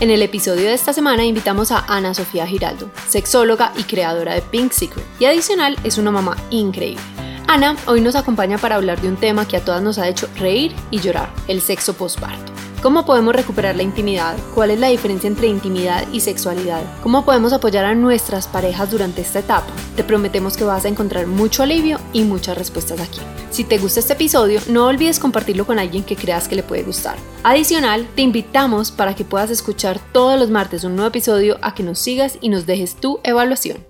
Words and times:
En 0.00 0.12
el 0.12 0.22
episodio 0.22 0.66
de 0.66 0.74
esta 0.74 0.92
semana 0.92 1.24
invitamos 1.24 1.72
a 1.72 1.84
Ana 1.88 2.14
Sofía 2.14 2.46
Giraldo, 2.46 2.88
sexóloga 3.08 3.72
y 3.76 3.82
creadora 3.82 4.32
de 4.32 4.42
Pink 4.42 4.70
Secret, 4.70 5.04
y 5.18 5.24
adicional 5.24 5.76
es 5.82 5.98
una 5.98 6.12
mamá 6.12 6.36
increíble. 6.50 7.02
Ana 7.48 7.74
hoy 7.86 8.00
nos 8.00 8.14
acompaña 8.14 8.58
para 8.58 8.76
hablar 8.76 9.00
de 9.00 9.08
un 9.08 9.16
tema 9.16 9.48
que 9.48 9.56
a 9.56 9.64
todas 9.64 9.82
nos 9.82 9.98
ha 9.98 10.06
hecho 10.06 10.28
reír 10.36 10.72
y 10.92 11.00
llorar, 11.00 11.32
el 11.48 11.60
sexo 11.60 11.94
postparto. 11.94 12.47
¿Cómo 12.82 13.04
podemos 13.04 13.34
recuperar 13.34 13.74
la 13.74 13.82
intimidad? 13.82 14.36
¿Cuál 14.54 14.70
es 14.70 14.78
la 14.78 14.86
diferencia 14.86 15.26
entre 15.26 15.48
intimidad 15.48 16.06
y 16.12 16.20
sexualidad? 16.20 16.80
¿Cómo 17.02 17.24
podemos 17.24 17.52
apoyar 17.52 17.84
a 17.84 17.96
nuestras 17.96 18.46
parejas 18.46 18.88
durante 18.88 19.20
esta 19.20 19.40
etapa? 19.40 19.66
Te 19.96 20.04
prometemos 20.04 20.56
que 20.56 20.62
vas 20.62 20.84
a 20.84 20.88
encontrar 20.88 21.26
mucho 21.26 21.64
alivio 21.64 21.98
y 22.12 22.22
muchas 22.22 22.56
respuestas 22.56 23.00
aquí. 23.00 23.18
Si 23.50 23.64
te 23.64 23.78
gusta 23.78 23.98
este 23.98 24.12
episodio, 24.12 24.60
no 24.68 24.86
olvides 24.86 25.18
compartirlo 25.18 25.66
con 25.66 25.80
alguien 25.80 26.04
que 26.04 26.14
creas 26.14 26.46
que 26.46 26.54
le 26.54 26.62
puede 26.62 26.84
gustar. 26.84 27.16
Adicional, 27.42 28.06
te 28.14 28.22
invitamos 28.22 28.92
para 28.92 29.16
que 29.16 29.24
puedas 29.24 29.50
escuchar 29.50 29.98
todos 30.12 30.38
los 30.38 30.48
martes 30.48 30.84
un 30.84 30.94
nuevo 30.94 31.08
episodio 31.08 31.58
a 31.62 31.74
que 31.74 31.82
nos 31.82 31.98
sigas 31.98 32.38
y 32.40 32.48
nos 32.48 32.64
dejes 32.64 32.94
tu 32.94 33.18
evaluación. 33.24 33.84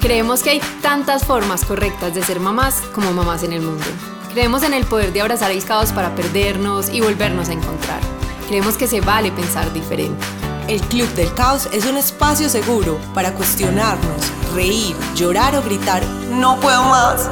Creemos 0.00 0.42
que 0.42 0.50
hay 0.50 0.60
tantas 0.82 1.24
formas 1.24 1.64
correctas 1.64 2.12
de 2.12 2.24
ser 2.24 2.40
mamás 2.40 2.82
como 2.92 3.12
mamás 3.12 3.44
en 3.44 3.52
el 3.52 3.62
mundo. 3.62 3.84
Creemos 4.32 4.62
en 4.62 4.72
el 4.72 4.86
poder 4.86 5.12
de 5.12 5.20
abrazar 5.20 5.50
el 5.50 5.62
caos 5.62 5.92
para 5.92 6.14
perdernos 6.14 6.88
y 6.88 7.02
volvernos 7.02 7.50
a 7.50 7.52
encontrar. 7.52 8.00
Creemos 8.48 8.78
que 8.78 8.86
se 8.86 9.02
vale 9.02 9.30
pensar 9.30 9.70
diferente. 9.74 10.24
El 10.68 10.80
Club 10.80 11.06
del 11.08 11.34
Caos 11.34 11.68
es 11.70 11.84
un 11.84 11.98
espacio 11.98 12.48
seguro 12.48 12.98
para 13.12 13.34
cuestionarnos, 13.34 14.32
reír, 14.54 14.96
llorar 15.14 15.54
o 15.56 15.62
gritar, 15.62 16.02
no 16.30 16.58
puedo 16.60 16.82
más. 16.84 17.28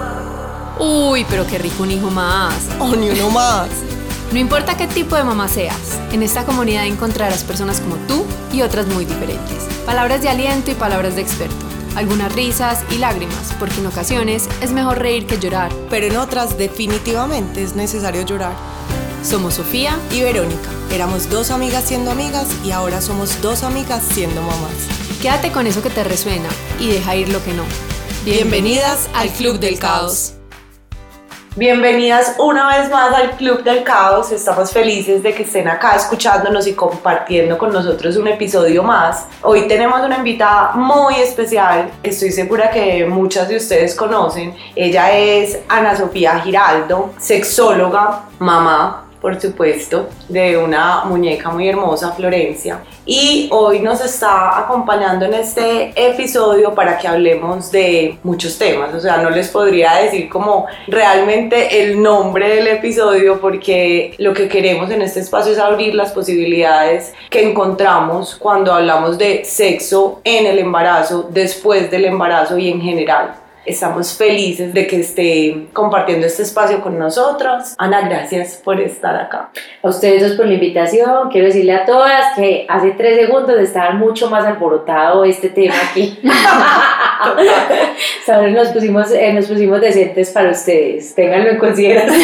Uy, 0.78 1.24
pero 1.30 1.46
qué 1.46 1.56
rico 1.56 1.84
un 1.84 1.92
hijo 1.92 2.10
más. 2.10 2.68
O 2.78 2.94
ni 2.94 3.08
uno 3.08 3.30
más. 3.30 3.70
No 4.30 4.38
importa 4.38 4.76
qué 4.76 4.86
tipo 4.86 5.16
de 5.16 5.24
mamá 5.24 5.48
seas, 5.48 5.98
en 6.12 6.22
esta 6.22 6.44
comunidad 6.44 6.84
encontrarás 6.84 7.44
personas 7.44 7.80
como 7.80 7.96
tú 8.06 8.26
y 8.52 8.60
otras 8.60 8.86
muy 8.88 9.06
diferentes. 9.06 9.64
Palabras 9.86 10.20
de 10.20 10.28
aliento 10.28 10.70
y 10.70 10.74
palabras 10.74 11.16
de 11.16 11.22
experto 11.22 11.69
algunas 11.96 12.32
risas 12.34 12.84
y 12.90 12.98
lágrimas, 12.98 13.54
porque 13.58 13.80
en 13.80 13.86
ocasiones 13.86 14.48
es 14.60 14.72
mejor 14.72 14.98
reír 14.98 15.26
que 15.26 15.38
llorar. 15.38 15.72
Pero 15.88 16.06
en 16.06 16.16
otras 16.16 16.58
definitivamente 16.58 17.62
es 17.62 17.74
necesario 17.74 18.22
llorar. 18.22 18.54
Somos 19.22 19.54
Sofía 19.54 19.98
y 20.10 20.22
Verónica. 20.22 20.70
Éramos 20.92 21.28
dos 21.28 21.50
amigas 21.50 21.84
siendo 21.84 22.10
amigas 22.10 22.48
y 22.64 22.70
ahora 22.70 23.00
somos 23.00 23.40
dos 23.42 23.62
amigas 23.62 24.02
siendo 24.02 24.40
mamás. 24.40 24.72
Quédate 25.20 25.52
con 25.52 25.66
eso 25.66 25.82
que 25.82 25.90
te 25.90 26.02
resuena 26.02 26.48
y 26.78 26.88
deja 26.88 27.16
ir 27.16 27.28
lo 27.28 27.44
que 27.44 27.52
no. 27.52 27.64
Bienvenidas, 28.24 29.08
al 29.14 29.28
Club 29.30 29.60
del 29.60 29.78
Caos. 29.78 30.39
Bienvenidas 31.56 32.36
una 32.38 32.78
vez 32.78 32.88
más 32.90 33.12
al 33.12 33.32
Club 33.32 33.64
del 33.64 33.82
Caos. 33.82 34.30
Estamos 34.30 34.70
felices 34.70 35.20
de 35.20 35.34
que 35.34 35.42
estén 35.42 35.66
acá 35.66 35.96
escuchándonos 35.96 36.64
y 36.68 36.74
compartiendo 36.74 37.58
con 37.58 37.72
nosotros 37.72 38.16
un 38.16 38.28
episodio 38.28 38.84
más. 38.84 39.26
Hoy 39.42 39.66
tenemos 39.66 40.00
una 40.00 40.18
invitada 40.18 40.74
muy 40.76 41.16
especial. 41.16 41.90
Estoy 42.04 42.30
segura 42.30 42.70
que 42.70 43.04
muchas 43.04 43.48
de 43.48 43.56
ustedes 43.56 43.96
conocen. 43.96 44.54
Ella 44.76 45.10
es 45.18 45.58
Ana 45.68 45.96
Sofía 45.96 46.38
Giraldo, 46.38 47.10
sexóloga, 47.18 48.26
mamá, 48.38 49.09
por 49.20 49.40
supuesto, 49.40 50.08
de 50.28 50.56
una 50.56 51.04
muñeca 51.04 51.50
muy 51.50 51.68
hermosa, 51.68 52.12
Florencia. 52.12 52.80
Y 53.04 53.48
hoy 53.52 53.80
nos 53.80 54.00
está 54.04 54.58
acompañando 54.58 55.26
en 55.26 55.34
este 55.34 55.92
episodio 55.94 56.74
para 56.74 56.96
que 56.96 57.06
hablemos 57.06 57.70
de 57.70 58.18
muchos 58.22 58.58
temas. 58.58 58.94
O 58.94 59.00
sea, 59.00 59.18
no 59.18 59.30
les 59.30 59.48
podría 59.48 59.94
decir 59.96 60.28
como 60.28 60.66
realmente 60.86 61.82
el 61.82 62.00
nombre 62.02 62.48
del 62.48 62.68
episodio 62.68 63.40
porque 63.40 64.14
lo 64.18 64.32
que 64.32 64.48
queremos 64.48 64.90
en 64.90 65.02
este 65.02 65.20
espacio 65.20 65.52
es 65.52 65.58
abrir 65.58 65.94
las 65.94 66.12
posibilidades 66.12 67.12
que 67.28 67.48
encontramos 67.48 68.36
cuando 68.36 68.72
hablamos 68.72 69.18
de 69.18 69.44
sexo 69.44 70.20
en 70.24 70.46
el 70.46 70.58
embarazo, 70.58 71.28
después 71.30 71.90
del 71.90 72.06
embarazo 72.06 72.58
y 72.58 72.70
en 72.70 72.80
general. 72.80 73.34
Estamos 73.70 74.18
felices 74.18 74.74
de 74.74 74.88
que 74.88 74.98
esté 74.98 75.68
compartiendo 75.72 76.26
este 76.26 76.42
espacio 76.42 76.80
con 76.80 76.98
nosotros. 76.98 77.74
Ana, 77.78 78.00
gracias 78.00 78.60
por 78.64 78.80
estar 78.80 79.14
acá. 79.14 79.50
A 79.80 79.88
ustedes 79.88 80.22
dos 80.22 80.32
por 80.32 80.46
la 80.46 80.54
invitación. 80.54 81.30
Quiero 81.30 81.46
decirle 81.46 81.74
a 81.74 81.84
todas 81.84 82.34
que 82.34 82.66
hace 82.68 82.90
tres 82.90 83.16
segundos 83.16 83.56
estaba 83.60 83.92
mucho 83.92 84.28
más 84.28 84.44
alborotado 84.44 85.24
este 85.24 85.50
tema 85.50 85.76
aquí. 85.88 86.18
nos 88.52 88.68
pusimos, 88.68 89.10
eh, 89.12 89.32
nos 89.32 89.46
pusimos 89.46 89.80
decentes 89.80 90.30
para 90.30 90.50
ustedes. 90.50 91.14
Ténganlo 91.14 91.50
en 91.50 91.58
consideración. 91.58 92.20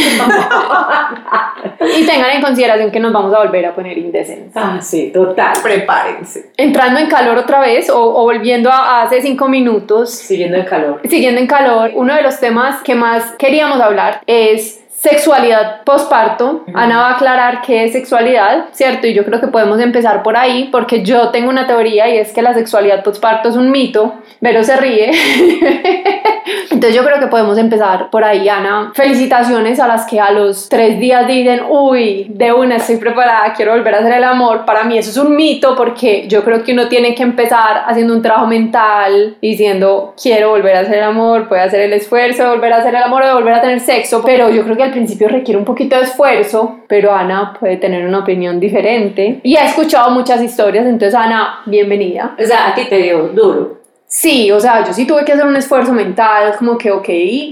y 1.96 2.06
tengan 2.06 2.30
en 2.30 2.42
consideración 2.42 2.90
que 2.90 3.00
nos 3.00 3.12
vamos 3.12 3.34
a 3.34 3.38
volver 3.38 3.66
a 3.66 3.74
poner 3.74 3.98
indecentes. 3.98 4.52
Ah, 4.54 4.78
sí, 4.80 5.10
total. 5.12 5.54
Prepárense. 5.62 6.50
Entrando 6.56 7.00
en 7.00 7.08
calor 7.08 7.38
otra 7.38 7.60
vez 7.60 7.90
o, 7.90 8.00
o 8.00 8.22
volviendo 8.22 8.70
a 8.70 9.02
hace 9.02 9.22
cinco 9.22 9.48
minutos. 9.48 10.10
Siguiendo 10.10 10.56
en 10.56 10.64
calor. 10.64 11.00
Siguiendo 11.08 11.35
en 11.38 11.46
calor, 11.46 11.92
uno 11.94 12.14
de 12.14 12.22
los 12.22 12.40
temas 12.40 12.82
que 12.82 12.94
más 12.94 13.32
queríamos 13.38 13.80
hablar 13.80 14.22
es 14.26 14.80
sexualidad 15.08 15.82
posparto. 15.84 16.64
Ana 16.74 16.98
va 16.98 17.08
a 17.10 17.14
aclarar 17.14 17.62
qué 17.62 17.84
es 17.84 17.92
sexualidad, 17.92 18.66
¿cierto? 18.72 19.06
Y 19.06 19.14
yo 19.14 19.24
creo 19.24 19.40
que 19.40 19.48
podemos 19.48 19.80
empezar 19.80 20.22
por 20.22 20.36
ahí, 20.36 20.68
porque 20.72 21.02
yo 21.02 21.30
tengo 21.30 21.48
una 21.48 21.66
teoría 21.66 22.08
y 22.08 22.18
es 22.18 22.32
que 22.32 22.42
la 22.42 22.54
sexualidad 22.54 23.02
posparto 23.02 23.48
es 23.48 23.56
un 23.56 23.70
mito. 23.70 24.14
pero 24.40 24.62
se 24.62 24.76
ríe. 24.76 25.10
Entonces 26.70 26.94
yo 26.94 27.04
creo 27.04 27.18
que 27.18 27.26
podemos 27.26 27.58
empezar 27.58 28.10
por 28.10 28.22
ahí, 28.24 28.48
Ana. 28.48 28.92
Felicitaciones 28.94 29.80
a 29.80 29.88
las 29.88 30.06
que 30.06 30.20
a 30.20 30.30
los 30.30 30.68
tres 30.68 30.98
días 30.98 31.26
dicen, 31.26 31.62
uy, 31.68 32.26
de 32.28 32.52
una 32.52 32.76
estoy 32.76 32.96
preparada, 32.96 33.52
quiero 33.54 33.72
volver 33.72 33.94
a 33.94 33.98
hacer 33.98 34.12
el 34.12 34.24
amor. 34.24 34.64
Para 34.64 34.84
mí 34.84 34.98
eso 34.98 35.10
es 35.10 35.16
un 35.16 35.34
mito 35.34 35.74
porque 35.74 36.26
yo 36.28 36.44
creo 36.44 36.62
que 36.62 36.72
uno 36.72 36.88
tiene 36.88 37.14
que 37.14 37.22
empezar 37.22 37.84
haciendo 37.86 38.14
un 38.14 38.22
trabajo 38.22 38.46
mental, 38.46 39.36
diciendo, 39.40 40.14
quiero 40.20 40.50
volver 40.50 40.76
a 40.76 40.80
hacer 40.80 40.98
el 40.98 41.04
amor, 41.04 41.48
puede 41.48 41.62
hacer 41.62 41.80
el 41.80 41.92
esfuerzo 41.92 42.44
de 42.44 42.50
volver 42.50 42.72
a 42.72 42.76
hacer 42.78 42.94
el 42.94 43.02
amor 43.02 43.22
o 43.22 43.26
de 43.26 43.34
volver 43.34 43.54
a 43.54 43.60
tener 43.60 43.80
sexo, 43.80 44.22
pero 44.24 44.50
yo 44.50 44.62
creo 44.62 44.76
que 44.76 44.84
al 44.84 44.92
principio 44.96 45.28
requiere 45.28 45.58
un 45.58 45.64
poquito 45.64 45.96
de 45.96 46.02
esfuerzo, 46.02 46.80
pero 46.88 47.12
Ana 47.12 47.54
puede 47.60 47.76
tener 47.76 48.06
una 48.06 48.20
opinión 48.20 48.58
diferente. 48.58 49.40
Y 49.42 49.56
ha 49.56 49.66
escuchado 49.66 50.10
muchas 50.10 50.42
historias, 50.42 50.86
entonces 50.86 51.14
Ana, 51.14 51.60
bienvenida. 51.66 52.34
O 52.42 52.44
sea, 52.44 52.68
a 52.68 52.74
ti 52.74 52.86
te 52.88 52.96
dio 52.96 53.28
duro. 53.28 53.85
Sí, 54.18 54.50
o 54.50 54.58
sea, 54.58 54.82
yo 54.82 54.94
sí 54.94 55.04
tuve 55.04 55.26
que 55.26 55.34
hacer 55.34 55.44
un 55.44 55.56
esfuerzo 55.56 55.92
mental, 55.92 56.54
como 56.58 56.78
que, 56.78 56.90
ok, 56.90 57.08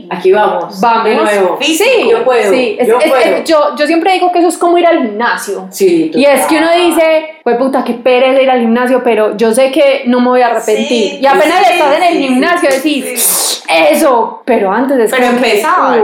aquí 0.09 0.33
vamos, 0.33 0.81
vamos. 0.81 1.05
De 1.05 1.15
nuevo. 1.15 1.59
Sí, 1.61 2.09
yo 2.11 2.25
puedo. 2.25 2.51
Sí, 2.51 2.79
yo, 2.87 2.99
puedo. 2.99 3.45
yo, 3.45 3.77
yo, 3.77 3.87
siempre 3.87 4.15
digo 4.15 4.33
que 4.33 4.39
eso 4.39 4.49
es 4.49 4.57
como 4.57 4.79
ir 4.79 4.87
al 4.87 5.03
gimnasio. 5.03 5.69
Sí, 5.71 6.11
Y 6.15 6.25
es 6.25 6.47
que 6.47 6.57
uno 6.57 6.73
dice, 6.73 7.37
pues 7.43 7.59
puta, 7.59 7.85
qué 7.85 7.93
pereza 7.93 8.41
ir 8.41 8.49
al 8.49 8.61
gimnasio, 8.61 9.03
pero 9.05 9.37
yo 9.37 9.53
sé 9.53 9.71
que 9.71 10.05
no 10.07 10.21
me 10.21 10.29
voy 10.29 10.41
a 10.41 10.47
arrepentir. 10.47 11.21
y 11.21 11.27
apenas 11.27 11.71
estás 11.71 11.99
en 11.99 12.03
el 12.03 12.19
gimnasio 12.19 12.71
decís, 12.71 13.45
eso, 13.69 14.43
pero 14.45 14.71
antes 14.71 14.97
de 14.97 15.09
Pero 15.09 15.27
empezar, 15.27 15.99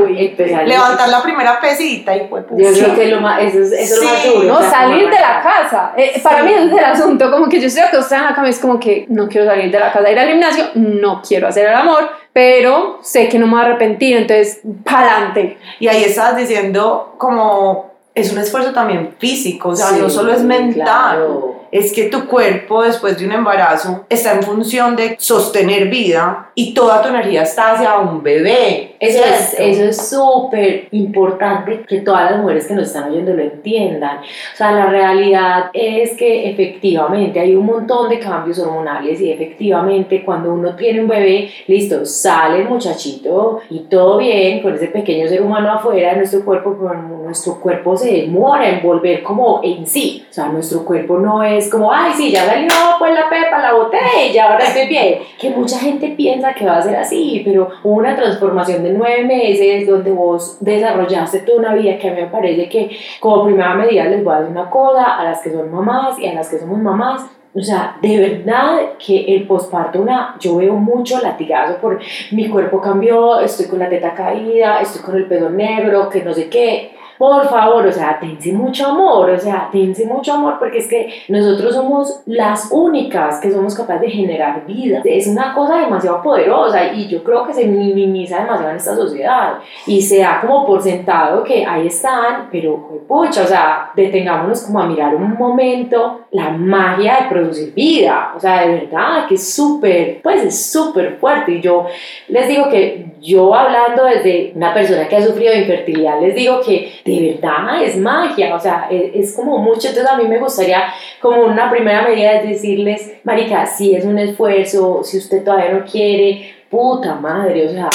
levantar 0.67 1.09
la 1.09 1.23
primera 1.23 1.61
pesita 1.61 2.17
y 2.17 2.21
pues. 2.21 2.45
Yo 2.57 2.73
creo 2.73 2.95
que 2.95 3.07
lo 3.07 3.21
más, 3.21 3.43
eso, 3.43 3.75
es 3.75 3.99
lo 3.99 4.05
más 4.05 4.25
duro. 4.27 4.49
No, 4.49 4.71
salir 4.71 5.05
de 5.05 5.21
la 5.21 5.43
casa. 5.43 5.93
Eh, 5.97 6.21
para 6.23 6.43
mí 6.43 6.53
ese 6.53 6.67
es 6.67 6.73
el 6.73 6.85
asunto, 6.85 7.31
como 7.31 7.49
que 7.49 7.61
yo 7.61 7.67
estoy 7.67 7.83
acostada 7.83 8.23
en 8.23 8.29
la 8.29 8.35
cama, 8.35 8.49
es 8.49 8.59
como 8.59 8.81
que 8.81 9.05
no 9.09 9.29
quiero 9.29 9.47
salir 9.47 9.71
de 9.71 9.79
la 9.79 9.93
casa, 9.93 10.11
ir 10.11 10.19
al 10.19 10.29
gimnasio, 10.29 10.50
no 10.75 11.23
quiero 11.27 11.49
hacer 11.49 11.69
el 11.69 11.75
amor, 11.75 12.09
pero 12.33 12.99
sé 13.03 13.29
que 13.29 13.39
no 13.39 13.47
me 13.47 13.53
voy 13.53 13.63
a 13.63 13.65
arrepentir, 13.67 14.17
entonces, 14.17 14.61
pa'lante. 14.85 15.59
Y 15.79 15.89
ahí 15.89 16.05
estás 16.05 16.37
diciendo 16.37 17.15
como 17.19 17.91
es 18.15 18.33
un 18.33 18.39
esfuerzo 18.39 18.73
también 18.73 19.15
físico, 19.19 19.71
o 19.71 19.77
sea, 19.77 19.93
no 19.93 20.11
solo 20.11 20.33
es 20.33 20.43
mental 20.43 21.57
es 21.71 21.93
que 21.93 22.05
tu 22.05 22.27
cuerpo 22.27 22.83
después 22.83 23.19
de 23.19 23.27
un 23.27 23.33
embarazo 23.33 24.05
está 24.09 24.33
en 24.33 24.43
función 24.43 24.97
de 24.97 25.17
sostener 25.19 25.89
vida 25.89 26.51
y 26.55 26.75
toda 26.75 27.01
tu 27.03 27.09
energía 27.09 27.43
está 27.43 27.73
hacia 27.73 27.99
un 27.99 28.23
bebé. 28.23 28.90
Eso 29.01 29.25
es, 29.25 29.57
eso 29.59 29.85
es 29.85 30.09
súper 30.09 30.89
importante 30.91 31.83
que 31.89 32.01
todas 32.01 32.31
las 32.31 32.41
mujeres 32.41 32.67
que 32.67 32.75
nos 32.75 32.89
están 32.89 33.11
oyendo 33.11 33.33
lo 33.33 33.43
entiendan. 33.43 34.19
O 34.19 34.57
sea, 34.57 34.73
la 34.73 34.87
realidad 34.87 35.71
es 35.73 36.17
que 36.17 36.51
efectivamente 36.51 37.41
hay 37.41 37.55
un 37.55 37.67
montón 37.67 38.09
de 38.09 38.19
cambios 38.19 38.59
hormonales 38.59 39.21
y 39.21 39.31
efectivamente 39.31 40.23
cuando 40.25 40.53
uno 40.53 40.75
tiene 40.77 41.01
un 41.01 41.09
bebé, 41.09 41.51
listo, 41.67 42.05
sale 42.05 42.63
el 42.63 42.69
muchachito 42.69 43.61
y 43.71 43.81
todo 43.81 44.19
bien 44.19 44.61
con 44.61 44.75
ese 44.75 44.89
pequeño 44.89 45.29
ser 45.29 45.43
humano 45.43 45.73
afuera 45.73 46.11
de 46.11 46.17
nuestro 46.19 46.45
cuerpo, 46.45 46.77
pero 46.79 46.95
nuestro 46.95 47.61
cuerpo 47.61 47.97
se 47.97 48.13
demora 48.13 48.69
en 48.69 48.83
volver 48.83 49.23
como 49.23 49.61
en 49.63 49.87
sí. 49.87 50.27
O 50.29 50.33
sea, 50.33 50.49
nuestro 50.49 50.85
cuerpo 50.85 51.19
no 51.19 51.43
es 51.43 51.51
es 51.61 51.71
como, 51.71 51.93
ay, 51.93 52.13
sí, 52.17 52.31
ya 52.31 52.45
salió 52.45 52.69
pues 52.99 53.15
la 53.15 53.29
pepa, 53.29 53.59
la 53.59 53.75
botella, 53.75 54.53
ahora 54.53 54.65
estoy 54.65 54.89
bien. 54.89 55.19
Que 55.39 55.51
mucha 55.51 55.79
gente 55.79 56.09
piensa 56.17 56.55
que 56.55 56.65
va 56.65 56.79
a 56.79 56.83
ser 56.83 56.97
así, 56.97 57.43
pero 57.45 57.69
una 57.85 58.17
transformación 58.17 58.83
de 58.83 58.90
nueve 58.91 59.25
meses 59.25 59.87
donde 59.87 60.11
vos 60.11 60.59
desarrollaste 60.61 61.41
toda 61.41 61.59
una 61.59 61.75
vida 61.75 61.99
que 61.99 62.09
a 62.09 62.15
mí 62.15 62.21
me 62.21 62.27
parece 62.29 62.69
que 62.69 62.91
como 63.21 63.45
primera 63.45 63.75
medida 63.75 64.05
les 64.05 64.23
voy 64.23 64.35
a 64.35 64.41
decir 64.41 64.53
una 64.57 64.71
cosa 64.71 65.19
a 65.19 65.25
las 65.25 65.41
que 65.43 65.51
son 65.51 65.71
mamás 65.71 66.19
y 66.19 66.27
a 66.27 66.35
las 66.35 66.49
que 66.49 66.59
somos 66.59 66.79
mamás, 66.79 67.27
o 67.53 67.61
sea, 67.61 67.97
de 68.01 68.17
verdad 68.17 68.79
que 69.05 69.35
el 69.35 69.47
posparto, 69.47 70.01
una, 70.01 70.37
yo 70.39 70.57
veo 70.57 70.75
mucho 70.75 71.21
latigazo 71.21 71.79
por 71.79 71.99
mi 72.31 72.49
cuerpo 72.49 72.81
cambió, 72.81 73.41
estoy 73.41 73.67
con 73.67 73.81
la 73.81 73.89
teta 73.89 74.15
caída, 74.15 74.81
estoy 74.81 75.03
con 75.03 75.17
el 75.17 75.27
pelo 75.27 75.51
negro, 75.51 76.09
que 76.09 76.23
no 76.23 76.33
sé 76.33 76.49
qué. 76.49 76.93
Por 77.21 77.47
favor, 77.51 77.87
o 77.87 77.93
sea, 77.93 78.19
tense 78.19 78.51
mucho 78.51 78.87
amor, 78.87 79.29
o 79.29 79.39
sea, 79.39 79.69
tense 79.71 80.07
mucho 80.07 80.33
amor 80.33 80.55
porque 80.59 80.79
es 80.79 80.89
que 80.89 81.13
nosotros 81.29 81.75
somos 81.75 82.23
las 82.25 82.71
únicas 82.73 83.41
que 83.41 83.53
somos 83.53 83.75
capaces 83.75 84.01
de 84.01 84.11
generar 84.11 84.65
vida. 84.65 85.03
Es 85.05 85.27
una 85.27 85.53
cosa 85.53 85.81
demasiado 85.81 86.23
poderosa 86.23 86.95
y 86.95 87.09
yo 87.09 87.23
creo 87.23 87.47
que 87.47 87.53
se 87.53 87.67
minimiza 87.67 88.39
demasiado 88.39 88.71
en 88.71 88.77
esta 88.77 88.97
sociedad. 88.97 89.59
Y 89.87 90.01
se 90.01 90.21
da 90.21 90.41
como 90.41 90.65
por 90.65 90.81
sentado 90.81 91.45
que 91.45 91.67
ahí 91.67 91.89
están, 91.89 92.49
pero 92.51 93.03
pucha, 93.07 93.43
o 93.43 93.47
sea, 93.47 93.91
detengámonos 93.95 94.63
como 94.63 94.81
a 94.81 94.87
mirar 94.87 95.15
un 95.15 95.35
momento 95.37 96.21
la 96.31 96.49
magia 96.49 97.19
de 97.21 97.29
producir 97.29 97.75
vida, 97.75 98.33
o 98.35 98.41
sea, 98.41 98.63
de 98.63 98.77
verdad 98.77 99.27
que 99.29 99.35
es 99.35 99.53
súper, 99.53 100.23
pues 100.23 100.43
es 100.43 100.73
súper 100.73 101.19
fuerte. 101.19 101.53
Y 101.53 101.61
yo 101.61 101.85
les 102.29 102.49
digo 102.49 102.71
que 102.71 103.10
yo 103.21 103.55
hablando 103.55 104.05
desde 104.05 104.53
una 104.55 104.73
persona 104.73 105.07
que 105.09 105.17
ha 105.17 105.23
sufrido 105.23 105.55
infertilidad, 105.55 106.21
les 106.21 106.35
digo 106.35 106.61
que 106.61 106.93
de 107.05 107.33
verdad 107.33 107.83
es 107.83 107.97
magia, 107.97 108.55
o 108.55 108.61
sea, 108.61 108.89
es, 108.91 109.35
como 109.35 109.59
mucho, 109.59 109.89
entonces 109.89 110.11
a 110.11 110.17
mí 110.17 110.27
me 110.27 110.39
gustaría 110.39 110.85
como 111.21 111.43
una 111.43 111.71
primera 111.71 112.03
medida 112.03 112.33
es 112.33 112.49
decirles, 112.49 113.13
marica, 113.25 113.67
si 113.67 113.95
es 113.95 114.05
un 114.05 114.19
esfuerzo, 114.19 115.03
si 115.05 115.19
usted 115.19 115.45
todavía 115.45 115.73
no 115.73 115.85
quiere, 115.85 116.55
puta 116.71 117.15
madre, 117.15 117.67
o 117.67 117.71
sea, 117.71 117.91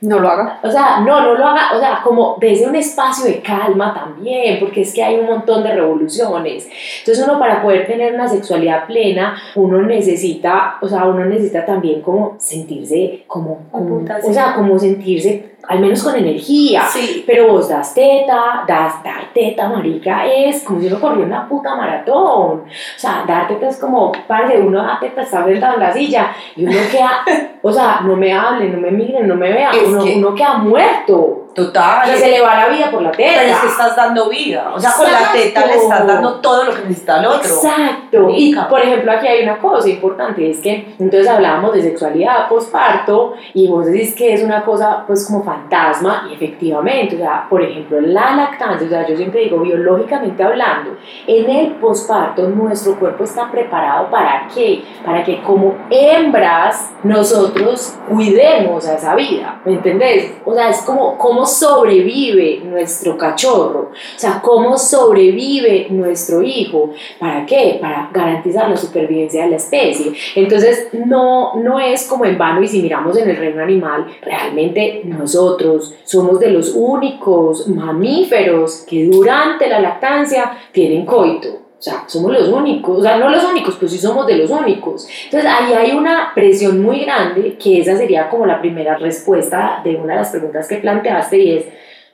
no 0.00 0.18
lo 0.18 0.28
haga. 0.28 0.60
O 0.62 0.70
sea, 0.70 1.00
no, 1.00 1.22
no 1.22 1.34
lo 1.34 1.46
haga, 1.46 1.74
o 1.74 1.78
sea, 1.78 2.00
como 2.04 2.36
desde 2.38 2.66
un 2.66 2.76
espacio 2.76 3.24
de 3.24 3.40
calma 3.40 3.94
también, 3.94 4.60
porque 4.60 4.82
es 4.82 4.92
que 4.92 5.02
hay 5.02 5.16
un 5.16 5.26
montón 5.26 5.62
de 5.62 5.74
revoluciones. 5.74 6.68
Entonces 6.98 7.24
uno 7.26 7.38
para 7.38 7.62
poder 7.62 7.86
tener 7.86 8.14
una 8.14 8.28
sexualidad 8.28 8.86
plena, 8.86 9.36
uno 9.54 9.80
necesita, 9.82 10.76
o 10.82 10.88
sea, 10.88 11.04
uno 11.04 11.24
necesita 11.24 11.64
también 11.64 12.02
como 12.02 12.36
sentirse 12.38 13.24
como, 13.26 13.60
como 13.70 14.04
o 14.24 14.32
sea, 14.32 14.54
como 14.54 14.78
sentirse 14.78 15.55
al 15.68 15.80
menos 15.80 16.02
con 16.02 16.14
energía. 16.14 16.82
Sí. 16.82 17.24
Pero 17.26 17.48
vos 17.48 17.68
das 17.68 17.94
teta, 17.94 18.64
das, 18.66 19.02
dar 19.02 19.32
teta, 19.32 19.68
marica, 19.68 20.26
es 20.26 20.62
como 20.62 20.80
si 20.80 20.86
uno 20.86 21.00
corriera 21.00 21.26
una 21.26 21.48
puta 21.48 21.74
maratón. 21.74 22.60
O 22.60 22.66
sea, 22.96 23.24
dar 23.26 23.48
teta 23.48 23.68
es 23.68 23.78
como, 23.78 24.12
parce, 24.26 24.58
uno 24.58 24.82
da 24.82 24.98
teta, 25.00 25.22
está 25.22 25.44
sentado 25.44 25.74
en 25.74 25.80
la 25.80 25.92
silla 25.92 26.30
y 26.54 26.64
uno 26.64 26.78
queda, 26.90 27.24
o 27.62 27.72
sea, 27.72 28.00
no 28.02 28.16
me 28.16 28.32
hablen, 28.32 28.72
no 28.72 28.80
me 28.80 28.90
miren, 28.90 29.28
no 29.28 29.34
me 29.34 29.52
vean, 29.52 29.74
uno, 29.86 30.04
uno 30.04 30.34
queda 30.34 30.58
muerto. 30.58 31.45
Total. 31.56 32.10
Que 32.10 32.18
se 32.18 32.30
le 32.30 32.40
va 32.42 32.54
la 32.54 32.68
vida 32.68 32.90
por 32.90 33.00
la 33.00 33.10
teta. 33.10 33.32
Pero 33.34 33.52
es 33.52 33.58
que 33.58 33.66
estás 33.66 33.96
dando 33.96 34.28
vida. 34.28 34.72
O 34.74 34.78
sea, 34.78 34.92
con 34.92 35.10
la 35.10 35.32
teta 35.32 35.66
le 35.66 35.74
estás 35.76 36.06
dando 36.06 36.34
todo 36.40 36.64
lo 36.64 36.74
que 36.74 36.82
necesita 36.82 37.18
el 37.18 37.26
otro. 37.26 37.48
Exacto. 37.48 38.28
Y, 38.30 38.54
por 38.68 38.80
ejemplo, 38.80 39.12
aquí 39.12 39.26
hay 39.26 39.42
una 39.42 39.58
cosa 39.58 39.88
importante, 39.88 40.50
es 40.50 40.60
que 40.60 40.94
entonces 40.98 41.28
hablábamos 41.28 41.72
de 41.72 41.82
sexualidad 41.82 42.48
posparto 42.48 43.34
y 43.54 43.68
vos 43.68 43.86
decís 43.86 44.14
que 44.14 44.34
es 44.34 44.42
una 44.42 44.64
cosa, 44.64 45.04
pues, 45.06 45.26
como 45.26 45.42
fantasma, 45.42 46.28
y 46.30 46.34
efectivamente, 46.34 47.16
o 47.16 47.18
sea, 47.18 47.46
por 47.48 47.62
ejemplo, 47.62 48.00
la 48.00 48.36
lactancia, 48.36 48.86
o 48.86 48.90
sea, 48.90 49.06
yo 49.06 49.16
siempre 49.16 49.40
digo, 49.40 49.58
biológicamente 49.60 50.42
hablando, 50.42 50.96
en 51.26 51.48
el 51.50 51.72
posparto 51.76 52.42
nuestro 52.48 52.98
cuerpo 52.98 53.24
está 53.24 53.50
preparado 53.50 54.10
para 54.10 54.46
qué? 54.54 54.84
Para 55.04 55.24
que 55.24 55.42
como 55.42 55.74
hembras 55.90 56.90
nosotros 57.02 57.96
cuidemos 58.08 58.86
a 58.86 58.94
esa 58.94 59.14
vida, 59.14 59.60
¿me 59.64 59.74
entendés? 59.74 60.34
O 60.44 60.54
sea, 60.54 60.68
es 60.68 60.82
como, 60.82 61.16
sobrevive 61.46 62.60
nuestro 62.64 63.16
cachorro, 63.16 63.90
o 63.92 64.18
sea, 64.18 64.40
cómo 64.42 64.76
sobrevive 64.78 65.88
nuestro 65.90 66.42
hijo. 66.42 66.90
¿Para 67.18 67.46
qué? 67.46 67.78
Para 67.80 68.10
garantizar 68.12 68.68
la 68.68 68.76
supervivencia 68.76 69.44
de 69.44 69.50
la 69.50 69.56
especie. 69.56 70.12
Entonces, 70.34 70.88
no, 70.92 71.56
no 71.56 71.78
es 71.80 72.06
como 72.06 72.24
en 72.24 72.38
vano 72.38 72.62
y 72.62 72.68
si 72.68 72.82
miramos 72.82 73.16
en 73.16 73.30
el 73.30 73.36
reino 73.36 73.62
animal, 73.62 74.06
realmente 74.22 75.02
nosotros 75.04 75.94
somos 76.04 76.40
de 76.40 76.50
los 76.50 76.72
únicos 76.74 77.68
mamíferos 77.68 78.84
que 78.88 79.06
durante 79.06 79.68
la 79.68 79.80
lactancia 79.80 80.56
tienen 80.72 81.06
coito. 81.06 81.65
O 81.78 81.82
sea, 81.82 82.04
somos 82.06 82.32
los 82.32 82.48
únicos, 82.48 82.98
o 82.98 83.02
sea, 83.02 83.18
no 83.18 83.28
los 83.28 83.44
únicos, 83.44 83.76
pero 83.78 83.88
sí 83.88 83.98
somos 83.98 84.26
de 84.26 84.36
los 84.38 84.50
únicos. 84.50 85.06
Entonces, 85.24 85.50
ahí 85.50 85.72
hay 85.74 85.92
una 85.92 86.32
presión 86.34 86.80
muy 86.80 87.00
grande, 87.00 87.56
que 87.62 87.80
esa 87.80 87.96
sería 87.96 88.30
como 88.30 88.46
la 88.46 88.60
primera 88.60 88.96
respuesta 88.96 89.82
de 89.84 89.94
una 89.96 90.14
de 90.14 90.20
las 90.20 90.30
preguntas 90.30 90.66
que 90.66 90.76
planteaste, 90.76 91.38
y 91.38 91.56
es, 91.58 91.64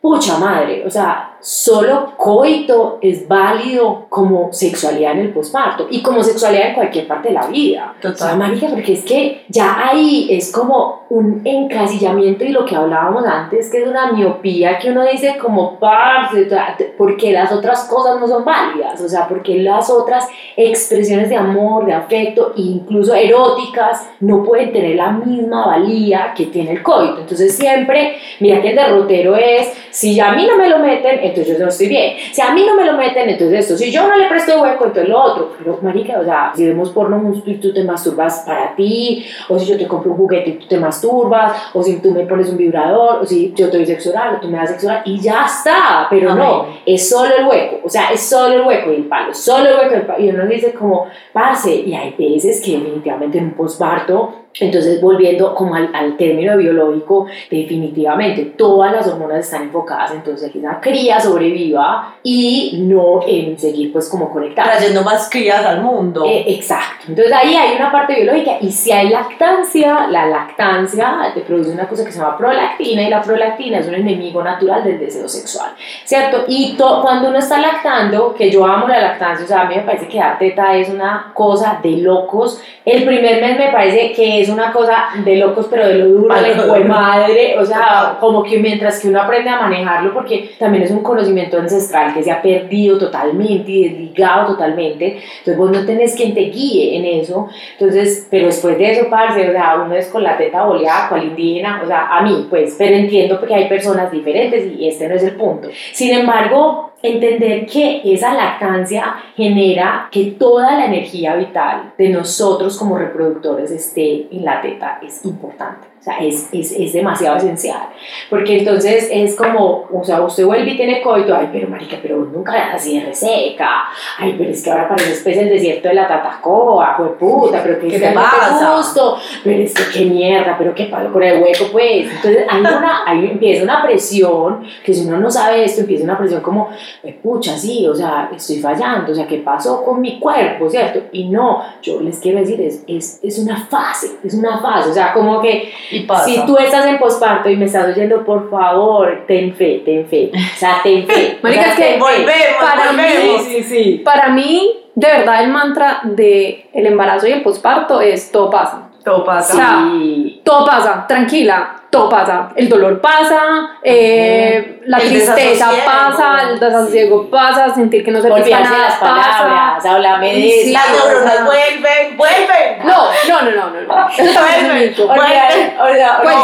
pucha 0.01 0.37
madre, 0.39 0.85
o 0.85 0.91
sea, 0.91 1.32
solo 1.43 2.15
coito 2.17 2.99
es 3.03 3.27
válido 3.27 4.07
como 4.09 4.53
sexualidad 4.53 5.13
en 5.13 5.19
el 5.19 5.33
posparto 5.33 5.89
y 5.91 6.01
como 6.01 6.23
sexualidad 6.23 6.69
en 6.69 6.75
cualquier 6.75 7.09
parte 7.09 7.29
de 7.29 7.35
la 7.35 7.47
vida. 7.49 7.95
Total. 8.01 8.15
O 8.15 8.17
sea, 8.17 8.37
marica, 8.37 8.69
porque 8.69 8.93
es 8.93 9.05
que 9.05 9.45
ya 9.49 9.89
ahí 9.89 10.29
es 10.31 10.53
como 10.53 11.03
un 11.11 11.43
encasillamiento 11.45 12.45
y 12.45 12.49
lo 12.49 12.65
que 12.65 12.77
hablábamos 12.77 13.27
antes, 13.27 13.71
que 13.71 13.83
es 13.83 13.89
una 13.89 14.13
miopía 14.13 14.79
que 14.79 14.91
uno 14.91 15.05
dice 15.05 15.37
como, 15.37 15.79
parce, 15.79 16.49
porque 16.97 17.33
las 17.33 17.53
otras 17.53 17.85
cosas 17.85 18.19
no 18.19 18.27
son 18.27 18.45
válidas, 18.45 19.01
o 19.01 19.09
sea, 19.09 19.29
porque 19.29 19.59
las 19.59 19.91
otras 19.91 20.29
expresiones 20.57 21.29
de 21.29 21.37
amor, 21.37 21.85
de 21.87 21.93
afecto, 21.93 22.53
incluso 22.57 23.15
eróticas, 23.15 24.09
no 24.21 24.43
pueden 24.43 24.73
tener 24.73 24.97
la 24.97 25.11
misma 25.11 25.67
valía 25.67 26.33
que 26.37 26.47
tiene 26.47 26.73
el 26.73 26.83
coito. 26.83 27.19
Entonces 27.21 27.55
siempre, 27.55 28.17
mira 28.41 28.63
que 28.63 28.71
el 28.71 28.77
derrotero 28.77 29.37
es, 29.37 29.73
si 29.91 30.19
a 30.21 30.33
mí 30.33 30.47
no 30.47 30.57
me 30.57 30.69
lo 30.69 30.79
meten, 30.79 31.21
entonces 31.33 31.59
yo 31.59 31.65
no 31.65 31.71
estoy 31.71 31.89
bien. 31.89 32.17
Si 32.33 32.41
a 32.41 32.53
mí 32.53 32.65
no 32.67 32.75
me 32.75 32.85
lo 32.85 32.95
meten, 32.95 33.29
entonces 33.29 33.61
esto. 33.61 33.77
Si 33.77 33.91
yo 33.91 34.07
no 34.07 34.17
le 34.17 34.29
presto 34.29 34.63
hueco, 34.63 34.87
entonces 34.87 35.09
lo 35.09 35.23
otro. 35.23 35.53
Pero, 35.59 35.79
marica, 35.83 36.21
o 36.21 36.25
sea, 36.25 36.53
si 36.55 36.67
vemos 36.67 36.91
porno 36.91 37.21
y 37.45 37.55
tú 37.57 37.73
te 37.73 37.85
masturbas 37.85 38.45
para 38.47 38.75
ti, 38.75 39.25
o 39.49 39.59
si 39.59 39.67
yo 39.67 39.77
te 39.77 39.87
compro 39.87 40.13
un 40.13 40.17
juguete 40.17 40.51
y 40.51 40.53
tú 40.55 40.67
te 40.67 40.79
masturbas, 40.79 41.71
o 41.75 41.83
si 41.83 42.01
tú 42.01 42.11
me 42.11 42.27
pones 42.27 42.49
un 42.49 42.57
vibrador, 42.57 43.23
o 43.23 43.27
si 43.27 43.53
yo 43.55 43.71
te 43.71 43.79
doy 43.79 43.87
sexo 43.87 44.11
oral, 44.11 44.37
o 44.37 44.41
tú 44.41 44.49
me 44.49 44.59
das 44.59 44.71
sexo 44.71 44.87
oral, 44.87 45.03
y 45.05 45.21
ya 45.21 45.47
está. 45.47 46.07
Pero 46.11 46.35
no, 46.35 46.67
es 46.87 47.09
solo 47.09 47.35
el 47.37 47.47
hueco. 47.47 47.81
O 47.85 47.89
sea, 47.89 48.11
es 48.13 48.21
solo 48.21 48.55
el 48.55 48.67
hueco 48.67 48.93
y 48.93 48.97
el 48.97 49.05
palo, 49.05 49.35
solo 49.35 49.69
el 49.69 49.77
hueco 49.77 49.95
y 49.95 49.97
el 49.97 50.07
palo. 50.07 50.25
Y 50.25 50.29
uno 50.31 50.47
dice 50.47 50.73
como, 50.73 51.07
pase, 51.33 51.75
y 51.75 51.95
hay 51.95 52.15
veces 52.19 52.61
que 52.61 52.73
definitivamente 52.73 53.39
en 53.39 53.45
un 53.45 53.53
posparto 53.53 54.42
entonces, 54.61 55.01
volviendo 55.01 55.55
como 55.55 55.75
al, 55.75 55.91
al, 55.95 56.17
término 56.17 56.57
biológico, 56.59 57.27
definitivamente 57.51 58.45
todas 58.57 58.93
las 58.93 59.07
hormonas 59.07 59.41
están 59.41 59.63
enfocadas 59.63 60.13
entonces 60.13 60.51
que 60.53 60.59
la 60.59 60.79
cría 60.81 61.19
sobreviva 61.19 62.17
y 62.23 62.79
no 62.83 63.21
en 63.27 63.59
seguir 63.59 63.93
pues 63.93 64.09
como 64.09 64.31
conectada. 64.31 64.77
Trayendo 64.77 65.03
más 65.03 65.31
crías 65.31 65.65
al 65.65 65.81
mundo. 65.81 66.25
Eh, 66.27 66.45
exacto. 66.49 67.07
Entonces 67.09 67.33
ahí 67.33 67.55
hay 67.55 67.77
una 67.77 67.91
parte 67.91 68.15
biológica 68.15 68.59
y 68.61 68.71
si 68.71 68.93
hay 68.93 69.09
lactancia, 69.09 70.07
la 70.09 70.27
lactancia 70.27 71.33
te 71.35 71.41
produce 71.41 71.71
una 71.71 71.89
cosa 71.89 72.05
que 72.05 72.13
se 72.13 72.19
llama 72.19 72.37
prolactina 72.37 73.03
y 73.03 73.09
la 73.09 73.23
prolactina 73.23 73.79
es 73.79 73.89
un 73.89 73.95
enemigo 73.95 74.43
natural 74.43 74.85
del 74.85 74.99
deseo 74.99 75.29
sexual, 75.29 75.71
¿cierto? 76.05 76.45
Y 76.47 76.77
cuando 76.77 77.29
uno 77.29 77.39
está 77.39 77.59
lactando, 77.59 78.35
que 78.35 78.51
yo 78.51 78.67
amo 78.67 78.87
la 78.87 79.01
lactancia, 79.01 79.45
o 79.45 79.49
sea, 79.49 79.63
a 79.63 79.65
mí 79.65 79.77
me 79.77 79.83
parece 79.83 80.09
que 80.09 80.19
dar 80.19 80.39
teta 80.39 80.77
es 80.77 80.91
una 80.91 81.33
cosa 81.35 81.81
de 81.83 81.93
locos. 81.93 82.61
El 82.85 83.05
primer 83.05 83.41
mes 83.41 83.59
me 83.59 83.73
parece 83.73 84.13
que 84.13 84.42
es 84.43 84.49
una 84.49 84.73
cosa 84.73 85.09
de 85.25 85.37
locos, 85.37 85.67
pero 85.71 85.87
de 85.87 85.95
lo 85.95 86.09
duro, 86.09 86.35
de 86.35 86.85
madre, 86.85 87.59
o 87.59 87.65
sea, 87.65 88.17
como 88.21 88.43
que 88.43 88.59
mientras 88.59 89.01
que 89.01 89.09
uno 89.09 89.23
aprende 89.23 89.51
a 89.51 89.61
manejarlo, 89.61 90.13
porque 90.13 90.51
también 90.59 90.85
es 90.85 90.91
un 90.91 91.03
conocimiento 91.03 91.59
ancestral 91.59 92.15
que 92.15 92.23
se 92.23 92.31
ha 92.31 92.43
perdido 92.43 92.99
totalmente 92.99 93.71
y 93.71 93.89
desligado 93.89 94.53
totalmente, 94.53 95.19
entonces 95.39 95.57
vos 95.57 95.71
no 95.71 95.85
tenés 95.85 96.15
quien 96.15 96.35
te 96.35 96.43
guíe 96.43 96.97
en 96.97 97.21
eso, 97.21 97.49
entonces, 97.79 98.27
pero 98.31 98.47
después 98.47 98.79
de 98.79 98.93
eso, 98.93 99.09
parce, 99.11 99.49
o 99.49 99.53
sea, 99.53 99.83
uno 99.85 99.95
es 99.95 100.09
con 100.09 100.23
la 100.23 100.37
teta 100.37 100.65
boleada, 100.65 101.09
cual 101.09 101.25
indígena, 101.25 101.81
o 101.83 101.87
sea, 101.87 102.09
a 102.09 102.23
mí, 102.23 102.47
pues, 102.49 102.75
pero 102.79 102.95
entiendo 102.95 103.39
porque 103.39 103.55
hay 103.55 103.69
personas 103.69 104.11
diferentes 104.11 104.73
y 104.79 104.89
este 104.89 105.09
no 105.09 105.15
es 105.15 105.23
el 105.23 105.37
punto. 105.37 105.69
Sin 105.93 106.13
embargo, 106.13 106.92
entender 107.03 107.67
que 107.67 108.01
esa 108.05 108.35
lactancia 108.35 109.17
genera 109.37 110.09
que 110.11 110.33
toda 110.39 110.77
la 110.77 110.87
energía 110.87 111.35
vital 111.37 111.93
de 111.99 112.09
nosotros 112.11 112.79
como 112.79 112.97
reproductores 112.97 113.71
esté 113.71 114.29
en 114.31 114.45
la 114.45 114.61
teta 114.61 114.99
es 115.03 115.25
importante. 115.25 115.92
O 116.03 116.05
sea, 116.05 116.19
es, 116.19 116.49
es, 116.51 116.73
es, 116.73 116.93
demasiado 116.93 117.37
esencial. 117.37 117.91
Porque 118.29 118.59
entonces 118.59 119.09
es 119.09 119.37
como, 119.37 119.87
o 119.89 120.03
sea, 120.03 120.21
usted 120.23 120.45
vuelve 120.45 120.73
y 120.73 120.77
tiene 120.77 121.01
coito, 121.01 121.33
ay, 121.33 121.49
pero 121.53 121.69
marica, 121.69 121.97
pero 122.03 122.17
nunca 122.17 122.53
la 122.55 122.73
así 122.73 122.99
de 122.99 123.07
reseca. 123.07 123.85
Ay, 124.19 124.35
pero 124.37 124.51
es 124.51 124.65
que 124.65 124.71
ahora 124.73 124.89
parece 124.89 125.13
especie 125.13 125.43
el 125.43 125.51
desierto 125.51 125.87
de 125.87 125.95
la 125.95 126.09
Tatacoa, 126.09 126.97
pues 126.97 127.11
puta, 127.21 127.63
pero 127.63 127.79
que 127.79 127.87
¿Qué 127.87 128.01
que 128.01 128.09
pasa? 128.09 128.77
gusto, 128.77 129.17
pero 129.45 129.63
es 129.63 129.73
que 129.73 129.97
qué 129.97 130.05
mierda, 130.07 130.57
pero 130.59 130.75
qué 130.75 130.87
pasa 130.87 131.09
con 131.09 131.23
el 131.23 131.41
hueco, 131.41 131.67
pues. 131.71 132.11
Entonces 132.11 132.47
hay 132.51 132.61
una, 132.61 133.03
ahí 133.07 133.25
empieza 133.31 133.63
una 133.63 133.81
presión, 133.85 134.67
que 134.85 134.93
si 134.93 135.07
uno 135.07 135.19
no 135.19 135.31
sabe 135.31 135.63
esto, 135.63 135.83
empieza 135.83 136.03
una 136.03 136.19
presión 136.19 136.41
como, 136.41 136.69
pues, 137.01 137.15
pucha, 137.23 137.57
sí, 137.57 137.87
o 137.87 137.95
sea, 137.95 138.29
estoy 138.35 138.59
fallando, 138.59 139.13
o 139.13 139.15
sea, 139.15 139.29
¿qué 139.29 139.37
pasó 139.39 139.85
con 139.85 140.01
mi 140.01 140.19
cuerpo, 140.19 140.69
cierto? 140.69 141.01
Y 141.13 141.29
no, 141.29 141.63
yo 141.81 142.01
les 142.01 142.19
quiero 142.19 142.41
decir, 142.41 142.61
es, 142.61 142.83
es, 142.89 143.21
es 143.23 143.39
una 143.39 143.57
fase, 143.67 144.09
es 144.25 144.35
una 144.35 144.61
fase, 144.61 144.91
o 144.91 144.95
sea, 144.95 145.13
como 145.13 145.41
que 145.41 145.71
Y 145.93 146.01
pasa. 146.01 146.25
si 146.25 146.45
tú 146.47 146.57
estás 146.59 146.87
en 146.87 146.99
posparto 146.99 147.49
y 147.49 147.57
me 147.57 147.67
estás 147.67 147.89
oyendo, 147.95 148.25
por 148.25 148.51
favor, 148.51 149.25
ten 149.27 149.55
fe, 149.55 149.83
ten 149.85 150.07
fe. 150.07 150.31
O 150.35 150.57
sea, 150.59 150.81
ten 150.83 151.07
fe. 151.07 151.39
Marica, 151.43 151.61
O 151.63 151.65
sea, 151.65 151.73
es 151.73 151.79
que 151.95 151.99
volvemos, 151.99 152.57
para 152.61 152.93
mí- 152.93 153.03
volvemos. 153.03 153.43
Sí, 153.45 153.63
sí. 153.63 154.03
Para 154.05 154.29
mí, 154.31 154.73
de 154.95 155.07
verdad, 155.07 155.43
el 155.45 155.51
mantra 155.51 156.01
de 156.05 156.69
el 156.73 156.87
embarazo 156.87 157.27
y 157.27 157.33
el 157.33 157.43
posparto 157.43 158.01
es 158.01 158.31
todo 158.33 158.51
pasa. 158.51 158.89
Todo 159.05 159.19
O 159.23 159.25
pasa. 159.25 159.55
sea, 159.55 159.85
Sí. 159.93 160.41
todo 160.45 160.65
pasa, 160.65 161.07
tranquila. 161.09 161.77
Todo 161.93 162.09
pasa. 162.09 162.49
El 162.57 162.71
dolor 162.71 163.01
pasa, 163.03 163.77
eh, 163.83 164.81
la 164.87 164.97
El 164.97 165.09
tristeza 165.11 165.71
pasa, 165.85 166.43
el 166.51 166.59
desasosiego 166.59 167.29
pasa, 167.29 167.73
sentir 167.75 168.03
que 168.03 168.11
no 168.11 168.21
se 168.23 168.31
Olvidarse 168.33 168.65
nada 168.71 168.79
las 168.89 168.95
palabras, 168.97 169.75
pasa. 169.77 169.93
háblame 169.93 170.29
de 170.29 170.41
Sí, 170.41 170.61
eso. 170.61 170.73
Las 170.73 170.89
o 170.89 171.07
neuronas 171.09 171.35
sea, 171.35 171.45
vuelven, 171.45 172.17
vuelven. 172.17 172.79
No, 172.87 173.05
no, 173.29 173.43
no, 173.43 173.51
no, 173.51 173.71
no. 173.71 173.81
no. 173.83 174.09
Eso 174.19 174.33
también 174.41 174.65
es 174.65 174.73
un 174.73 174.79
mito. 174.81 175.07
Vuelven. 175.07 175.75
Pues, 176.23 176.37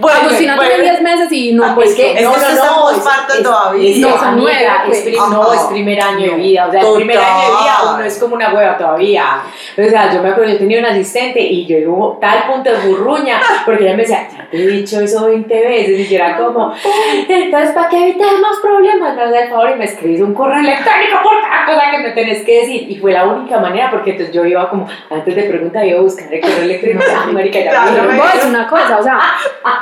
vuelven, 0.00 0.24
Agustina 0.24 0.58
tiene 0.58 0.74
vuelven. 0.74 0.82
10 0.82 1.02
meses 1.02 1.32
y 1.32 1.52
no 1.52 1.64
Ah, 1.64 1.72
pues 1.76 1.90
es 1.90 1.94
que 1.96 2.12
Es 2.18 2.22
no, 2.24 2.32
que 2.34 2.40
no, 2.40 2.54
no, 2.66 2.82
posparto 2.82 3.32
es- 3.34 3.42
todavía. 3.44 3.90
es- 3.90 3.98
No, 3.98 4.18
son 4.18 4.36
nueve, 4.38 4.68
pues. 4.86 5.06
no, 5.30 5.52
es 5.54 5.60
primer 5.62 6.00
año 6.02 6.32
de 6.32 6.36
vida, 6.36 6.66
o 6.66 6.70
sea, 6.72 6.80
el 6.80 6.94
primer 6.96 7.16
año 7.18 7.40
de 7.42 7.46
vida 7.62 7.76
uno 7.94 8.04
es 8.04 8.18
como 8.18 8.34
una 8.34 8.52
hueva 8.52 8.76
todavía. 8.76 9.42
O 9.78 9.88
sea, 9.88 10.12
yo 10.12 10.20
me 10.20 10.30
acuerdo, 10.30 10.50
yo 10.52 10.58
tenía 10.58 10.80
un 10.80 10.86
asistente 10.86 11.40
y 11.40 11.64
yo 11.64 12.18
tal 12.20 12.44
punto 12.52 12.70
de 12.72 12.76
burruña, 12.88 13.40
porque 13.64 13.84
ella 13.84 13.96
me 13.96 14.02
decía, 14.02 14.28
ya 14.28 14.48
te 14.50 14.56
he 14.56 14.66
dicho 14.66 14.95
eso 15.00 15.26
20 15.26 15.54
veces, 15.54 16.00
y 16.00 16.06
yo 16.08 16.16
era 16.16 16.36
como, 16.36 16.72
entonces, 17.28 17.70
¿para 17.74 17.88
qué 17.88 18.02
evitamos 18.04 18.58
problemas? 18.62 19.14
Me 19.14 19.22
haces 19.22 19.42
el 19.42 19.48
favor 19.48 19.70
y 19.70 19.78
me 19.78 19.84
escribís 19.84 20.20
un 20.20 20.34
correo 20.34 20.60
electrónico 20.60 21.18
por 21.22 21.40
cada 21.42 21.66
cosa 21.66 21.90
que 21.90 21.98
me 21.98 22.10
tenés 22.10 22.44
que 22.44 22.60
decir. 22.60 22.90
Y 22.90 22.96
fue 22.96 23.12
la 23.12 23.26
única 23.26 23.58
manera, 23.58 23.90
porque 23.90 24.10
entonces 24.10 24.34
yo 24.34 24.44
iba 24.44 24.68
como, 24.68 24.88
antes 25.10 25.34
de 25.34 25.42
preguntar, 25.44 25.86
iba 25.86 25.98
a 25.98 26.02
buscar 26.02 26.32
el 26.32 26.40
correo 26.40 26.62
electrónico, 26.62 27.04
marica, 27.32 27.60
ya 27.60 27.70
Claro, 27.70 28.12
me 28.12 28.20
a 28.20 28.32
decir 28.32 28.48
una 28.48 28.68
cosa, 28.68 28.98
o 28.98 29.02
sea, 29.02 29.18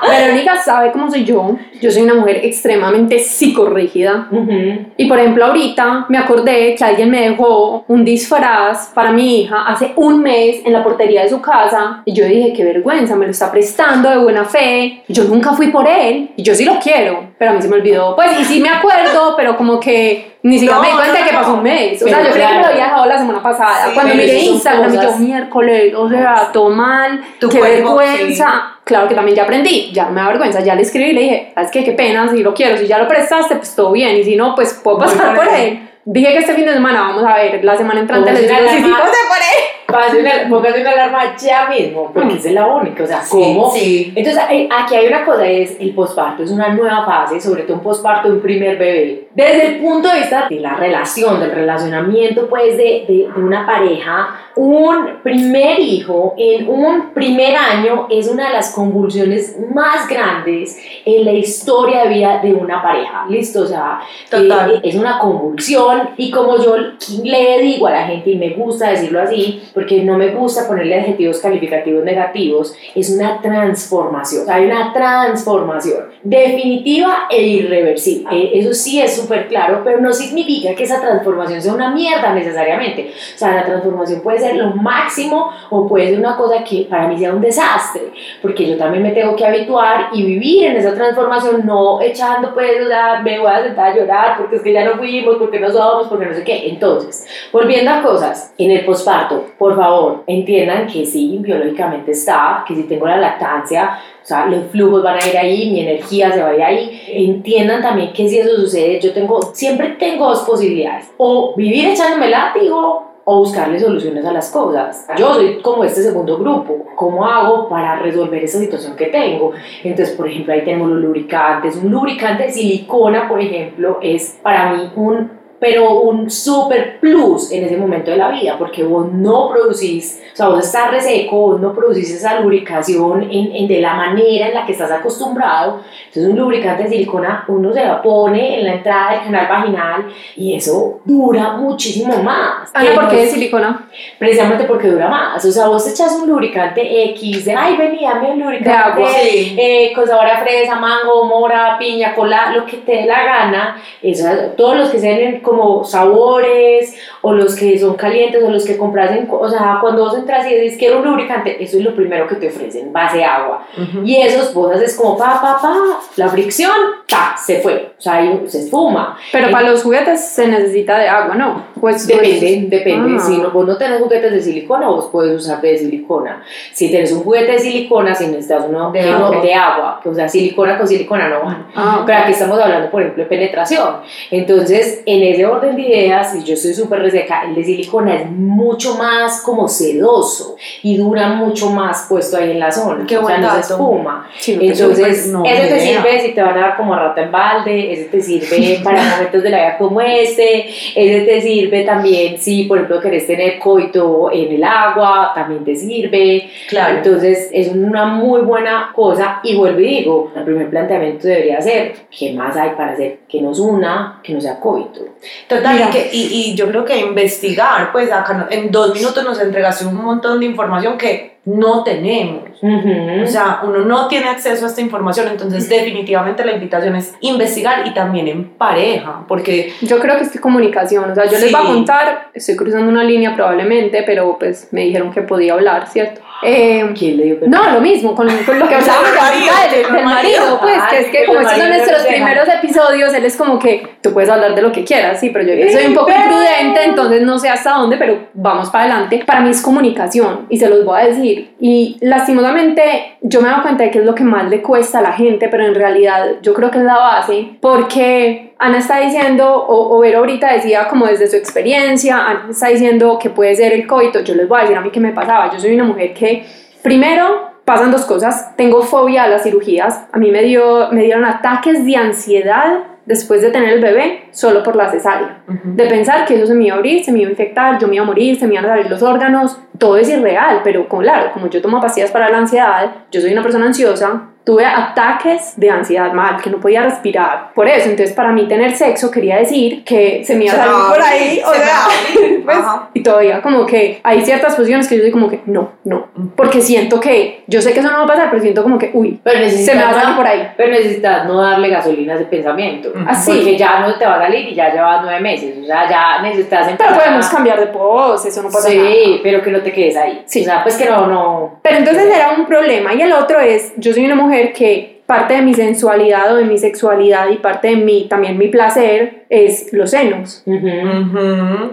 Verónica 0.09 0.57
sabe 0.57 0.93
cómo 0.93 1.11
soy 1.11 1.25
yo. 1.25 1.57
Yo 1.81 1.91
soy 1.91 2.03
una 2.03 2.15
mujer 2.15 2.41
extremadamente 2.43 3.19
psicorrígida. 3.19 4.29
Ujú. 4.31 4.87
Y 4.97 5.07
por 5.07 5.19
ejemplo, 5.19 5.47
ahorita 5.47 6.07
me 6.09 6.19
acordé 6.19 6.75
que 6.75 6.85
alguien 6.85 7.11
me 7.11 7.29
dejó 7.29 7.85
un 7.89 8.05
disfraz 8.05 8.91
para 8.95 9.13
mi 9.13 9.43
hija 9.43 9.67
hace 9.67 9.93
un 9.97 10.21
mes 10.21 10.63
en 10.65 10.73
la 10.73 10.83
portería 10.83 11.23
de 11.23 11.29
su 11.29 11.41
casa. 11.41 12.03
Y 12.05 12.13
yo 12.13 12.25
dije, 12.27 12.53
qué 12.53 12.65
vergüenza, 12.65 13.17
me 13.17 13.27
lo 13.27 13.31
está 13.31 13.51
prestando 13.51 14.11
de 14.11 14.19
buena 14.19 14.45
fe. 14.45 15.04
Yo 15.09 15.25
nunca 15.25 15.53
fui 15.53 15.69
por 15.69 15.87
él. 15.87 16.31
Y 16.37 16.43
yo 16.43 16.55
sí 16.55 16.65
lo 16.65 16.79
quiero, 16.79 17.27
pero 17.39 17.51
a 17.51 17.55
mí 17.55 17.61
se 17.63 17.69
me 17.69 17.77
olvidó. 17.77 18.17
Pues, 18.17 18.31
y 18.41 18.45
sí 18.45 18.61
me 18.61 18.71
acuerdo, 18.71 19.35
pero 19.37 19.57
como 19.57 19.79
que 19.79 20.39
ni 20.43 20.59
siquiera 20.59 20.77
No, 20.77 20.83
me 20.83 20.89
di 20.89 20.95
cuenta 20.95 21.21
no, 21.21 21.27
que 21.27 21.35
pasó 21.35 21.55
un 21.55 21.63
mes. 21.63 22.03
O 22.03 22.09
sea, 22.09 22.23
yo 22.23 22.31
creí 22.31 22.47
que 22.47 22.53
me 22.53 22.55
lo 22.55 22.61
claro. 22.61 22.73
había 22.73 22.85
dejado 22.85 23.07
la 23.07 23.19
semana 23.19 23.43
pasada. 23.43 23.87
Sí, 23.89 23.91
Cuando 23.95 24.15
miré 24.15 24.39
Instagram, 24.39 24.91
y 24.93 24.97
yo 24.97 25.03
cosas- 25.03 25.21
miércoles, 25.21 25.95
o 25.95 26.09
sea, 26.09 26.51
todo 26.53 26.71
mal, 26.71 27.21
Tu 27.39 27.49
qué 27.49 27.59
cuerpo, 27.59 27.97
vergüenza. 27.97 28.63
Claro 28.85 29.09
que 29.09 29.15
también 29.15 29.37
ya 29.37 29.45
aprendí, 29.45 29.91
ya 29.93 30.07
me 30.07 30.21
da 30.21 30.29
vergüenza, 30.29 30.61
ya 30.61 30.75
le 30.75 30.83
escribí 30.83 31.11
y 31.11 31.13
le 31.15 31.21
dije, 31.23 31.53
es 31.57 31.71
que 31.71 31.85
qué 31.85 31.93
pena, 31.93 32.29
si 32.31 32.43
lo 32.43 32.53
quiero, 32.55 32.77
si 32.77 32.87
ya 32.87 32.99
lo 32.99 33.09
prestaste, 33.09 33.57
pues 33.57 33.75
todo 33.75 33.93
bien, 33.93 34.17
y 34.17 34.25
si 34.25 34.37
no, 34.37 34.55
pues 34.55 34.79
puedo 34.85 34.99
pasar 34.99 35.35
por 35.35 35.49
él. 35.49 35.89
Dije 36.07 36.33
que 36.33 36.39
este 36.39 36.55
fin 36.55 36.67
de 36.67 36.75
semana 36.75 37.01
vamos 37.01 37.25
a 37.25 37.35
ver, 37.37 37.65
la 37.65 37.77
semana 37.77 38.01
entrante 38.01 38.31
les 38.33 38.43
digo, 38.43 38.55
sí, 38.69 38.77
sí, 38.77 38.83
por 38.83 38.93
él. 38.93 40.49
Póngase 40.51 40.81
una, 40.81 40.91
alarma 40.91 41.37
ya 41.37 41.69
mismo, 41.69 42.11
porque 42.13 42.35
Mm. 42.35 42.37
esa 42.37 42.49
es 42.49 42.55
la 42.55 42.67
única, 42.67 43.05
o 43.05 43.07
sea, 43.07 43.23
Sí, 43.23 43.31
¿cómo? 43.31 43.71
sí. 43.71 44.13
Entonces, 44.15 44.43
eh, 44.51 44.69
aquí 44.71 44.97
hay 44.97 45.07
una 45.07 45.25
cosa, 45.25 45.47
es 45.47 45.77
el 45.81 45.95
posparto, 45.95 46.43
es 46.43 46.51
una 46.51 46.69
nueva 46.75 47.05
fase, 47.07 47.41
sobre 47.41 47.63
todo 47.63 47.77
un 47.77 47.83
posparto 47.83 48.29
de 48.29 48.35
un 48.35 48.43
primer 48.43 48.77
bebé. 48.77 49.24
Desde 49.35 49.67
el 49.67 49.81
punto 49.83 50.09
de 50.09 50.21
vista 50.21 50.47
de 50.49 50.61
la 50.61 50.75
relación, 50.77 51.41
del 51.41 51.51
relacionamiento, 51.51 52.49
pues, 52.49 52.77
de, 52.77 53.05
de, 53.09 53.29
de 53.35 53.41
una 53.41 53.67
pareja, 53.67 54.41
un 54.57 55.23
primer 55.23 55.81
hijo 55.81 56.35
en 56.39 56.69
un 56.69 57.13
primer 57.13 57.57
año 57.57 58.07
es 58.09 58.29
una 58.29 58.47
de 58.49 58.53
las 58.53 58.73
convulsiones 58.73 59.57
más 59.75 60.09
grandes 60.09 60.79
en 61.05 61.25
la 61.25 61.33
historia 61.33 62.05
de 62.05 62.09
vida 62.11 62.41
de 62.43 62.55
una 62.55 62.81
pareja, 62.81 63.27
¿listo? 63.29 63.63
O 63.63 63.67
sea, 63.67 64.01
Total. 64.31 64.75
eh, 64.77 64.81
es 64.85 64.95
una 64.95 65.19
convulsión 65.19 66.11
y 66.17 66.31
como 66.31 66.63
yo 66.63 66.77
le 67.25 67.61
digo 67.63 67.89
a 67.89 67.91
la 67.91 68.07
gente 68.07 68.31
y 68.31 68.37
me 68.37 68.51
gusta 68.51 68.91
decirlo 68.91 69.21
así 69.21 69.63
porque 69.75 70.05
no 70.05 70.17
me 70.17 70.29
gusta 70.29 70.69
ponerle 70.69 71.01
adjetivos 71.01 71.41
calificativos 71.41 72.05
negativos 72.05 72.75
es 72.95 73.11
una 73.11 73.41
transformación 73.43 74.43
o 74.43 74.47
sea, 74.47 74.57
hay 74.57 74.67
una 74.67 74.93
transformación 74.93 76.05
definitiva 76.23 77.27
e 77.31 77.43
irreversible 77.43 78.29
Eh, 78.31 78.51
eso 78.55 78.73
sí 78.73 79.01
es 79.01 79.24
súper 79.25 79.49
claro 79.49 79.83
pero 79.85 80.01
no 80.01 80.13
significa 80.13 80.75
que 80.75 80.85
esa 80.85 81.01
transformación 81.01 81.61
sea 81.61 81.73
una 81.73 81.91
mierda 81.91 82.33
necesariamente. 82.35 83.13
O 83.35 83.39
sea 83.39 83.55
la 83.55 83.65
transformación 83.65 84.21
puede 84.21 84.39
ser 84.39 84.57
lo 84.57 84.71
máximo 84.71 85.51
o 85.71 85.87
puede 85.89 86.11
ser 86.11 86.19
una 86.19 86.37
cosa 86.37 86.63
que 86.63 86.87
para 86.89 87.09
mí 87.09 87.19
sea 87.19 87.33
un 87.33 87.41
desastre 87.41 88.13
porque 88.43 88.69
yo 88.69 88.77
también 88.77 89.03
me 89.03 89.13
tengo 89.13 89.35
que 89.37 89.45
habituar 89.45 90.09
y 90.13 90.25
vivir 90.25 90.65
en 90.65 90.77
esa 90.77 90.95
transformación 90.95 91.65
no 91.65 92.01
echando 92.01 92.53
pues 92.55 92.85
o 92.85 92.89
sea 92.89 93.21
me 93.23 93.39
voy 93.39 93.51
a 93.51 93.63
sentar 93.63 93.93
a 93.93 93.97
llorar 93.97 94.39
porque 94.39 94.57
es 94.57 94.63
que 94.63 94.73
ya 94.73 94.85
no 94.85 94.97
fuimos 94.97 95.37
porque 95.37 95.61
no 95.61 95.71
somos 95.71 96.09
porque 96.09 96.27
no 96.27 96.35
sé 96.35 96.45
qué. 96.45 96.69
Entonces 96.69 97.27
volviendo 97.53 97.91
a 97.91 98.03
cosas 98.03 98.53
en 98.59 98.71
el 98.71 98.85
posparto 98.85 99.47
por 99.59 99.77
favor 99.77 100.25
entiendan 100.27 100.87
que 100.87 101.05
sí 101.07 101.39
biológicamente 101.41 102.13
está 102.13 102.65
que 102.67 102.75
si 102.75 102.85
tengo 102.85 103.07
la 103.07 103.17
lactancia 103.17 103.99
o 104.25 104.27
sea, 104.27 104.47
los 104.47 104.65
flujos 104.71 105.03
van 105.03 105.19
a 105.23 105.29
ir 105.29 105.37
ahí, 105.37 105.71
mi 105.71 105.81
energía 105.81 106.33
se 106.33 106.41
va 106.41 106.49
a 106.49 106.55
ir 106.55 106.63
ahí. 106.63 107.03
Entiendan 107.09 107.83
también 107.83 108.11
que 108.15 108.27
si 108.27 108.39
eso 108.39 108.57
sucede, 108.57 108.99
yo 108.99 109.13
tengo, 109.13 109.39
siempre 109.53 109.97
tengo 109.99 110.29
dos 110.29 110.45
posibilidades. 110.45 111.11
O 111.19 111.55
vivir 111.55 111.89
echándome 111.89 112.31
látigo 112.31 113.13
o 113.23 113.39
buscarle 113.41 113.79
soluciones 113.79 114.25
a 114.25 114.33
las 114.33 114.51
cosas. 114.51 115.07
Yo 115.19 115.35
soy 115.35 115.61
como 115.61 115.85
este 115.85 116.03
segundo 116.03 116.39
grupo. 116.39 116.87
¿Cómo 116.97 117.27
hago 117.27 117.69
para 117.69 117.97
resolver 117.97 118.43
esa 118.43 118.59
situación 118.59 118.97
que 118.97 119.07
tengo? 119.07 119.53
Entonces, 119.83 120.17
por 120.17 120.27
ejemplo, 120.27 120.55
ahí 120.55 120.65
tenemos 120.65 120.89
los 120.89 121.03
lubricantes. 121.03 121.77
Un 121.77 121.91
lubricante 121.91 122.45
de 122.45 122.53
silicona, 122.53 123.29
por 123.29 123.43
ejemplo, 123.43 123.99
es 124.01 124.39
para 124.43 124.73
mí 124.73 124.91
un 124.97 125.44
pero 125.65 126.01
un 126.01 126.31
super 126.31 127.01
plus 127.01 127.51
en 127.51 127.65
ese 127.65 127.79
momento 127.79 128.11
de 128.11 128.19
la 128.19 128.31
vida, 128.31 128.57
porque 128.59 128.83
vos 128.83 129.11
no 129.11 129.49
producís, 129.49 130.21
o 130.35 130.37
sea, 130.37 130.49
vos 130.49 130.63
estás 130.63 130.91
reseco, 130.91 131.37
vos 131.37 131.59
no 131.59 131.73
producís 131.73 132.11
esa 132.11 132.39
lubricación 132.41 133.23
en, 133.23 133.57
en 133.57 133.67
de 133.67 133.81
la 133.81 133.95
manera 133.95 134.49
en 134.49 134.53
la 134.53 134.67
que 134.67 134.73
estás 134.73 134.91
acostumbrado. 134.91 135.81
Entonces, 136.09 136.31
un 136.31 136.39
lubricante 136.39 136.83
de 136.83 136.91
silicona 136.91 137.47
uno 137.49 137.73
se 137.73 137.83
la 137.83 138.03
pone 138.03 138.59
en 138.59 138.67
la 138.67 138.75
entrada 138.75 139.13
del 139.13 139.21
canal 139.23 139.49
vaginal 139.49 140.07
y 140.37 140.55
eso 140.55 141.01
dura 141.03 141.53
muchísimo 141.53 142.23
más. 142.23 142.71
Ana, 142.75 142.91
¿por 142.95 143.09
qué 143.09 143.17
de 143.17 143.27
silicona? 143.29 143.89
Precisamente 144.19 144.65
porque 144.65 144.89
dura 144.89 145.09
más. 145.09 145.43
O 145.47 145.51
sea, 145.51 145.69
vos 145.69 145.89
echas 145.89 146.13
un 146.13 146.29
lubricante 146.29 147.05
X, 147.13 147.47
de 147.47 147.55
ay, 147.55 147.79
vení, 147.79 148.03
dame 148.03 148.33
un 148.33 148.41
lubricante 148.41 148.69
De 148.69 148.77
agua. 148.77 149.09
Sí. 149.09 149.57
eh, 149.59 149.93
con 149.95 150.07
sabor 150.07 150.27
a 150.27 150.43
fresa, 150.43 150.77
mango, 150.77 151.25
mora, 151.25 151.79
piña, 151.79 152.15
cola, 152.15 152.53
lo 152.55 152.67
que 152.67 152.77
te 152.77 152.93
dé 152.93 153.07
la 153.07 153.25
gana. 153.25 153.77
Eso, 154.03 154.29
todos 154.59 154.77
los 154.77 154.91
que 154.91 154.99
sean 154.99 155.41
como 155.57 155.85
sabores, 155.85 156.95
o 157.23 157.33
los 157.33 157.55
que 157.57 157.79
son 157.79 157.95
calientes, 157.95 158.43
o 158.43 158.51
los 158.51 158.65
que 158.65 158.77
compras 158.77 159.13
en. 159.13 159.29
O 159.31 159.49
sea, 159.49 159.79
cuando 159.81 160.05
vos 160.05 160.17
entras 160.17 160.47
y 160.51 160.55
dices 160.55 160.79
quiero 160.79 160.99
un 160.99 161.05
lubricante, 161.07 161.63
eso 161.63 161.79
es 161.79 161.85
lo 161.85 161.95
primero 161.95 162.27
que 162.27 162.37
te 162.37 162.49
ofrecen, 162.49 162.93
base 162.93 163.25
agua. 163.25 163.67
Y 164.05 164.17
esos 164.17 164.53
vos 164.55 164.75
haces 164.75 164.97
como 164.97 165.17
pa, 165.17 165.41
pa, 165.41 165.59
pa, 165.61 165.75
la 166.17 166.29
fricción, 166.29 166.73
ta, 167.09 167.35
se 167.37 167.61
fue. 167.61 167.93
O 167.99 168.01
sea, 168.01 168.15
ahí 168.15 168.43
se 168.47 168.61
esfuma. 168.61 169.17
Pero 169.33 169.51
para 169.51 169.71
los 169.71 169.83
juguetes 169.83 170.21
se 170.29 170.49
necesita 170.49 170.99
de 170.99 171.09
agua, 171.09 171.35
¿no? 171.35 171.65
Pues 171.81 172.07
Depende, 172.07 172.67
depende. 172.69 173.17
Ah. 173.19 173.21
Si 173.21 173.37
no, 173.39 173.51
vos 173.51 173.67
no 173.67 173.77
tenés 173.77 174.01
juguetes 174.01 174.33
de 174.33 174.41
silicona, 174.43 174.89
vos 174.89 175.09
puedes 175.13 175.37
usar 175.41 175.61
de 175.61 175.77
silicona. 175.79 176.43
Si 176.73 176.91
tenés 176.91 177.13
un 177.13 177.23
juguete 177.23 177.53
de 177.53 177.59
silicona, 177.59 178.15
si 178.15 178.27
necesitas 178.27 178.65
uno 178.69 178.91
De 178.93 179.03
no- 179.03 179.27
agua. 179.27 179.41
de 179.43 179.55
agua, 179.55 180.01
que, 180.03 180.09
o 180.09 180.15
sea, 180.15 180.29
silicona 180.29 180.77
con 180.79 180.87
silicona 180.89 181.29
no 181.29 181.41
van. 181.45 181.67
Ah. 181.75 182.03
Pero 182.07 182.19
aquí 182.19 182.33
estamos 182.33 182.59
hablando, 182.59 182.91
por 182.91 183.03
ejemplo, 183.03 183.23
de 183.25 183.29
penetración. 183.29 183.97
Entonces, 184.31 185.03
en 185.07 185.23
ese 185.35 185.47
orden 185.47 185.77
de 185.77 185.83
ideas, 185.83 186.35
y 186.37 186.45
yo 186.45 186.57
soy 186.57 186.75
súper 186.75 187.01
reseca, 187.01 187.43
el 187.47 187.55
de 187.55 187.65
silicona 187.65 188.15
es 188.15 188.31
mucho 188.31 188.97
más 188.97 189.41
como 189.43 189.69
sedoso 189.69 190.57
y 190.83 190.97
dura 190.97 191.29
mucho 191.31 191.71
más 191.71 192.07
puesto 192.09 192.37
ahí 192.37 192.53
en 192.53 192.61
la 192.61 192.71
zona. 192.71 193.05
Qué 193.07 193.19
o 193.19 193.27
sea, 193.27 193.39
no 193.39 193.55
se 193.55 193.61
espuma. 193.61 194.29
Sí, 194.39 194.59
Entonces, 194.61 195.29
no, 195.29 195.45
ese 195.45 195.69
te 195.69 195.85
idea. 195.85 196.03
sirve 196.03 196.21
si 196.21 196.33
te 196.33 196.43
van 196.43 196.57
a 196.57 196.61
dar 196.61 196.77
como 196.77 196.95
rata 196.95 197.23
en 197.23 197.33
balde, 197.33 197.93
ese 197.93 198.05
te 198.05 198.21
sirve 198.21 198.81
para 198.83 199.03
momentos 199.17 199.43
de 199.43 199.51
la 199.51 199.59
vida 199.59 199.79
como 199.79 200.01
este, 200.01 200.69
ese 200.69 201.21
te 201.25 201.41
sirve 201.41 201.85
también 201.85 202.39
si, 202.39 202.65
por 202.65 202.79
ejemplo, 202.79 203.01
querés 203.01 203.27
tener 203.27 203.59
coito 203.59 204.31
en 204.33 204.53
el 204.53 204.65
agua, 204.65 205.33
también 205.35 205.65
te 205.65 205.75
sirve. 205.75 206.49
Claro. 206.69 206.99
Entonces, 206.99 207.51
es 207.53 207.69
una 207.69 208.07
muy 208.07 208.43
buena 208.43 208.93
cosa. 208.95 209.41
Y 209.43 209.57
vuelvo 209.57 209.81
y 209.81 209.87
digo, 209.87 210.33
el 210.37 210.45
primer 210.45 210.71
planteamiento 210.71 211.27
debería 211.27 211.61
ser, 211.61 211.95
¿qué 212.17 212.33
más 212.33 212.57
hay 212.57 212.71
para 212.71 212.93
hacer 212.93 213.24
que 213.35 213.43
nos 213.43 213.59
una, 213.59 214.21
que 214.23 214.33
no 214.33 214.41
sea 214.41 214.61
coito? 214.61 215.01
Total, 215.49 215.81
y, 215.89 215.91
que- 215.91 216.09
y, 216.13 216.23
y 216.51 216.55
yo 216.55 216.69
creo 216.69 216.85
que 216.85 216.97
investigar, 216.99 217.91
pues 217.91 218.13
acá 218.13 218.47
en 218.51 218.71
dos 218.71 218.95
minutos 218.95 219.25
nos 219.25 219.41
entregaste 219.41 219.87
un 219.87 219.97
montón 219.97 220.39
de 220.39 220.47
información 220.47 220.97
que 220.97 221.34
no 221.47 221.85
tenemos. 221.85 222.45
O 222.63 223.27
sea, 223.27 223.61
uno 223.65 223.81
no 223.81 224.09
tiene 224.09 224.29
acceso 224.29 224.65
a 224.65 224.69
esta 224.69 224.81
información, 224.81 225.29
entonces 225.29 225.69
definitivamente 225.69 226.45
la 226.45 226.53
invitación 226.53 226.97
es 226.97 227.15
investigar 227.21 227.87
y 227.87 227.93
también 227.93 228.29
en 228.29 228.45
pareja, 228.51 229.25
porque 229.29 229.73
Yo 229.83 229.99
creo 229.99 230.17
que 230.17 230.23
es 230.23 230.31
que 230.31 230.39
comunicación, 230.41 231.11
o 231.11 231.15
sea, 231.15 231.27
yo 231.27 231.33
les 231.39 231.53
voy 231.53 231.61
a 231.61 231.65
Sí. 231.67 231.73
contar, 231.73 232.29
estoy 232.33 232.57
cruzando 232.57 232.91
una 232.91 233.05
línea 233.05 233.35
probablemente, 233.35 234.03
pero 234.05 234.37
pues 234.39 234.69
me 234.73 234.83
dijeron 234.83 235.13
que 235.13 235.23
podía 235.23 235.53
hablar, 235.55 235.87
¿cierto? 235.89 236.21
Eh, 236.43 236.91
¿Quién 236.99 237.17
le 237.17 237.25
dio 237.25 237.37
no, 237.47 237.71
lo 237.71 237.81
mismo, 237.81 238.15
con, 238.15 238.27
con 238.45 238.59
lo 238.59 238.69
que 238.69 238.75
hablábamos 238.75 239.11
Del 239.13 239.71
del, 239.71 239.83
del 239.85 239.93
del 239.95 240.05
marido, 240.05 240.59
pues, 240.61 240.79
que 240.91 240.99
es 241.01 241.07
que 241.09 241.25
como 241.27 241.41
los 241.41 241.53
estos 241.53 241.59
son 241.65 241.69
nuestros 241.77 242.07
primeros 242.07 242.49
episodios, 242.49 243.15
él 243.15 243.25
es 243.25 243.37
como 243.37 243.59
que 243.59 243.87
tú 244.03 244.13
puedes 244.13 244.29
hablar 244.29 244.55
de 244.55 244.61
lo 244.63 244.71
que 244.73 244.85
quieras, 244.85 245.21
sí, 245.21 245.31
pero 245.31 245.45
yo 245.45 245.71
soy 245.73 245.87
un 245.87 245.95
poco 245.95 246.07
Pero- 246.07 246.21
imprudente, 246.23 246.85
entonces 246.85 247.23
no 247.23 247.39
sé 247.39 247.49
hasta 247.49 247.73
dónde, 247.75 247.97
pero 247.97 248.19
vamos 248.35 248.69
para 248.71 248.85
adelante. 248.85 249.23
Para 249.27 249.41
mí 249.41 249.51
es 249.51 249.63
comunicación, 249.63 250.47
y 250.51 250.59
se 250.59 250.69
los 250.69 250.85
voy 250.85 251.01
a 251.01 251.07
decir, 251.07 251.34
decir, 251.35 251.55
y 251.61 251.97
lastimosamente 252.01 253.17
yo 253.23 253.41
me 253.41 253.49
dado 253.49 253.63
cuenta 253.63 253.85
de 253.85 253.91
que 253.91 253.99
es 253.99 254.05
lo 254.05 254.15
que 254.15 254.25
más 254.25 254.49
le 254.49 254.63
cuesta 254.63 254.99
a 254.99 255.03
la 255.03 255.13
gente, 255.13 255.49
pero 255.49 255.65
en 255.65 255.75
realidad 255.75 256.37
yo 256.43 256.55
creo 256.55 256.71
que 256.71 256.79
es 256.79 256.85
la 256.85 256.97
base, 256.97 257.57
porque 257.61 258.55
Ana 258.59 258.79
está 258.79 259.01
diciendo, 259.01 259.53
o, 259.55 259.97
o 259.97 260.01
Vero 260.01 260.19
ahorita 260.19 260.53
decía 260.53 260.89
como 260.89 261.07
desde 261.07 261.27
su 261.27 261.37
experiencia, 261.37 262.27
Ana 262.27 262.47
está 262.51 262.69
diciendo 262.69 263.19
que 263.21 263.31
puede 263.31 263.55
ser 263.55 263.73
el 263.73 263.87
coito, 263.87 264.21
yo 264.21 264.35
les 264.35 264.49
voy 264.49 264.59
a 264.59 264.63
decir 264.63 264.77
a 264.77 264.81
mí 264.81 264.91
qué 264.91 265.01
me 265.01 265.13
pasaba, 265.13 265.53
yo 265.53 265.59
soy 265.59 265.75
una 265.75 265.85
mujer 265.85 266.15
que 266.15 266.45
primero 266.83 267.53
pasan 267.65 267.91
dos 267.91 268.05
cosas, 268.05 268.55
tengo 268.57 268.83
fobia 268.83 269.25
a 269.25 269.29
las 269.29 269.43
cirugías, 269.43 270.05
a 270.13 270.19
mí 270.19 270.31
me, 270.31 270.43
dio, 270.43 270.89
me 270.93 271.03
dieron 271.03 271.25
ataques 271.25 271.85
de 271.85 271.97
ansiedad 271.97 272.94
después 273.07 273.43
de 273.43 273.51
tener 273.51 273.75
el 273.75 273.81
bebé 273.81 274.25
solo 274.31 274.63
por 274.63 274.77
la 274.77 274.91
cesárea. 274.91 275.43
De 275.65 275.87
pensar 275.87 276.25
que 276.25 276.35
eso 276.35 276.47
se 276.47 276.55
me 276.55 276.65
iba 276.65 276.75
a 276.75 276.79
abrir, 276.79 277.05
se 277.05 277.13
me 277.13 277.21
iba 277.21 277.29
a 277.29 277.31
infectar, 277.31 277.79
yo 277.79 277.89
me 277.89 277.97
iba 277.97 278.05
a 278.05 278.07
morir, 278.07 278.39
se 278.39 278.47
me 278.47 278.55
iban 278.55 278.67
a 278.67 278.69
salir 278.69 278.91
los 278.91 279.03
órganos, 279.03 279.59
todo 279.79 279.97
es 279.97 280.09
irreal, 280.09 280.61
pero 280.65 280.89
claro, 280.89 281.33
como 281.33 281.49
yo 281.49 281.61
tomo 281.61 281.81
pastillas 281.81 282.11
para 282.11 282.31
la 282.31 282.39
ansiedad, 282.39 282.91
yo 283.11 283.21
soy 283.21 283.33
una 283.33 283.43
persona 283.43 283.67
ansiosa, 283.67 284.31
tuve 284.45 284.65
ataques 284.67 285.55
de 285.57 285.71
ansiedad 285.71 286.13
mal, 286.13 286.41
que 286.43 286.51
no 286.51 286.61
podía 286.61 286.83
respirar. 286.83 287.53
Por 287.55 287.67
eso, 287.67 287.89
entonces 287.89 288.15
para 288.15 288.31
mí 288.31 288.47
tener 288.47 288.77
sexo 288.77 289.11
quería 289.11 289.39
decir 289.39 289.85
que 289.85 290.23
se 290.25 290.37
me 290.37 290.45
iba 290.45 290.53
a 290.53 290.57
salir 290.57 290.75
por 290.91 291.03
ahí, 291.03 291.43
o 291.45 291.55
sea, 291.55 291.87
pues, 292.45 292.59
y 292.95 293.03
todavía 293.03 293.41
como 293.41 293.65
que 293.65 294.01
hay 294.03 294.23
ciertas 294.23 294.55
posiciones 294.55 294.87
que 294.87 294.97
yo 294.97 295.03
soy 295.03 295.11
como 295.11 295.29
que 295.31 295.41
no, 295.47 295.73
no, 295.85 296.09
porque 296.37 296.61
siento 296.61 297.01
que 297.01 297.43
yo 297.47 297.63
sé 297.63 297.73
que 297.73 297.81
eso 297.81 297.91
no 297.91 297.99
va 297.99 298.05
a 298.05 298.07
pasar, 298.07 298.31
pero 298.31 298.43
siento 298.43 298.63
como 298.63 298.79
que, 298.79 298.91
uy, 298.93 299.19
Pero 299.25 299.49
se 299.49 299.75
me 299.75 299.83
va 299.83 299.91
a 299.91 299.95
salir 299.95 300.09
no- 300.11 300.17
por 300.17 300.27
ahí. 300.27 300.49
Pero 300.57 300.73
necesitas 300.73 301.27
no 301.27 301.41
darle 301.41 301.69
gasolina 301.69 302.13
a 302.13 302.17
ese 302.17 302.27
pensamiento. 302.27 302.93
Así. 303.07 303.33
Porque 303.33 303.57
ya 303.57 303.81
no 303.81 303.95
te 303.97 304.05
va 304.05 304.17
a 304.17 304.21
salir 304.21 304.49
y 304.49 304.55
ya 304.55 304.73
llevas 304.73 305.01
nueve 305.03 305.21
meses. 305.21 305.57
O 305.63 305.67
sea, 305.67 305.89
ya 305.89 306.23
necesitas 306.23 306.71
Pero 306.77 306.95
podemos 306.95 307.27
cambiar 307.29 307.61
de 307.61 307.67
pose, 307.67 308.29
eso 308.29 308.43
no 308.43 308.51
pasa 308.51 308.69
nada. 308.69 308.89
Sí, 308.91 309.21
pero 309.23 309.43
que 309.43 309.51
no 309.51 309.61
te 309.61 309.73
quedes 309.73 309.97
ahí. 309.97 310.23
Sí. 310.27 310.43
O 310.43 310.45
sea, 310.45 310.63
pues 310.63 310.77
que 310.77 310.87
no, 310.87 311.07
no. 311.07 311.59
Pero 311.63 311.79
entonces 311.79 312.07
era 312.15 312.31
un 312.37 312.47
problema. 312.47 312.95
Y 312.95 313.03
el 313.03 313.13
otro 313.13 313.41
es, 313.41 313.73
yo 313.77 313.93
soy 313.93 314.05
una 314.05 314.15
mujer 314.15 314.34
que 314.53 315.03
parte 315.07 315.35
de 315.35 315.43
mi 315.43 315.55
sensualidad 315.55 316.33
o 316.33 316.37
de 316.37 316.45
mi 316.45 316.59
sexualidad 316.59 317.31
y 317.31 317.37
parte 317.37 317.69
de 317.69 317.77
mi, 317.77 318.09
también 318.09 318.39
mi 318.39 318.49
placer 318.49 319.24
es 319.35 319.73
los 319.73 319.91
senos. 319.91 320.43
Ujú. 320.47 320.69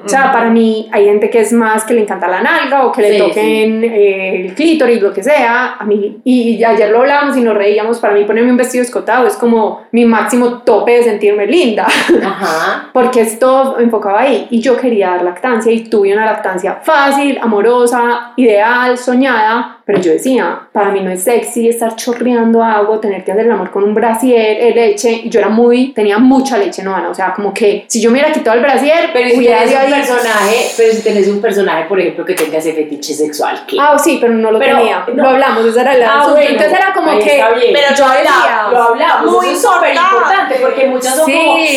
O 0.04 0.10
sea, 0.10 0.32
para 0.32 0.50
mí 0.50 0.90
hay 0.92 1.06
gente 1.06 1.30
que 1.30 1.40
es 1.40 1.54
más 1.54 1.84
que 1.84 1.94
le 1.94 2.02
encanta 2.02 2.28
la 2.28 2.42
nalga 2.42 2.86
o 2.86 2.92
que 2.92 3.02
le 3.02 3.12
Sí, 3.12 3.18
toquen 3.20 3.84
eh, 3.84 4.46
el 4.46 4.54
clítoris, 4.56 5.02
lo 5.02 5.14
que 5.14 5.24
sea. 5.24 5.76
A 5.80 5.84
mí, 5.86 6.22
y 6.24 6.64
ayer 6.64 6.90
lo 6.90 7.00
hablábamos 7.00 7.38
y 7.38 7.42
nos 7.42 7.56
reíamos, 7.56 8.00
para 8.00 8.14
mí 8.14 8.24
ponerme 8.26 8.52
un 8.52 8.58
vestido 8.58 8.84
escotado 8.84 9.28
es 9.28 9.36
como 9.36 9.82
mi 9.92 10.06
máximo 10.06 10.60
tope 10.60 10.92
de 10.98 11.04
sentirme 11.04 11.46
linda, 11.46 11.86
Ajá. 11.86 12.90
porque 12.94 13.22
es 13.22 13.38
todo 13.38 13.80
enfocado 13.80 14.18
ahí. 14.18 14.48
Y 14.50 14.62
yo 14.62 14.78
quería 14.78 15.12
dar 15.12 15.24
lactancia 15.24 15.72
y 15.72 15.84
tuve 15.84 16.14
una 16.14 16.26
lactancia 16.26 16.80
fácil, 16.82 17.38
amorosa, 17.42 18.34
ideal, 18.38 18.98
soñada. 18.98 19.78
Pero 19.86 20.00
yo 20.00 20.12
decía, 20.12 20.62
para 20.72 20.92
mí 20.92 21.02
no 21.02 21.12
es 21.12 21.24
sexy 21.24 21.68
estar 21.68 21.96
chorreando 21.96 22.64
agua, 22.64 23.02
tener 23.02 23.24
que 23.24 23.32
hacer 23.32 23.46
el 23.46 23.52
amor 23.52 23.72
con 23.72 23.84
un 23.84 23.94
brasier, 23.94 24.74
leche. 24.76 25.22
Y 25.26 25.30
yo 25.30 25.40
era 25.40 25.50
muy, 25.50 25.92
tenía 25.94 26.18
mucha 26.18 26.58
leche, 26.58 26.84
no, 26.84 26.96
Ana. 26.96 27.10
O 27.10 27.14
sea, 27.14 27.34
como 27.34 27.51
que 27.54 27.86
si 27.88 28.02
yo 28.02 28.10
me 28.10 28.20
hubiera 28.20 28.32
quitado 28.34 28.58
el 28.58 28.64
brasier, 28.64 29.10
Pero 29.14 29.30
si 29.30 29.38
hubiera 29.38 29.60
tenés 29.60 29.76
un 29.76 29.82
ahí- 29.82 29.94
personaje, 30.02 30.56
pero 30.78 30.94
si 30.94 31.02
tenés 31.04 31.28
un 31.28 31.42
personaje, 31.42 31.86
por 31.86 32.00
ejemplo, 32.00 32.26
que 32.26 32.34
tenga 32.34 32.58
ese 32.58 32.74
fetiche 32.74 33.14
sexual, 33.14 33.64
¿qué? 33.68 33.78
Ah, 33.80 33.98
sí, 33.98 34.18
pero 34.22 34.34
no 34.34 34.52
lo 34.52 34.60
Pero, 34.60 34.78
tenía. 34.78 35.06
no. 35.14 35.24
Lo 35.24 35.30
hablamos, 35.30 35.66
ese 35.66 35.82
era 35.82 35.94
el 35.96 36.04
Ah, 36.04 36.28
bueno, 36.32 36.50
Entonces 36.50 36.74
era 36.78 36.94
como 36.94 37.20
que. 37.20 37.44
Pero 37.74 37.96
yo 37.98 38.06
hablamos. 38.06 38.72
Lo 38.74 38.82
hablamos, 38.84 39.32
Muy 39.32 39.56
súper 39.56 39.94
importante 39.96 40.56
porque 40.62 40.88
muchas 40.88 41.16
son 41.16 41.26
Sí. 41.26 41.34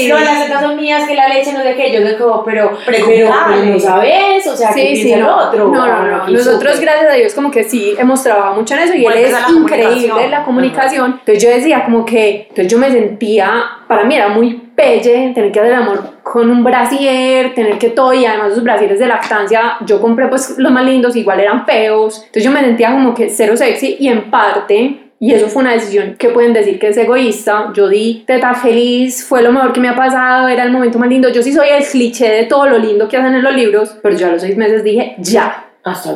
como, 0.09 0.19
no, 0.19 0.25
las 0.25 0.45
tetas 0.47 0.62
son 0.62 0.76
mías, 0.76 1.09
que 1.09 1.14
la 1.14 1.28
leche 1.28 1.52
no 1.52 1.62
sé 1.62 1.75
qué, 1.75 1.93
yo 1.93 2.07
sé 2.07 2.16
como, 2.16 2.45
pero, 2.45 2.76
pero, 2.87 3.07
pero 3.07 3.64
no 3.64 3.81
sabes, 3.81 4.47
o 4.47 4.57
sea, 4.57 4.73
Sí, 4.73 4.81
¿qué 4.81 4.97
sí, 4.97 5.02
piensa 5.04 5.16
el 5.19 5.23
no. 5.25 5.37
otro? 5.37 5.69
No, 5.69 5.87
no, 5.87 6.02
no. 6.02 6.28
Nosotros, 6.28 6.81
gracias 6.81 7.11
a 7.11 7.14
Dios, 7.14 7.35
como 7.35 7.50
que 7.50 7.64
sí 7.64 7.95
hemos 7.99 8.23
trabajado 8.23 8.54
mucho 8.57 8.75
en 8.75 8.81
eso 8.81 8.95
y 8.95 8.99
él 8.99 9.02
Vuelves 9.04 9.26
es 9.26 9.33
la 9.33 9.49
increíble 9.50 10.28
la 10.28 10.45
comunicación. 10.45 11.21
Entonces 11.21 11.43
yo 11.43 11.50
decía 11.50 11.85
como 11.85 12.04
que, 12.04 12.47
entonces 12.49 12.69
yo 12.69 12.78
me 12.78 12.90
sentía, 12.90 13.64
para 13.88 14.04
mí 14.04 14.14
era 14.16 14.28
muy 14.28 14.63
pelle 14.75 15.33
tener 15.35 15.52
que 15.52 15.61
hacer 15.61 15.73
el 15.73 15.78
amor 15.78 16.02
con 16.23 16.50
un 16.50 16.64
brasier, 16.64 17.54
tener 17.54 17.78
que 17.78 17.90
todo 17.90 18.12
y 18.12 18.25
además 18.25 18.50
los 18.50 18.62
brasieres 18.62 18.99
de 18.99 19.07
lactancia, 19.07 19.76
yo 19.87 20.00
compré 20.00 20.26
pues 20.28 20.54
los 20.59 20.73
más 20.73 20.85
lindos, 20.85 21.17
igual 21.17 21.41
eran 21.41 21.65
feos. 21.65 22.19
Entonces 22.19 22.45
yo 22.45 22.50
me 22.50 22.60
sentía 22.60 22.91
como 22.91 23.15
que 23.15 23.28
cero 23.30 23.56
sexy 23.56 23.97
y 24.00 24.08
en 24.08 24.30
parte 24.30 25.04
y 25.21 25.32
eso 25.32 25.49
fue 25.49 25.63
una 25.63 25.73
decisión 25.73 26.17
que 26.19 26.28
pueden 26.28 26.52
decir 26.52 26.78
que 26.78 26.89
es 26.89 26.97
egoísta. 26.97 27.73
Yo 27.75 27.89
di 27.89 28.25
teta 28.26 28.52
feliz, 28.54 29.25
fue 29.25 29.43
lo 29.43 29.52
mejor 29.52 29.73
que 29.73 29.80
me 29.80 29.89
ha 29.89 29.97
pasado, 29.97 30.49
era 30.49 30.65
el 30.65 30.71
momento 30.71 30.99
más 30.99 31.08
lindo. 31.08 31.30
Yo 31.30 31.43
sí 31.43 31.52
soy 31.52 31.69
el 31.69 31.84
cliché 31.84 32.28
de 32.28 32.45
todo 32.45 32.67
lo 32.67 32.78
lindo 32.78 33.08
que 33.08 33.17
hacen 33.17 33.34
en 33.34 33.43
los 33.43 33.54
libros, 33.54 33.97
pero 34.02 34.17
yo 34.17 34.26
a 34.26 34.30
los 34.32 34.43
seis 34.43 34.56
meses 34.56 34.84
dije, 34.84 35.15
ya. 35.19 35.65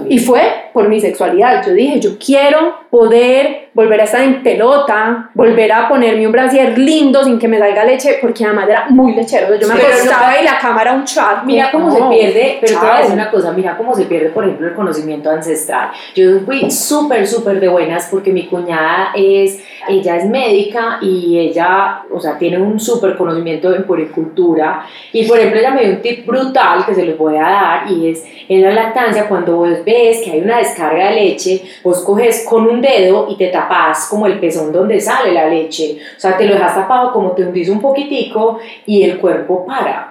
Y 0.09 0.19
fue 0.19 0.71
por 0.73 0.89
mi 0.89 0.99
sexualidad. 0.99 1.65
Yo 1.67 1.73
dije, 1.73 2.01
yo 2.01 2.19
quiero 2.19 2.75
poder 2.91 3.68
volver 3.75 4.01
a 4.01 4.05
estar 4.05 4.23
en 4.23 4.43
pelota, 4.43 5.31
volver 5.35 5.71
a 5.73 5.89
ponerme 5.89 6.27
un 6.27 6.33
brasier 6.33 6.77
lindo 6.79 7.23
sin 7.25 7.39
que 7.39 7.49
me 7.49 7.59
salga 7.59 7.85
leche, 7.85 8.19
porque 8.21 8.45
además 8.45 8.69
era 8.69 8.87
muy 8.89 9.15
lechero. 9.15 9.55
Yo 9.57 9.69
me 9.69 9.75
Pero 9.75 9.89
acostaba 9.89 10.41
y 10.41 10.45
la 10.45 10.59
cámara 10.59 10.95
un 10.95 11.05
charco. 11.05 11.47
Mira 11.47 11.71
cómo 11.71 11.89
No, 11.89 11.95
se 11.95 12.17
pierde, 12.17 12.59
pero 12.61 12.73
te 12.75 12.79
voy 12.79 12.89
a 12.89 12.99
decir 12.99 13.07
chao. 13.07 13.15
una 13.15 13.31
cosa, 13.31 13.53
mira 13.53 13.77
cómo 13.77 13.95
se 13.95 14.05
pierde, 14.05 14.31
por 14.31 14.45
ejemplo, 14.45 14.67
el 14.67 14.75
conocimiento 14.75 15.31
ancestral. 15.31 15.91
Yo 16.15 16.41
fui 16.41 16.71
súper, 16.71 17.27
súper 17.27 17.61
de 17.61 17.69
buenas 17.69 18.09
porque 18.11 18.33
mi 18.33 18.47
cuñada 18.47 19.13
es, 19.15 19.63
ella 19.89 20.17
es 20.17 20.27
médica 20.27 20.99
y 21.01 21.39
ella, 21.39 22.03
o 22.13 22.19
sea, 22.19 22.37
tiene 22.37 22.59
un 22.59 22.81
súper 22.81 23.17
conocimiento 23.17 23.75
en 23.75 23.85
puericultura. 23.85 24.85
Y, 25.13 25.27
por 25.27 25.39
ejemplo, 25.39 25.61
ella 25.61 25.71
me 25.71 25.85
dio 25.85 25.91
un 25.93 26.03
tip 26.03 26.27
brutal 26.27 26.85
que 26.85 26.95
se 26.95 27.05
los 27.05 27.17
voy 27.17 27.37
a 27.37 27.43
dar 27.43 27.91
y 27.91 28.11
es, 28.11 28.25
en 28.49 28.63
la 28.63 28.73
lactancia, 28.73 29.29
cuando 29.29 29.57
vos 29.57 29.71
ves 29.85 30.23
que 30.25 30.33
hay 30.33 30.41
una 30.41 30.59
descarga 30.59 31.11
de 31.11 31.15
leche, 31.15 31.63
vos 31.83 32.03
coges 32.03 32.45
con 32.49 32.67
un 32.67 32.81
dedo 32.81 33.27
y 33.31 33.37
te 33.37 33.49
tapas 33.49 33.68
como 34.09 34.27
el 34.27 34.39
pezón 34.41 34.73
donde 34.73 35.01
sale 35.01 35.33
la 35.33 35.49
leche. 35.49 35.99
O 36.17 36.21
sea, 36.21 36.37
te 36.37 36.47
lo 36.47 36.55
dejas 36.55 36.75
tapado 36.75 37.13
como 37.13 37.33
te 37.33 37.45
hundís 37.45 37.69
un 37.69 37.81
poquitico 37.81 38.59
y 38.87 39.03
el 39.03 39.19
cuerpo 39.19 39.65
para 39.67 40.08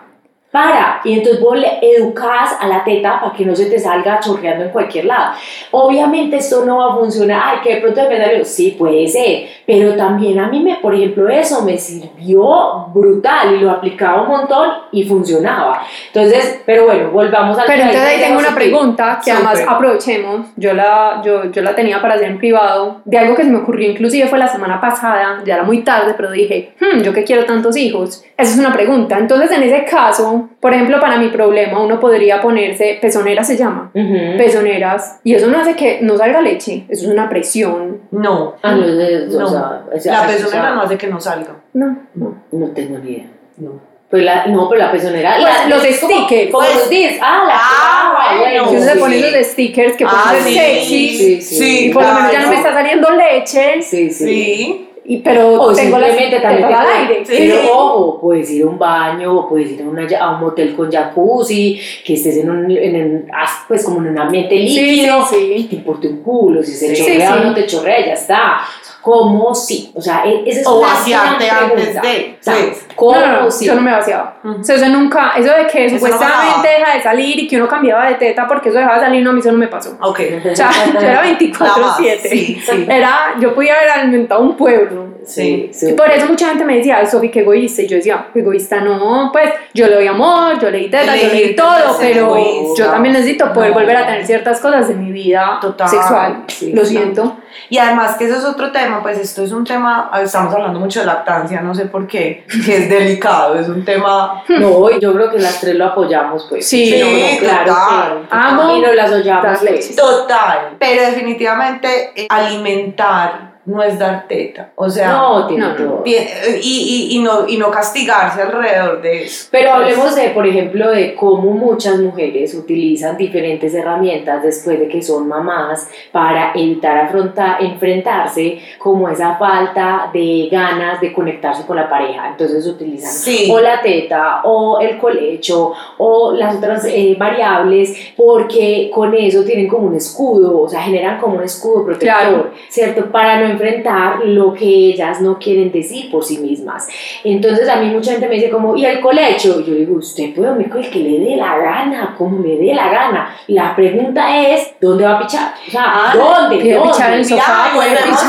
para 0.52 1.02
y 1.04 1.14
entonces 1.14 1.42
vos 1.42 1.58
le 1.58 1.80
educas 1.82 2.56
a 2.60 2.68
la 2.68 2.84
teta 2.84 3.20
para 3.20 3.34
que 3.34 3.46
no 3.46 3.56
se 3.56 3.66
te 3.66 3.78
salga 3.78 4.20
chorreando 4.20 4.66
en 4.66 4.72
cualquier 4.72 5.06
lado. 5.06 5.34
Obviamente 5.72 6.38
esto 6.38 6.66
no 6.66 6.78
va 6.78 6.94
a 6.94 6.98
funcionar, 6.98 7.42
ay, 7.44 7.58
que 7.64 7.76
de 7.76 7.82
pronto 7.82 8.02
salió, 8.02 8.46
sí, 8.46 8.76
puede 8.78 9.08
ser, 9.08 9.48
pero 9.66 9.96
también 9.96 10.40
a 10.40 10.48
mí, 10.48 10.60
me, 10.60 10.76
por 10.76 10.94
ejemplo, 10.96 11.28
eso 11.30 11.64
me 11.64 11.78
sirvió 11.78 12.88
brutal 12.94 13.56
y 13.56 13.60
lo 13.60 13.72
aplicaba 13.72 14.24
un 14.24 14.30
montón 14.30 14.70
y 14.92 15.04
funcionaba. 15.04 15.84
Entonces, 16.14 16.62
pero 16.66 16.86
bueno, 16.86 17.12
volvamos 17.12 17.58
al 17.58 17.66
Pero 17.66 17.84
entonces 17.84 18.10
ahí 18.10 18.22
tengo 18.22 18.40
una 18.40 18.56
pregunta 18.56 19.20
que 19.24 19.32
además 19.32 19.60
Súper. 19.60 19.74
aprovechemos. 19.74 20.48
Yo 20.56 20.74
la, 20.74 21.22
yo, 21.24 21.52
yo 21.52 21.62
la 21.62 21.76
tenía 21.76 22.02
para 22.02 22.16
hacer 22.16 22.32
en 22.32 22.38
privado. 22.38 23.02
De 23.06 23.18
algo 23.18 23.36
que 23.36 23.44
se 23.44 23.50
me 23.50 23.60
ocurrió, 23.60 23.92
inclusive 23.92 24.28
fue 24.28 24.40
la 24.40 24.48
semana 24.48 24.80
pasada, 24.80 25.42
ya 25.46 25.56
era 25.56 25.64
muy 25.64 25.84
tarde, 25.84 26.14
pero 26.16 26.32
dije, 26.32 26.74
hmm, 26.80 27.02
yo 27.02 27.14
que 27.14 27.24
quiero 27.24 27.46
tantos 27.46 27.76
hijos. 27.78 28.24
Esa 28.38 28.54
es 28.54 28.60
una 28.60 28.74
pregunta. 28.74 29.18
Entonces, 29.18 29.52
en 29.52 29.64
ese 29.64 29.84
caso, 29.86 30.37
por 30.60 30.74
ejemplo, 30.74 31.00
para 31.00 31.18
mi 31.18 31.30
problema, 31.30 31.82
uno 31.82 32.00
podría 32.00 32.42
ponerse, 32.42 32.98
pezonera 33.02 33.44
se 33.44 33.58
llama, 33.58 33.92
Ujú. 33.94 34.38
pezoneras, 34.38 35.20
y 35.24 35.36
eso 35.36 35.48
no 35.48 35.60
hace 35.60 35.76
que 35.76 36.00
no 36.02 36.18
salga 36.18 36.42
leche, 36.42 36.86
eso 36.90 37.06
es 37.06 37.12
una 37.12 37.30
presión. 37.30 38.02
No. 38.12 38.56
Ah, 38.64 38.76
no, 38.76 38.86
o 38.86 39.40
No. 39.40 39.48
sea, 39.48 39.84
o 39.94 40.00
sea, 40.00 40.14
La 40.14 40.22
o 40.22 40.26
sea, 40.26 40.28
pezonera 40.28 40.76
no 40.76 40.82
hace 40.82 40.98
que 40.98 41.08
no 41.08 41.20
salga. 41.20 41.56
No. 41.74 41.98
No, 42.16 42.36
no 42.52 42.68
tengo 42.72 42.98
ni 43.00 43.12
idea. 43.12 43.26
No. 43.58 43.80
Pues 44.10 44.24
la, 44.24 44.46
no, 44.48 44.70
pero 44.70 44.82
la 44.84 44.92
pezonera. 44.92 45.36
Pues 45.38 45.44
la- 45.44 45.68
los 45.76 45.84
stickers. 45.84 46.50
Como 46.52 46.64
Pues- 46.66 46.76
los 46.78 46.90
dis. 46.90 47.18
Ah, 47.22 47.44
la 47.46 47.56
Ah, 47.60 48.38
bueno. 48.40 48.70
Si 48.70 48.76
uno 48.78 48.86
se 48.86 48.94
sí. 48.94 49.00
pone 49.00 49.32
los 49.32 49.48
stickers 49.48 49.94
que 49.98 50.06
Ah, 50.06 50.34
sí, 50.46 50.54
sexy, 50.54 51.10
sí, 51.18 51.42
sí. 51.42 51.56
Sí, 51.56 51.86
y 51.88 51.94
por 51.94 52.04
lo 52.04 52.14
menos 52.14 52.32
ya 52.32 52.40
no 52.42 52.48
me 52.50 52.56
está 52.56 52.74
saliendo 52.74 53.10
leche, 53.12 53.82
Sí, 53.82 54.10
sí. 54.10 54.26
Sí. 54.26 54.87
Y, 55.10 55.18
pero 55.20 55.54
O 55.54 55.74
tengo 55.74 55.98
simplemente 55.98 56.40
también 56.42 56.68
tetas 56.68 56.86
te 56.86 56.92
al 56.92 57.02
aire. 57.08 57.26
Sí. 57.26 57.34
Pero 57.38 57.56
ojo, 57.72 58.20
puedes 58.20 58.52
ir 58.52 58.64
a 58.64 58.68
un 58.68 58.78
baño, 58.78 59.38
o 59.40 59.48
puedes 59.50 59.72
ir 59.72 59.82
a, 59.82 59.86
una, 59.86 60.06
a 60.20 60.32
un 60.36 60.42
motel 60.42 60.76
con 60.76 60.92
jacuzzi, 60.92 61.80
que 62.06 62.14
estés 62.16 62.38
en 62.38 62.50
un, 62.50 62.70
en 62.70 62.96
un- 62.96 63.26
pues 63.68 63.86
como 63.86 64.00
en 64.02 64.08
un 64.10 64.20
ambiente 64.20 64.56
líquido, 64.56 65.26
sí, 65.26 65.36
y 65.56 65.62
sí. 65.62 65.68
te 65.70 65.76
importa 65.78 66.08
un 66.10 66.18
culo, 66.22 66.62
si 66.62 66.74
se 66.74 66.94
chorrea 66.94 67.36
o 67.36 67.44
no 67.46 67.54
te 67.54 67.66
chorrea, 67.66 68.06
ya 68.06 68.14
está. 68.14 68.58
O 68.60 68.86
sea, 68.86 68.97
¿Cómo 69.08 69.56
sí? 69.56 69.90
O 69.96 70.02
sea, 70.02 70.24
e- 70.26 70.44
esa 70.46 70.60
es 70.62 70.68
O 70.68 70.80
una 70.80 70.88
vaciarte 70.90 71.46
gran 71.46 71.64
antes 71.64 71.76
pregunta, 71.78 72.02
de, 72.02 72.38
¿sabes? 72.42 72.78
sí. 72.78 72.86
¿Cómo 72.94 73.12
No, 73.20 73.28
no, 73.28 73.42
no, 73.44 73.52
sí? 73.52 73.66
yo 73.66 73.76
no 73.76 73.82
me 73.82 73.92
vaciaba. 73.92 74.36
Ujú. 74.44 74.60
O 74.60 74.64
sea, 74.66 74.76
eso 74.76 74.88
nunca, 74.90 75.32
eso 75.38 75.54
de 75.54 75.66
que 75.68 75.86
Eso 75.86 75.94
no 75.96 76.00
supuestamente 76.02 76.46
pasaba. 76.48 76.64
deja 76.64 76.94
de 76.98 77.04
salir 77.04 77.40
y 77.40 77.48
que 77.48 77.56
uno 77.56 77.70
cambiaba 77.70 78.06
de 78.08 78.16
teta 78.16 78.46
porque 78.46 78.68
eso 78.68 78.80
dejaba 78.80 78.96
de 79.00 79.06
salir, 79.06 79.24
no, 79.24 79.30
a 79.30 79.34
mí 79.34 79.40
eso 79.40 79.52
no 79.54 79.58
me 79.58 79.68
pasó. 79.70 79.98
Ok. 80.02 80.20
O 80.52 80.56
sea, 80.56 80.70
yo 80.94 81.00
era 81.00 81.14
La 81.24 81.32
más, 81.32 81.40
24-7. 81.40 82.20
Sí, 82.30 82.62
sí. 82.70 82.86
Era, 82.90 83.36
yo 83.40 83.56
podía 83.56 83.76
haber 83.76 83.90
alimentado 83.92 84.42
un 84.42 84.58
pueblo. 84.58 85.08
Sí, 85.26 85.70
sí. 85.74 85.90
Y 85.90 85.94
por 85.94 86.10
eso 86.10 86.26
mucha 86.28 86.48
gente 86.50 86.64
me 86.66 86.78
decía, 86.78 87.06
Sofi, 87.06 87.30
qué 87.30 87.42
egoísta. 87.42 87.82
Y 87.84 87.88
yo 87.88 87.98
decía, 87.98 88.28
egoísta 88.34 88.80
no, 88.82 89.30
pues 89.32 89.50
yo 89.74 89.88
le 89.88 89.96
doy 89.96 90.08
amor, 90.08 90.58
yo 90.60 90.70
le 90.70 90.80
di 90.80 90.90
teta, 90.90 91.16
yo 91.16 91.28
le 91.34 91.48
di 91.48 91.56
todo, 91.56 91.98
pero 92.00 92.36
egoísta. 92.38 92.84
yo 92.86 92.92
también 92.92 93.14
necesito 93.14 93.52
poder 93.54 93.70
No. 93.72 93.76
volver 93.80 93.96
a 93.98 94.06
tener 94.06 94.26
ciertas 94.26 94.60
cosas 94.60 94.88
de 94.88 94.96
mi 94.96 95.12
vida 95.12 95.58
Total. 95.62 95.88
sexual. 95.90 96.44
Sí, 96.48 96.72
Lo 96.74 96.84
sí. 96.84 96.92
siento. 96.96 97.38
Y 97.70 97.78
además 97.78 98.16
que 98.18 98.26
eso 98.26 98.38
es 98.38 98.46
otro 98.46 98.72
tema, 98.72 99.02
pues 99.02 99.18
esto 99.18 99.44
es 99.44 99.52
un 99.52 99.64
tema, 99.64 100.10
estamos 100.24 100.54
hablando 100.54 100.80
mucho 100.80 101.02
de 101.02 101.06
lactancia, 101.08 101.62
no 101.62 101.74
sé 101.76 101.86
por 101.86 102.08
qué, 102.08 102.46
que 102.66 102.78
es 102.78 102.90
delicado, 102.90 103.60
es 103.60 103.68
un 103.68 103.84
tema... 103.86 104.44
No, 104.50 104.90
yo 105.00 105.14
creo 105.14 105.30
que 105.32 105.40
las 105.40 105.60
tres 105.62 105.76
lo 105.76 105.86
apoyamos, 105.86 106.46
pues. 106.50 106.68
Sí, 106.68 106.88
Sí, 106.92 107.00
no, 107.02 107.08
no, 107.08 107.40
claro 107.40 107.66
total, 107.74 108.22
que- 108.22 108.28
Amo 108.36 108.76
y 108.78 108.82
nos 108.82 108.96
las 108.96 109.12
oyamos, 109.12 109.44
las 109.44 109.60
pues. 109.60 109.72
leches. 109.72 109.96
Total, 109.96 110.76
pero 110.80 111.02
definitivamente 111.04 112.12
eh, 112.16 112.28
alimentar 112.30 113.57
no 113.68 113.84
es 113.84 114.00
dar 114.00 114.28
teta, 114.28 114.72
o 114.76 114.90
sea... 114.90 115.12
No, 115.12 115.46
tiene 115.46 115.66
no, 115.78 116.02
y, 116.06 116.16
y, 116.16 117.08
y, 117.12 117.20
no, 117.20 117.48
y 117.48 117.58
no 117.58 117.70
castigarse 117.70 118.42
alrededor 118.42 119.02
de 119.02 119.24
eso. 119.26 119.50
Pero 119.52 119.74
hablemos 119.74 120.16
de, 120.16 120.30
por 120.30 120.48
ejemplo, 120.48 120.90
de 120.90 121.14
cómo 121.16 121.52
muchas 121.52 122.00
mujeres 122.00 122.54
utilizan 122.56 123.18
diferentes 123.18 123.74
herramientas 123.74 124.42
después 124.42 124.80
de 124.80 124.88
que 124.88 125.02
son 125.02 125.28
mamás 125.28 125.90
para 126.14 126.54
evitar 126.56 126.98
afrontar, 126.98 127.62
enfrentarse 127.62 128.60
como 128.80 129.10
esa 129.10 129.36
falta 129.36 130.10
de 130.14 130.48
ganas 130.50 131.02
de 131.02 131.12
conectarse 131.12 131.66
con 131.66 131.76
la 131.76 131.90
pareja. 131.90 132.30
Entonces 132.30 132.66
utilizan 132.66 133.12
Sí. 133.12 133.50
o 133.52 133.60
la 133.60 133.82
teta 133.82 134.42
o 134.46 134.80
el 134.80 134.98
colecho 134.98 135.74
o 135.98 136.32
las 136.32 136.56
otras 136.56 136.86
eh, 136.86 137.16
variables 137.20 138.14
porque 138.16 138.90
con 138.94 139.14
eso 139.14 139.44
tienen 139.44 139.68
como 139.68 139.88
un 139.88 139.96
escudo, 139.96 140.62
o 140.62 140.70
sea, 140.70 140.82
generan 140.82 141.20
como 141.20 141.36
un 141.38 141.44
escudo 141.44 141.84
protector, 141.86 142.08
Claro. 142.08 142.52
¿cierto? 142.70 143.12
Para 143.12 143.40
no 143.42 143.57
enfrentar 143.58 144.20
lo 144.24 144.54
que 144.54 144.66
ellas 144.66 145.22
no 145.22 145.38
quieren 145.38 145.72
decir 145.72 146.10
por 146.12 146.24
sí 146.24 146.38
mismas. 146.38 146.88
Entonces 147.24 147.68
a 147.68 147.78
mí 147.78 147.88
mucha 147.90 148.12
gente 148.12 148.28
me 148.28 148.36
dice 148.36 148.50
como, 148.50 148.76
¿y 148.76 148.86
el 148.86 149.00
colecho? 149.02 149.62
Yo 149.66 149.74
digo, 149.74 149.96
usted 149.98 150.34
puede 150.34 150.50
dormir 150.50 150.70
con 150.70 150.84
el 150.84 150.90
que 150.90 151.00
le 151.00 151.20
dé 151.20 151.36
la 151.36 151.58
gana, 151.58 152.16
como 152.18 152.42
le 152.44 152.58
dé 152.58 152.74
la 152.74 152.90
gana. 152.90 153.36
La 153.48 153.76
pregunta 153.76 154.42
es, 154.48 154.74
¿dónde 154.80 155.06
va 155.06 155.18
a 155.18 155.20
pichar? 155.20 155.54
O 155.68 155.72
sea, 155.72 155.84
Ah, 155.88 156.14
¿dónde? 156.16 156.74
¿Dónde? 156.74 156.90
pichar 156.92 157.14
en 157.14 157.20
el 157.20 157.26
sofá, 157.26 157.72
volvemos, 157.74 158.24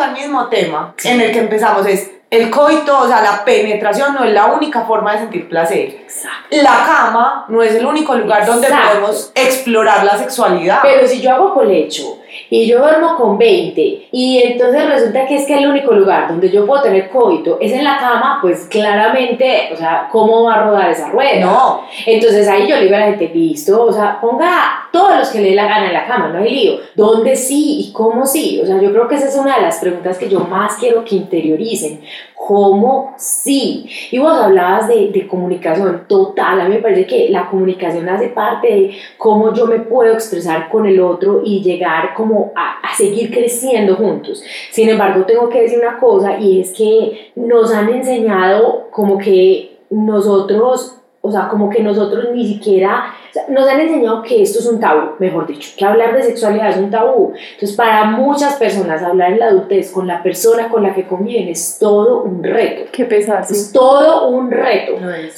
al 0.00 0.12
mismo 0.12 0.46
tema 0.48 0.94
en 1.04 1.20
el 1.20 1.32
que 1.32 1.38
empezamos, 1.40 1.86
es 1.86 2.12
el 2.28 2.50
coito, 2.50 3.02
o 3.02 3.06
sea, 3.06 3.22
la 3.22 3.44
penetración 3.44 4.12
no 4.14 4.24
es 4.24 4.32
la 4.32 4.46
única 4.46 4.84
forma 4.84 5.12
de 5.12 5.18
sentir 5.20 5.48
placer. 5.48 5.98
Exacto. 6.02 6.48
La 6.50 6.84
cama 6.84 7.44
no 7.48 7.62
es 7.62 7.74
el 7.76 7.86
único 7.86 8.16
lugar 8.16 8.44
donde 8.44 8.66
Exacto. 8.66 8.88
podemos 8.88 9.32
explorar 9.34 10.04
la 10.04 10.18
sexualidad. 10.18 10.80
Pero 10.82 11.06
si 11.06 11.20
yo 11.20 11.32
hago 11.32 11.54
colecho 11.54 12.18
y 12.50 12.66
yo 12.66 12.78
duermo 12.78 13.16
con 13.16 13.38
20 13.38 14.08
y 14.12 14.42
entonces 14.42 14.88
resulta 14.88 15.26
que 15.26 15.36
es 15.36 15.46
que 15.46 15.58
el 15.58 15.68
único 15.68 15.92
lugar 15.92 16.28
donde 16.28 16.50
yo 16.50 16.66
puedo 16.66 16.82
tener 16.82 17.08
coito 17.10 17.58
es 17.60 17.72
en 17.72 17.84
la 17.84 17.98
cama, 17.98 18.38
pues 18.40 18.66
claramente, 18.70 19.70
o 19.72 19.76
sea, 19.76 20.08
¿cómo 20.10 20.44
va 20.44 20.54
a 20.54 20.64
rodar 20.64 20.90
esa 20.90 21.08
rueda? 21.08 21.26
no, 21.40 21.82
Entonces 22.04 22.48
ahí 22.48 22.68
yo 22.68 22.76
le 22.76 22.84
digo 22.84 22.96
a 22.96 23.00
la 23.00 23.06
gente, 23.06 23.30
listo, 23.34 23.84
o 23.84 23.92
sea, 23.92 24.18
ponga 24.20 24.86
todos 24.96 25.16
los 25.18 25.28
que 25.28 25.40
le 25.40 25.50
dé 25.50 25.54
la 25.54 25.66
gana 25.66 25.88
en 25.88 25.92
la 25.92 26.06
cama, 26.06 26.28
no 26.28 26.38
hay 26.38 26.50
lío. 26.50 26.78
¿Dónde 26.94 27.36
sí 27.36 27.80
y 27.80 27.92
cómo 27.92 28.24
sí? 28.26 28.60
O 28.62 28.66
sea, 28.66 28.80
yo 28.80 28.90
creo 28.92 29.08
que 29.08 29.16
esa 29.16 29.28
es 29.28 29.36
una 29.36 29.56
de 29.56 29.62
las 29.62 29.78
preguntas 29.78 30.16
que 30.18 30.28
yo 30.28 30.40
más 30.40 30.76
quiero 30.76 31.04
que 31.04 31.16
interioricen. 31.16 32.00
¿Cómo 32.34 33.14
sí? 33.18 33.88
Y 34.10 34.18
vos 34.18 34.38
hablabas 34.38 34.88
de, 34.88 35.08
de 35.08 35.26
comunicación 35.26 36.04
total. 36.08 36.60
A 36.60 36.64
mí 36.64 36.76
me 36.76 36.80
parece 36.80 37.06
que 37.06 37.28
la 37.28 37.50
comunicación 37.50 38.08
hace 38.08 38.28
parte 38.28 38.68
de 38.68 38.96
cómo 39.18 39.52
yo 39.52 39.66
me 39.66 39.80
puedo 39.80 40.12
expresar 40.14 40.68
con 40.70 40.86
el 40.86 41.00
otro 41.00 41.42
y 41.44 41.60
llegar 41.62 42.14
a, 42.54 42.80
a 42.80 42.94
seguir 42.94 43.30
creciendo 43.30 43.96
juntos. 43.96 44.42
Sin 44.70 44.88
embargo, 44.88 45.24
tengo 45.24 45.48
que 45.48 45.62
decir 45.62 45.78
una 45.78 45.98
cosa 45.98 46.38
y 46.38 46.60
es 46.60 46.72
que 46.72 47.32
nos 47.36 47.72
han 47.72 47.88
enseñado 47.88 48.88
como 48.90 49.18
que 49.18 49.78
nosotros 49.90 50.96
o 51.26 51.32
sea, 51.32 51.48
como 51.48 51.68
que 51.68 51.82
nosotros 51.82 52.26
ni 52.32 52.46
siquiera, 52.46 53.12
nos 53.48 53.68
han 53.68 53.80
enseñado 53.80 54.22
que 54.22 54.42
esto 54.42 54.58
es 54.58 54.66
un 54.66 54.80
tabú, 54.80 55.12
mejor 55.18 55.46
dicho, 55.46 55.70
que 55.76 55.84
hablar 55.84 56.14
de 56.14 56.22
sexualidad 56.22 56.70
es 56.70 56.76
un 56.78 56.90
tabú. 56.90 57.32
Entonces, 57.54 57.76
para 57.76 58.04
muchas 58.04 58.56
personas, 58.56 59.02
hablar 59.02 59.32
en 59.32 59.38
la 59.38 59.46
adultez 59.46 59.90
con 59.90 60.06
la 60.06 60.22
persona 60.22 60.68
con 60.68 60.82
la 60.82 60.94
que 60.94 61.06
conviven 61.06 61.48
es 61.48 61.78
todo 61.78 62.22
un 62.22 62.42
reto. 62.42 62.90
Qué 62.92 63.04
pesar, 63.04 63.44
sí. 63.44 63.54
Es 63.54 63.72
todo 63.72 64.28
un 64.28 64.50
reto. 64.50 64.92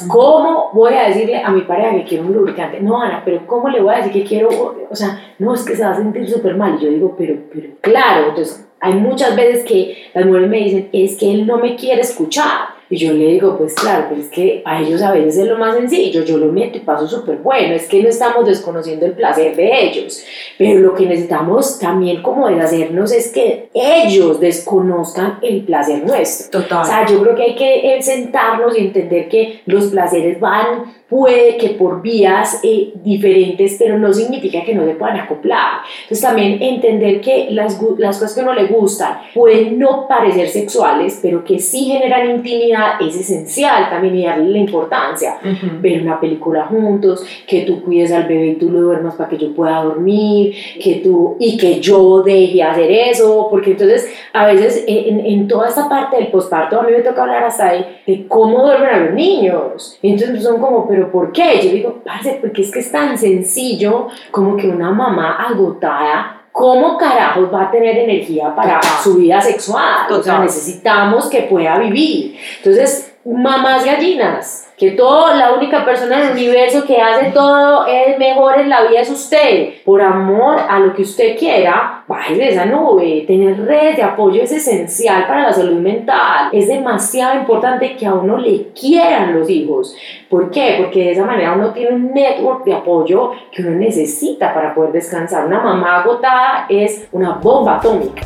¿Cómo 0.08 0.70
voy 0.72 0.94
a 0.94 1.08
decirle 1.08 1.42
a 1.42 1.50
mi 1.50 1.62
pareja 1.62 1.92
que 1.96 2.04
quiero 2.04 2.24
un 2.24 2.32
lubricante? 2.32 2.80
No, 2.80 3.00
Ana, 3.00 3.22
pero 3.24 3.46
¿cómo 3.46 3.68
le 3.68 3.80
voy 3.80 3.94
a 3.94 3.98
decir 3.98 4.12
que 4.12 4.24
quiero? 4.24 4.48
O 4.90 4.96
sea, 4.96 5.20
no, 5.38 5.54
es 5.54 5.64
que 5.64 5.76
se 5.76 5.84
va 5.84 5.90
a 5.90 5.96
sentir 5.96 6.28
súper 6.28 6.56
mal. 6.56 6.76
Y 6.78 6.84
yo 6.84 6.90
digo, 6.90 7.14
pero, 7.16 7.36
pero 7.52 7.68
claro, 7.80 8.28
entonces 8.30 8.66
hay 8.80 8.94
muchas 8.94 9.34
veces 9.34 9.64
que 9.64 9.96
las 10.14 10.24
mujeres 10.24 10.48
me 10.48 10.58
dicen, 10.58 10.88
es 10.92 11.16
que 11.16 11.32
él 11.32 11.46
no 11.46 11.58
me 11.58 11.76
quiere 11.76 12.00
escuchar. 12.00 12.77
Y 12.90 12.96
yo 12.96 13.12
le 13.12 13.26
digo, 13.26 13.56
pues 13.58 13.74
claro, 13.74 14.06
pero 14.08 14.20
es 14.20 14.28
que 14.28 14.62
a 14.64 14.80
ellos 14.80 15.02
a 15.02 15.12
veces 15.12 15.38
es 15.38 15.46
lo 15.46 15.58
más 15.58 15.76
sencillo, 15.76 16.24
yo 16.24 16.38
lo 16.38 16.50
meto 16.50 16.78
y 16.78 16.80
paso 16.80 17.06
súper 17.06 17.36
bueno, 17.38 17.74
es 17.74 17.86
que 17.86 18.02
no 18.02 18.08
estamos 18.08 18.46
desconociendo 18.46 19.04
el 19.04 19.12
placer 19.12 19.54
de 19.56 19.84
ellos, 19.84 20.24
pero 20.56 20.80
lo 20.80 20.94
que 20.94 21.06
necesitamos 21.06 21.78
también 21.78 22.22
como 22.22 22.48
deshacernos 22.48 23.12
es 23.12 23.28
que 23.28 23.68
ellos 23.74 24.40
desconozcan 24.40 25.38
el 25.42 25.62
placer 25.64 26.04
nuestro. 26.06 26.62
total. 26.62 26.82
O 26.82 26.84
sea, 26.84 27.06
yo 27.06 27.22
creo 27.22 27.34
que 27.34 27.42
hay 27.42 27.54
que 27.54 27.96
eh, 27.96 28.02
sentarnos 28.02 28.76
y 28.78 28.82
entender 28.82 29.28
que 29.28 29.60
los 29.66 29.86
placeres 29.86 30.40
van, 30.40 30.96
puede 31.08 31.56
que 31.56 31.70
por 31.70 32.02
vías 32.02 32.60
eh, 32.62 32.92
diferentes, 33.02 33.76
pero 33.78 33.98
no 33.98 34.12
significa 34.12 34.62
que 34.64 34.74
no 34.74 34.84
se 34.84 34.94
puedan 34.94 35.16
acoplar. 35.16 35.80
Entonces 36.02 36.20
también 36.20 36.62
entender 36.62 37.20
que 37.20 37.48
las, 37.50 37.80
las 37.98 38.18
cosas 38.18 38.34
que 38.34 38.40
a 38.40 38.44
uno 38.44 38.54
le 38.54 38.66
gustan 38.66 39.18
pueden 39.34 39.78
no 39.78 40.06
parecer 40.06 40.48
sexuales, 40.48 41.18
pero 41.22 41.44
que 41.44 41.58
sí 41.58 41.86
generan 41.86 42.30
intimidad 42.30 42.77
es 43.00 43.16
esencial 43.16 43.88
también 43.90 44.16
y 44.16 44.24
darle 44.24 44.50
la 44.50 44.58
importancia 44.58 45.38
ver 45.80 46.02
una 46.02 46.20
película 46.20 46.66
juntos, 46.66 47.24
que 47.46 47.62
tú 47.62 47.82
cuides 47.82 48.12
al 48.12 48.24
bebé 48.24 48.48
y 48.48 48.54
tú 48.56 48.70
lo 48.70 48.80
duermas 48.80 49.14
para 49.14 49.28
que 49.28 49.38
yo 49.38 49.54
pueda 49.54 49.82
dormir, 49.82 50.54
que 50.82 50.96
tú 50.96 51.36
y 51.38 51.56
que 51.56 51.80
yo 51.80 52.22
deje 52.22 52.62
hacer 52.62 52.90
eso, 52.90 53.48
porque 53.50 53.72
entonces 53.72 54.10
a 54.32 54.46
veces 54.46 54.84
en, 54.86 55.20
en 55.20 55.48
toda 55.48 55.68
esta 55.68 55.88
parte 55.88 56.16
del 56.16 56.28
posparto 56.28 56.80
a 56.80 56.82
mí 56.84 56.92
me 56.92 57.00
toca 57.00 57.22
hablar 57.22 57.44
hasta 57.44 57.72
de, 57.72 57.86
de 58.06 58.26
cómo 58.26 58.62
duermen 58.62 58.90
a 58.90 58.98
los 58.98 59.14
niños. 59.14 59.98
Entonces 60.02 60.42
son 60.42 60.60
como, 60.60 60.86
pero 60.88 61.10
¿por 61.10 61.32
qué? 61.32 61.60
Yo 61.62 61.70
digo, 61.70 62.02
parce, 62.04 62.38
porque 62.40 62.62
es 62.62 62.70
que 62.70 62.80
es 62.80 62.90
tan 62.90 63.16
sencillo 63.18 64.08
como 64.30 64.56
que 64.56 64.68
una 64.68 64.90
mamá 64.90 65.36
agotada 65.48 66.37
¿Cómo 66.58 66.98
carajos 66.98 67.54
va 67.54 67.62
a 67.62 67.70
tener 67.70 67.96
energía 67.98 68.52
para 68.52 68.80
Total. 68.80 68.98
su 69.00 69.14
vida 69.14 69.40
sexual? 69.40 70.06
O 70.10 70.14
sea, 70.14 70.34
Total. 70.34 70.42
necesitamos 70.42 71.30
que 71.30 71.42
pueda 71.42 71.78
vivir. 71.78 72.36
Entonces, 72.56 73.07
mamás 73.36 73.84
gallinas, 73.84 74.72
que 74.76 74.92
todo, 74.92 75.34
la 75.34 75.52
única 75.52 75.84
persona 75.84 76.18
en 76.18 76.26
el 76.28 76.32
universo 76.32 76.84
que 76.86 77.00
hace 77.00 77.30
todo 77.32 77.84
es 77.86 78.16
mejor 78.16 78.60
en 78.60 78.68
la 78.68 78.84
vida 78.84 79.00
es 79.00 79.10
usted. 79.10 79.70
Por 79.84 80.00
amor 80.00 80.56
a 80.68 80.78
lo 80.78 80.94
que 80.94 81.02
usted 81.02 81.36
quiera, 81.36 82.04
baje 82.06 82.36
de 82.36 82.48
esa 82.50 82.64
nube. 82.64 83.24
Tener 83.26 83.60
redes 83.66 83.96
de 83.96 84.04
apoyo 84.04 84.42
es 84.42 84.52
esencial 84.52 85.26
para 85.26 85.42
la 85.42 85.52
salud 85.52 85.80
mental. 85.80 86.48
Es 86.52 86.68
demasiado 86.68 87.38
importante 87.40 87.96
que 87.96 88.06
a 88.06 88.14
uno 88.14 88.38
le 88.38 88.68
quieran 88.68 89.38
los 89.38 89.50
hijos. 89.50 89.94
¿Por 90.30 90.50
qué? 90.50 90.76
Porque 90.78 91.04
de 91.04 91.12
esa 91.12 91.24
manera 91.24 91.52
uno 91.52 91.72
tiene 91.72 91.96
un 91.96 92.12
network 92.12 92.64
de 92.64 92.74
apoyo 92.74 93.32
que 93.50 93.62
uno 93.62 93.72
necesita 93.72 94.54
para 94.54 94.74
poder 94.74 94.92
descansar. 94.92 95.46
Una 95.46 95.60
mamá 95.60 96.00
agotada 96.00 96.66
es 96.68 97.08
una 97.12 97.32
bomba 97.32 97.76
atómica. 97.76 98.22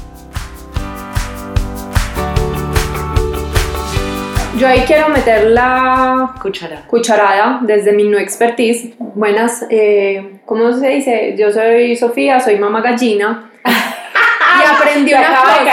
Yo 4.62 4.68
ahí 4.68 4.84
quiero 4.86 5.08
meter 5.08 5.50
la 5.50 6.36
Cuchara. 6.40 6.84
cucharada 6.86 7.58
desde 7.62 7.90
mi 7.90 8.04
no 8.04 8.16
expertise. 8.16 8.94
Buenas, 8.96 9.66
eh, 9.70 10.38
¿cómo 10.44 10.72
se 10.72 10.88
dice? 10.88 11.34
Yo 11.36 11.50
soy 11.50 11.96
Sofía, 11.96 12.38
soy 12.38 12.60
mamá 12.60 12.80
gallina. 12.80 13.50
y 13.64 14.64
aprendí 14.64 15.12
una 15.12 15.30
cosa. 15.30 15.64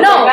No, 0.00 0.26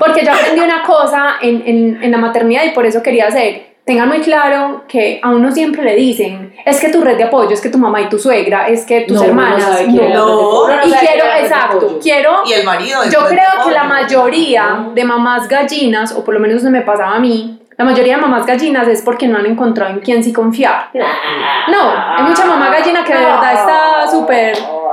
porque 0.00 0.24
yo 0.24 0.32
aprendí 0.32 0.62
una 0.62 0.82
cosa 0.82 1.36
en, 1.40 1.62
en, 1.64 2.02
en 2.02 2.10
la 2.10 2.18
maternidad 2.18 2.64
y 2.64 2.70
por 2.70 2.86
eso 2.86 3.04
quería 3.04 3.28
hacer. 3.28 3.76
Tengan 3.88 4.06
muy 4.06 4.20
claro 4.20 4.84
que 4.86 5.18
a 5.22 5.30
uno 5.30 5.50
siempre 5.50 5.82
le 5.82 5.96
dicen, 5.96 6.52
es 6.66 6.78
que 6.78 6.90
tu 6.90 7.00
red 7.00 7.16
de 7.16 7.24
apoyo, 7.24 7.54
es 7.54 7.60
que 7.62 7.70
tu 7.70 7.78
mamá 7.78 8.02
y 8.02 8.08
tu 8.10 8.18
suegra, 8.18 8.68
es 8.68 8.84
que 8.84 9.00
tus 9.08 9.16
No, 9.16 9.22
uno 9.22 9.32
no 9.32 9.42
hermanas. 9.48 9.64
sabe 9.64 9.86
no. 9.86 10.66
Y 10.84 10.92
quiero, 10.92 11.24
exacto, 11.40 11.98
quiero 12.02 12.30
Y 12.44 12.52
el 12.52 12.64
marido. 12.66 13.00
yo 13.10 13.20
creo 13.26 13.64
que 13.64 13.70
la 13.72 13.84
mayoría 13.84 14.88
de 14.94 15.04
mamás 15.04 15.48
gallinas, 15.48 16.12
o 16.12 16.22
por 16.22 16.34
lo 16.34 16.40
menos 16.40 16.62
me 16.64 16.82
pasaba 16.82 17.14
a 17.14 17.18
mí, 17.18 17.60
la 17.78 17.84
mayoría 17.86 18.16
de 18.16 18.20
mamás 18.20 18.44
gallinas 18.44 18.86
es 18.88 19.00
porque 19.00 19.26
no 19.26 19.38
han 19.38 19.46
encontrado 19.46 19.90
en 19.94 20.00
quién 20.00 20.22
sí 20.22 20.34
confiar. 20.34 20.90
No, 20.92 21.90
hay 22.18 22.24
mucha 22.24 22.44
mamá 22.44 22.68
gallina 22.70 23.02
que 23.04 23.14
de 23.14 23.20
verdad 23.24 23.52
está 23.54 24.10
súper... 24.10 24.52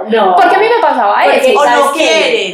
No. 0.09 0.35
Porque 0.35 0.55
a 0.55 0.59
mí 0.59 0.65
me 0.75 0.81
pasaba 0.81 1.15
Porque 1.23 1.51
eso. 1.51 1.59
O 1.59 1.63
¿sabes 1.63 1.85
no 1.85 1.91
qué? 1.93 1.99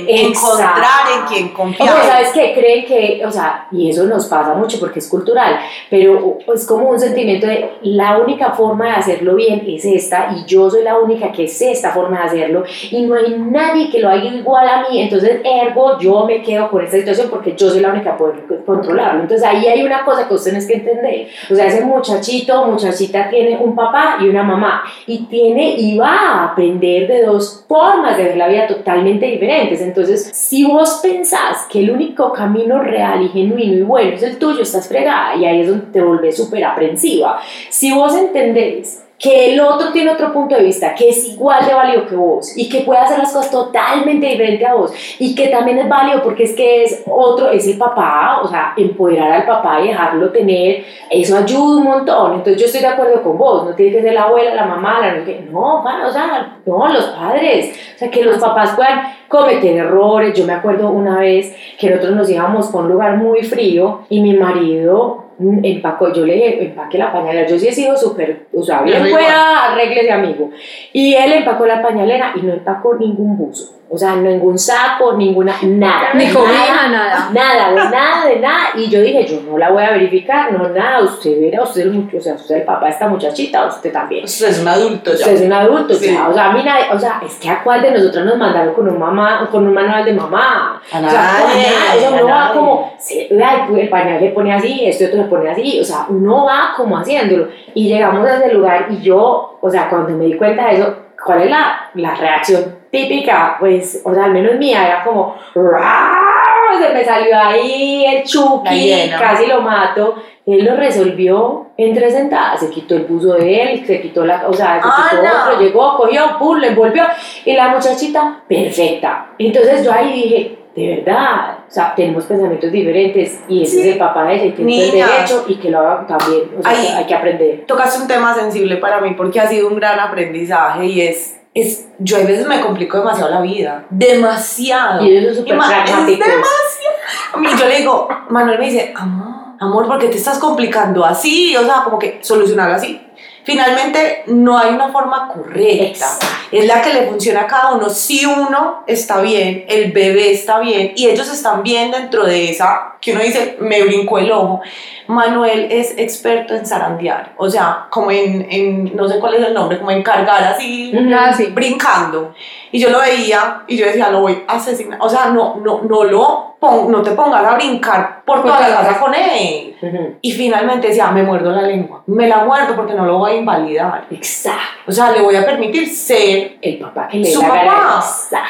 quieren 0.05 0.27
Exacto. 0.27 0.57
encontrar 0.61 1.05
en 1.17 1.25
quien 1.27 1.47
O 1.47 1.53
confiar. 1.53 1.89
sea, 1.89 2.03
¿sabes 2.03 2.29
qué? 2.33 2.53
Creen 2.53 2.85
que, 2.85 3.25
o 3.25 3.31
sea, 3.31 3.67
y 3.71 3.89
eso 3.89 4.03
nos 4.05 4.25
pasa 4.27 4.53
mucho 4.53 4.79
porque 4.79 4.99
es 4.99 5.07
cultural, 5.07 5.59
pero 5.89 6.37
es 6.53 6.65
como 6.65 6.89
un 6.89 6.99
sentimiento 6.99 7.47
de 7.47 7.71
la 7.83 8.17
única 8.17 8.51
forma 8.51 8.85
de 8.85 8.91
hacerlo 8.91 9.35
bien 9.35 9.63
es 9.67 9.85
esta 9.85 10.31
y 10.35 10.45
yo 10.45 10.69
soy 10.69 10.83
la 10.83 10.97
única 10.97 11.31
que 11.31 11.47
sé 11.47 11.71
esta 11.71 11.91
forma 11.91 12.19
de 12.21 12.25
hacerlo 12.27 12.63
y 12.89 13.01
no 13.03 13.15
hay 13.15 13.35
nadie 13.37 13.89
que 13.89 13.99
lo 13.99 14.09
haga 14.09 14.23
igual 14.23 14.67
a 14.67 14.87
mí, 14.89 15.01
entonces 15.01 15.41
ergo 15.43 15.97
yo 15.99 16.25
me 16.25 16.41
quedo 16.41 16.69
con 16.69 16.83
esta 16.83 16.97
situación 16.97 17.27
porque 17.29 17.55
yo 17.55 17.69
soy 17.69 17.79
la 17.79 17.89
única 17.89 18.11
que 18.11 18.17
puede 18.17 18.63
controlarlo. 18.65 19.21
Entonces 19.21 19.45
ahí 19.47 19.67
hay 19.67 19.83
una 19.83 20.03
cosa 20.03 20.27
que 20.27 20.33
ustedes 20.33 20.67
tienen 20.67 20.83
que 20.85 20.91
entender, 20.91 21.27
o 21.49 21.55
sea, 21.55 21.65
ese 21.67 21.85
muchachito, 21.85 22.65
muchachita 22.65 23.29
tiene 23.29 23.57
un 23.57 23.75
papá 23.75 24.17
y 24.21 24.27
una 24.27 24.43
mamá 24.43 24.83
y 25.07 25.19
tiene 25.25 25.75
y 25.77 25.97
va 25.97 26.09
a 26.09 26.43
aprender 26.51 27.07
de 27.07 27.23
dos 27.23 27.40
formas 27.67 28.17
de 28.17 28.23
ver 28.23 28.37
la 28.37 28.47
vida 28.47 28.67
totalmente 28.67 29.25
diferentes. 29.25 29.81
Entonces, 29.81 30.29
si 30.33 30.65
vos 30.65 30.99
pensás 31.01 31.65
que 31.69 31.79
el 31.79 31.91
único 31.91 32.31
camino 32.31 32.79
real 32.79 33.23
y 33.23 33.29
genuino 33.29 33.77
y 33.77 33.81
bueno 33.81 34.13
es 34.13 34.23
el 34.23 34.37
tuyo, 34.37 34.61
estás 34.61 34.87
fregada 34.87 35.35
y 35.35 35.45
ahí 35.45 35.61
es 35.61 35.67
donde 35.67 35.87
te 35.87 36.01
volvés 36.01 36.37
súper 36.37 36.63
aprensiva. 36.63 37.39
Si 37.69 37.91
vos 37.91 38.15
entendés 38.15 39.03
que 39.21 39.53
el 39.53 39.59
otro 39.61 39.91
tiene 39.91 40.11
otro 40.11 40.33
punto 40.33 40.55
de 40.55 40.63
vista, 40.63 40.95
que 40.95 41.09
es 41.09 41.27
igual 41.27 41.63
de 41.65 41.73
válido 41.73 42.07
que 42.07 42.15
vos 42.15 42.57
y 42.57 42.67
que 42.67 42.81
puede 42.81 43.01
hacer 43.01 43.19
las 43.19 43.31
cosas 43.31 43.51
totalmente 43.51 44.25
diferente 44.25 44.65
a 44.65 44.73
vos 44.73 44.91
y 45.19 45.35
que 45.35 45.49
también 45.49 45.77
es 45.77 45.87
válido 45.87 46.23
porque 46.23 46.45
es 46.45 46.55
que 46.55 46.83
es 46.83 47.03
otro, 47.05 47.51
es 47.51 47.67
el 47.67 47.77
papá, 47.77 48.39
o 48.41 48.47
sea, 48.47 48.73
empoderar 48.75 49.31
al 49.31 49.45
papá 49.45 49.79
y 49.81 49.89
dejarlo 49.89 50.31
tener, 50.31 50.83
eso 51.09 51.37
ayuda 51.37 51.77
un 51.77 51.83
montón. 51.83 52.33
Entonces 52.33 52.59
yo 52.59 52.65
estoy 52.65 52.81
de 52.81 52.87
acuerdo 52.87 53.21
con 53.21 53.37
vos, 53.37 53.65
no 53.65 53.75
tiene 53.75 53.97
que 53.97 54.01
ser 54.01 54.13
la 54.13 54.23
abuela, 54.23 54.55
la 54.55 54.65
mamá, 54.65 54.99
la 54.99 55.13
no, 55.13 55.83
no, 55.83 56.07
o 56.07 56.11
sea, 56.11 56.57
no, 56.65 56.87
los 56.91 57.05
padres, 57.05 57.75
o 57.95 57.99
sea, 57.99 58.09
que 58.09 58.23
los 58.23 58.37
papás 58.39 58.71
puedan 58.75 59.01
cometer 59.27 59.77
errores. 59.77 60.37
Yo 60.37 60.45
me 60.45 60.53
acuerdo 60.53 60.89
una 60.89 61.19
vez 61.19 61.55
que 61.77 61.89
nosotros 61.89 62.15
nos 62.15 62.29
íbamos 62.29 62.69
con 62.69 62.85
un 62.85 62.91
lugar 62.93 63.17
muy 63.17 63.43
frío 63.43 64.01
y 64.09 64.21
mi 64.21 64.33
marido 64.33 65.30
empacó, 65.63 66.13
yo 66.13 66.25
le 66.25 66.63
empaqué 66.63 66.97
la 66.97 67.11
pañalera, 67.11 67.47
yo 67.47 67.57
sí 67.57 67.67
he 67.67 67.71
sido 67.71 67.97
súper, 67.97 68.47
o 68.53 68.63
sea, 68.63 68.81
bien 68.81 69.05
fuera, 69.07 69.71
arregles 69.71 70.03
de 70.03 70.11
amigo. 70.11 70.51
Y 70.93 71.13
él 71.13 71.33
empacó 71.33 71.65
la 71.65 71.81
pañalera 71.81 72.33
y 72.35 72.41
no 72.41 72.53
empacó 72.53 72.95
ningún 72.95 73.37
buzo. 73.37 73.80
O 73.93 73.97
sea, 73.97 74.15
ningún 74.15 74.57
saco, 74.57 75.17
ninguna, 75.17 75.53
nada. 75.63 76.13
Ni 76.13 76.31
cobija, 76.31 76.87
nada. 76.87 77.29
Nada, 77.33 77.71
de 77.71 77.75
nada, 77.75 78.25
de 78.25 78.39
nada. 78.39 78.69
Y 78.73 78.89
yo 78.89 79.01
dije, 79.01 79.25
yo 79.25 79.41
no 79.41 79.57
la 79.57 79.69
voy 79.69 79.83
a 79.83 79.91
verificar, 79.91 80.53
no, 80.53 80.69
nada. 80.69 81.01
Usted 81.01 81.41
verá, 81.41 81.63
usted, 81.63 81.91
o 82.15 82.21
sea, 82.21 82.35
usted 82.35 82.55
el 82.55 82.63
papá 82.63 82.85
de 82.85 82.91
esta 82.91 83.09
muchachita, 83.09 83.65
usted 83.65 83.91
también. 83.91 84.23
Usted 84.23 84.47
es 84.47 84.61
un 84.61 84.67
adulto 84.69 85.11
ya. 85.11 85.17
Usted 85.17 85.33
es 85.33 85.41
un 85.41 85.51
adulto 85.51 85.93
ya. 85.99 86.29
O 86.29 86.33
sea, 86.33 86.45
a 86.45 86.53
mí 86.53 86.63
nadie, 86.63 86.85
o 86.89 86.97
sea, 86.97 87.21
es 87.25 87.35
que 87.35 87.49
a 87.49 87.61
cuál 87.61 87.81
de 87.81 87.91
nosotros 87.91 88.23
nos 88.23 88.37
mandaron 88.37 88.73
con 88.73 88.87
un 88.87 88.97
mamá, 88.97 89.49
con 89.51 89.67
un 89.67 89.73
manual 89.73 90.05
de 90.05 90.13
mamá. 90.13 90.81
A 90.89 90.97
o 90.97 91.09
sea, 91.09 91.33
nadie, 91.43 92.07
uno 92.13 92.27
va 92.31 92.53
como, 92.53 92.93
sí, 92.97 93.27
el 93.29 93.89
pañal 93.89 94.21
le 94.21 94.29
pone 94.29 94.53
así, 94.53 94.85
este 94.85 95.07
otro 95.07 95.23
le 95.23 95.25
pone 95.25 95.49
así. 95.49 95.81
O 95.81 95.83
sea, 95.83 96.05
uno 96.07 96.45
va 96.45 96.71
como 96.77 96.97
haciéndolo. 96.97 97.49
Y 97.73 97.89
llegamos 97.89 98.25
a 98.25 98.37
ese 98.37 98.53
lugar 98.53 98.87
y 98.89 99.01
yo, 99.01 99.57
o 99.59 99.69
sea, 99.69 99.89
cuando 99.89 100.11
me 100.11 100.27
di 100.27 100.37
cuenta 100.37 100.67
de 100.67 100.75
eso, 100.75 100.95
¿cuál 101.25 101.41
es 101.41 101.49
la, 101.49 101.89
la 101.95 102.15
reacción 102.15 102.80
típica? 102.91 103.55
Pues, 103.59 104.01
o 104.03 104.13
sea, 104.13 104.25
al 104.25 104.31
menos 104.33 104.55
mía, 104.57 104.85
era 104.87 105.03
como, 105.03 105.35
se 105.53 106.93
me 106.93 107.03
salió 107.03 107.37
ahí 107.37 108.05
el 108.05 108.23
chuki, 108.23 109.09
casi 109.17 109.47
lo 109.47 109.61
mato. 109.61 110.15
Él 110.45 110.65
lo 110.65 110.75
resolvió 110.75 111.67
en 111.77 111.93
tres 111.93 112.13
sentadas, 112.13 112.59
se 112.59 112.69
quitó 112.71 112.95
el 112.95 113.03
buzo 113.03 113.33
de 113.35 113.61
él, 113.61 113.85
se 113.85 114.01
quitó 114.01 114.25
la, 114.25 114.47
o 114.47 114.53
sea, 114.53 114.81
se 114.81 114.87
Ah, 114.91 115.07
quitó 115.11 115.23
no. 115.23 115.29
otro, 115.29 115.61
llegó, 115.61 115.97
cogió, 115.97 116.37
pum, 116.39 116.57
le 116.57 116.69
envolvió, 116.69 117.03
y 117.45 117.53
la 117.53 117.69
muchachita, 117.69 118.43
perfecta. 118.47 119.27
Entonces 119.37 119.85
yo 119.85 119.93
ahí 119.93 120.13
dije, 120.13 120.57
de 120.75 120.95
verdad, 121.03 121.59
o 121.67 121.71
sea, 121.71 121.93
tenemos 121.95 122.25
pensamientos 122.25 122.71
diferentes, 122.71 123.43
y 123.47 123.61
ese 123.61 123.71
Sí. 123.75 123.81
es 123.81 123.85
el 123.93 123.97
papá 123.99 124.25
de 124.25 124.47
y 124.47 124.51
tiene 124.51 124.83
el 124.85 124.91
derecho, 124.91 125.45
y 125.47 125.55
que 125.57 125.69
lo 125.69 125.79
hagan 125.79 126.07
también, 126.07 126.43
o 126.57 126.63
sea, 126.63 126.71
que 126.71 126.87
hay 126.89 127.05
que 127.05 127.15
aprender. 127.15 127.63
Tocaste 127.67 128.01
un 128.01 128.07
tema 128.07 128.33
sensible 128.33 128.77
para 128.77 128.99
mí 128.99 129.13
porque 129.15 129.39
ha 129.39 129.47
sido 129.47 129.67
un 129.67 129.75
gran 129.75 129.99
aprendizaje 129.99 130.85
y 130.87 131.01
es, 131.01 131.39
es 131.53 131.87
yo 131.99 132.17
a 132.17 132.21
veces 132.21 132.47
me 132.47 132.61
complico 132.61 132.97
demasiado 132.97 133.29
la 133.31 133.41
vida, 133.41 133.85
demasiado. 133.89 135.03
Y 135.05 135.35
súper 135.35 135.55
ma- 135.57 135.65
es 135.65 135.71
pragmáticos. 135.91 136.27
demasiado. 136.27 137.59
Yo 137.59 137.67
le 137.67 137.77
digo, 137.77 138.07
Manuel 138.29 138.59
me 138.59 138.65
dice, 138.65 138.93
amor, 138.95 139.55
amor, 139.59 139.87
¿por 139.87 139.99
qué 139.99 140.07
te 140.07 140.17
estás 140.17 140.39
complicando 140.39 141.03
así? 141.05 141.55
O 141.57 141.63
sea, 141.65 141.83
como 141.83 141.99
que 141.99 142.19
solucionarlo 142.21 142.75
así. 142.75 143.01
Finalmente, 143.43 144.23
no 144.27 144.57
hay 144.57 144.73
una 144.73 144.89
forma 144.89 145.27
correcta. 145.27 145.83
Exacto. 145.83 146.25
Es 146.51 146.65
la 146.65 146.81
que 146.81 146.93
le 146.93 147.07
funciona 147.07 147.41
a 147.41 147.47
cada 147.47 147.71
uno. 147.71 147.89
Si 147.89 148.25
uno 148.25 148.83
está 148.85 149.21
bien, 149.21 149.65
el 149.67 149.91
bebé 149.91 150.31
está 150.31 150.59
bien 150.59 150.91
y 150.95 151.07
ellos 151.07 151.31
están 151.31 151.63
bien 151.63 151.91
dentro 151.91 152.25
de 152.25 152.51
esa, 152.51 152.95
que 152.99 153.13
uno 153.13 153.21
dice, 153.21 153.57
me 153.61 153.83
brincó 153.83 154.19
el 154.19 154.31
ojo. 154.31 154.61
Manuel 155.07 155.67
es 155.71 155.97
experto 155.97 156.53
en 156.53 156.65
zarandear, 156.65 157.33
o 157.37 157.49
sea, 157.49 157.87
como 157.89 158.11
en, 158.11 158.47
en 158.49 158.95
no 158.95 159.07
sé 159.07 159.19
cuál 159.19 159.35
es 159.35 159.47
el 159.47 159.53
nombre, 159.53 159.77
como 159.77 159.91
en 159.91 160.03
cargar 160.03 160.43
así, 160.43 160.91
Ujú. 160.95 161.09
Ah, 161.13 161.35
brincando. 161.51 162.33
Y 162.71 162.79
yo 162.79 162.89
lo 162.89 162.99
veía 162.99 163.63
y 163.67 163.77
yo 163.77 163.85
decía, 163.85 164.09
lo 164.09 164.21
voy 164.21 164.43
a 164.47 164.55
asesinar. 164.55 164.99
O 165.01 165.09
sea, 165.09 165.27
no, 165.27 165.55
no, 165.57 165.81
no 165.81 166.03
lo 166.03 166.50
pon- 166.61 166.91
no 166.91 167.01
te 167.01 167.11
pongas 167.11 167.43
a 167.43 167.55
brincar 167.55 168.21
por 168.23 168.43
toda 168.43 168.59
la 168.61 168.77
casa 168.77 168.99
con 168.99 169.13
él. 169.13 169.75
Y 170.21 170.31
finalmente 170.31 170.89
decía, 170.89 171.09
me 171.09 171.23
muerdo 171.23 171.51
la 171.51 171.63
lengua. 171.63 172.03
Me 172.05 172.27
la 172.27 172.45
muerdo 172.45 172.75
porque 172.75 172.93
no 172.93 173.03
lo 173.03 173.17
voy 173.17 173.31
a 173.31 173.35
invalidar. 173.35 174.05
Exacto. 174.11 174.61
O 174.87 174.91
sea, 174.91 175.11
le 175.11 175.21
voy 175.21 175.35
a 175.35 175.43
permitir 175.43 175.87
ser 175.87 176.57
El 176.61 176.77
papá 176.77 177.07
que 177.07 177.17
le 177.17 177.25
su 177.25 177.41
papá. 177.41 177.99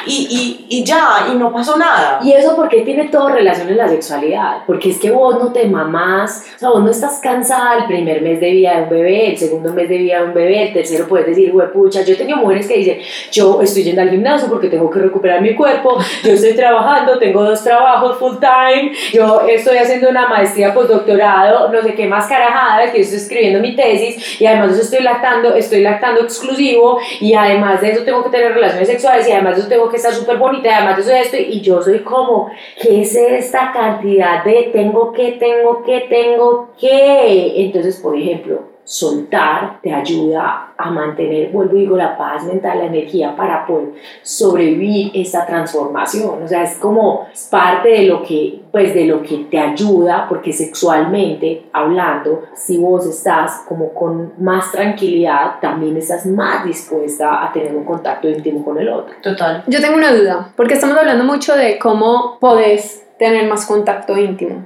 Y, 0.06 0.66
y, 0.68 0.76
y 0.78 0.84
ya, 0.84 1.26
y 1.32 1.36
no 1.36 1.50
pasó 1.50 1.78
nada. 1.78 2.18
Y 2.22 2.32
eso 2.32 2.54
porque 2.54 2.82
tiene 2.82 3.08
todo 3.08 3.30
relación 3.30 3.68
en 3.70 3.78
la 3.78 3.88
sexualidad, 3.88 4.58
porque 4.66 4.90
es 4.90 4.98
que 4.98 5.10
vos 5.10 5.38
no 5.42 5.50
te 5.52 5.66
mamás, 5.66 6.44
o 6.56 6.58
sea, 6.58 6.68
vos 6.68 6.82
no 6.82 6.90
estás 6.90 7.18
cansada 7.20 7.78
el 7.78 7.84
primer 7.86 8.20
mes 8.20 8.38
de 8.38 8.50
vida 8.50 8.76
de 8.76 8.82
un 8.82 8.90
bebé, 8.90 9.30
el 9.30 9.38
segundo 9.38 9.72
mes 9.72 9.88
de 9.88 9.96
vida 9.96 10.18
de 10.18 10.24
un 10.26 10.34
bebé, 10.34 10.68
el 10.68 10.72
tercero 10.74 11.08
puedes 11.08 11.26
decir, 11.28 11.54
pucha, 11.72 12.02
yo 12.02 12.12
he 12.12 12.16
tenido 12.16 12.36
mujeres 12.36 12.68
que 12.68 12.76
dicen, 12.76 12.98
yo 13.30 13.62
estoy 13.62 13.84
yendo 13.84 14.02
al 14.02 14.10
gimnasio 14.10 14.48
porque 14.50 14.68
tengo 14.68 14.90
que 14.90 14.98
recuperar 14.98 15.40
mi 15.40 15.54
cuerpo, 15.54 15.96
yo 16.22 16.32
estoy 16.32 16.54
trabajando, 16.54 17.18
tengo 17.18 17.42
dos 17.42 17.62
trabajos 17.64 18.01
full 18.10 18.36
time, 18.38 18.92
yo 19.12 19.42
estoy 19.48 19.78
haciendo 19.78 20.08
una 20.10 20.28
maestría 20.28 20.74
postdoctorado, 20.74 21.70
no 21.72 21.82
sé 21.82 21.94
qué 21.94 22.06
más 22.06 22.26
carajadas, 22.26 22.90
que 22.90 23.00
estoy 23.00 23.18
escribiendo 23.18 23.60
mi 23.60 23.76
tesis 23.76 24.40
y 24.40 24.46
además 24.46 24.68
de 24.68 24.74
eso 24.74 24.82
estoy 24.82 25.02
lactando, 25.02 25.54
estoy 25.54 25.80
lactando 25.80 26.22
exclusivo 26.22 26.98
y 27.20 27.34
además 27.34 27.80
de 27.80 27.92
eso 27.92 28.04
tengo 28.04 28.22
que 28.24 28.30
tener 28.30 28.54
relaciones 28.54 28.88
sexuales 28.88 29.26
y 29.28 29.32
además 29.32 29.56
de 29.56 29.60
eso 29.60 29.68
tengo 29.68 29.88
que 29.88 29.96
estar 29.96 30.12
súper 30.12 30.36
bonita 30.36 30.68
y 30.68 30.72
además 30.72 30.96
de 30.96 31.02
eso 31.02 31.12
esto 31.12 31.36
y 31.36 31.60
yo 31.60 31.82
soy 31.82 32.00
como, 32.00 32.50
¿qué 32.80 33.02
es 33.02 33.14
esta 33.14 33.72
cantidad 33.72 34.44
de 34.44 34.70
tengo 34.72 35.12
que, 35.12 35.32
tengo 35.32 35.82
que, 35.84 36.00
tengo 36.08 36.70
que? 36.78 37.62
Entonces, 37.64 38.00
por 38.00 38.16
ejemplo, 38.16 38.71
soltar 38.84 39.80
te 39.80 39.92
ayuda 39.92 40.72
a 40.76 40.90
mantener, 40.90 41.50
vuelvo 41.50 41.76
y 41.76 41.80
digo, 41.80 41.96
la 41.96 42.16
paz 42.16 42.44
mental, 42.44 42.78
la 42.78 42.86
energía 42.86 43.36
para 43.36 43.64
poder 43.64 43.92
sobrevivir 44.22 45.12
esta 45.14 45.46
transformación. 45.46 46.42
O 46.42 46.48
sea, 46.48 46.64
es 46.64 46.76
como 46.76 47.28
es 47.32 47.48
parte 47.50 47.88
de 47.90 48.02
lo 48.06 48.22
que, 48.22 48.62
pues 48.72 48.92
de 48.92 49.06
lo 49.06 49.22
que 49.22 49.46
te 49.50 49.58
ayuda, 49.58 50.26
porque 50.28 50.52
sexualmente 50.52 51.66
hablando, 51.72 52.42
si 52.54 52.78
vos 52.78 53.06
estás 53.06 53.62
como 53.68 53.94
con 53.94 54.32
más 54.38 54.72
tranquilidad, 54.72 55.60
también 55.60 55.96
estás 55.96 56.26
más 56.26 56.64
dispuesta 56.64 57.44
a 57.44 57.52
tener 57.52 57.74
un 57.76 57.84
contacto 57.84 58.28
íntimo 58.28 58.64
con 58.64 58.78
el 58.78 58.88
otro. 58.88 59.14
Total. 59.22 59.62
Yo 59.68 59.80
tengo 59.80 59.96
una 59.96 60.12
duda, 60.12 60.52
porque 60.56 60.74
estamos 60.74 60.96
hablando 60.96 61.24
mucho 61.24 61.54
de 61.54 61.78
cómo 61.78 62.38
podés 62.40 63.06
tener 63.18 63.48
más 63.48 63.66
contacto 63.66 64.16
íntimo. 64.18 64.64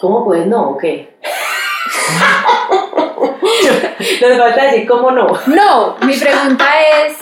¿Cómo 0.00 0.24
pues 0.24 0.46
no? 0.46 0.70
¿O 0.70 0.78
qué? 0.78 1.16
Nos 4.20 4.38
falta 4.38 4.64
decir 4.64 4.86
cómo 4.86 5.10
no. 5.10 5.26
No, 5.46 5.96
mi 6.02 6.14
pregunta 6.14 6.64
es, 7.06 7.18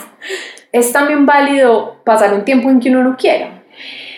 ¿es 0.72 0.92
también 0.92 1.26
válido 1.26 1.96
pasar 2.04 2.32
un 2.34 2.44
tiempo 2.44 2.70
en 2.70 2.80
que 2.80 2.90
uno 2.90 3.02
no 3.02 3.16
quiera? 3.16 3.62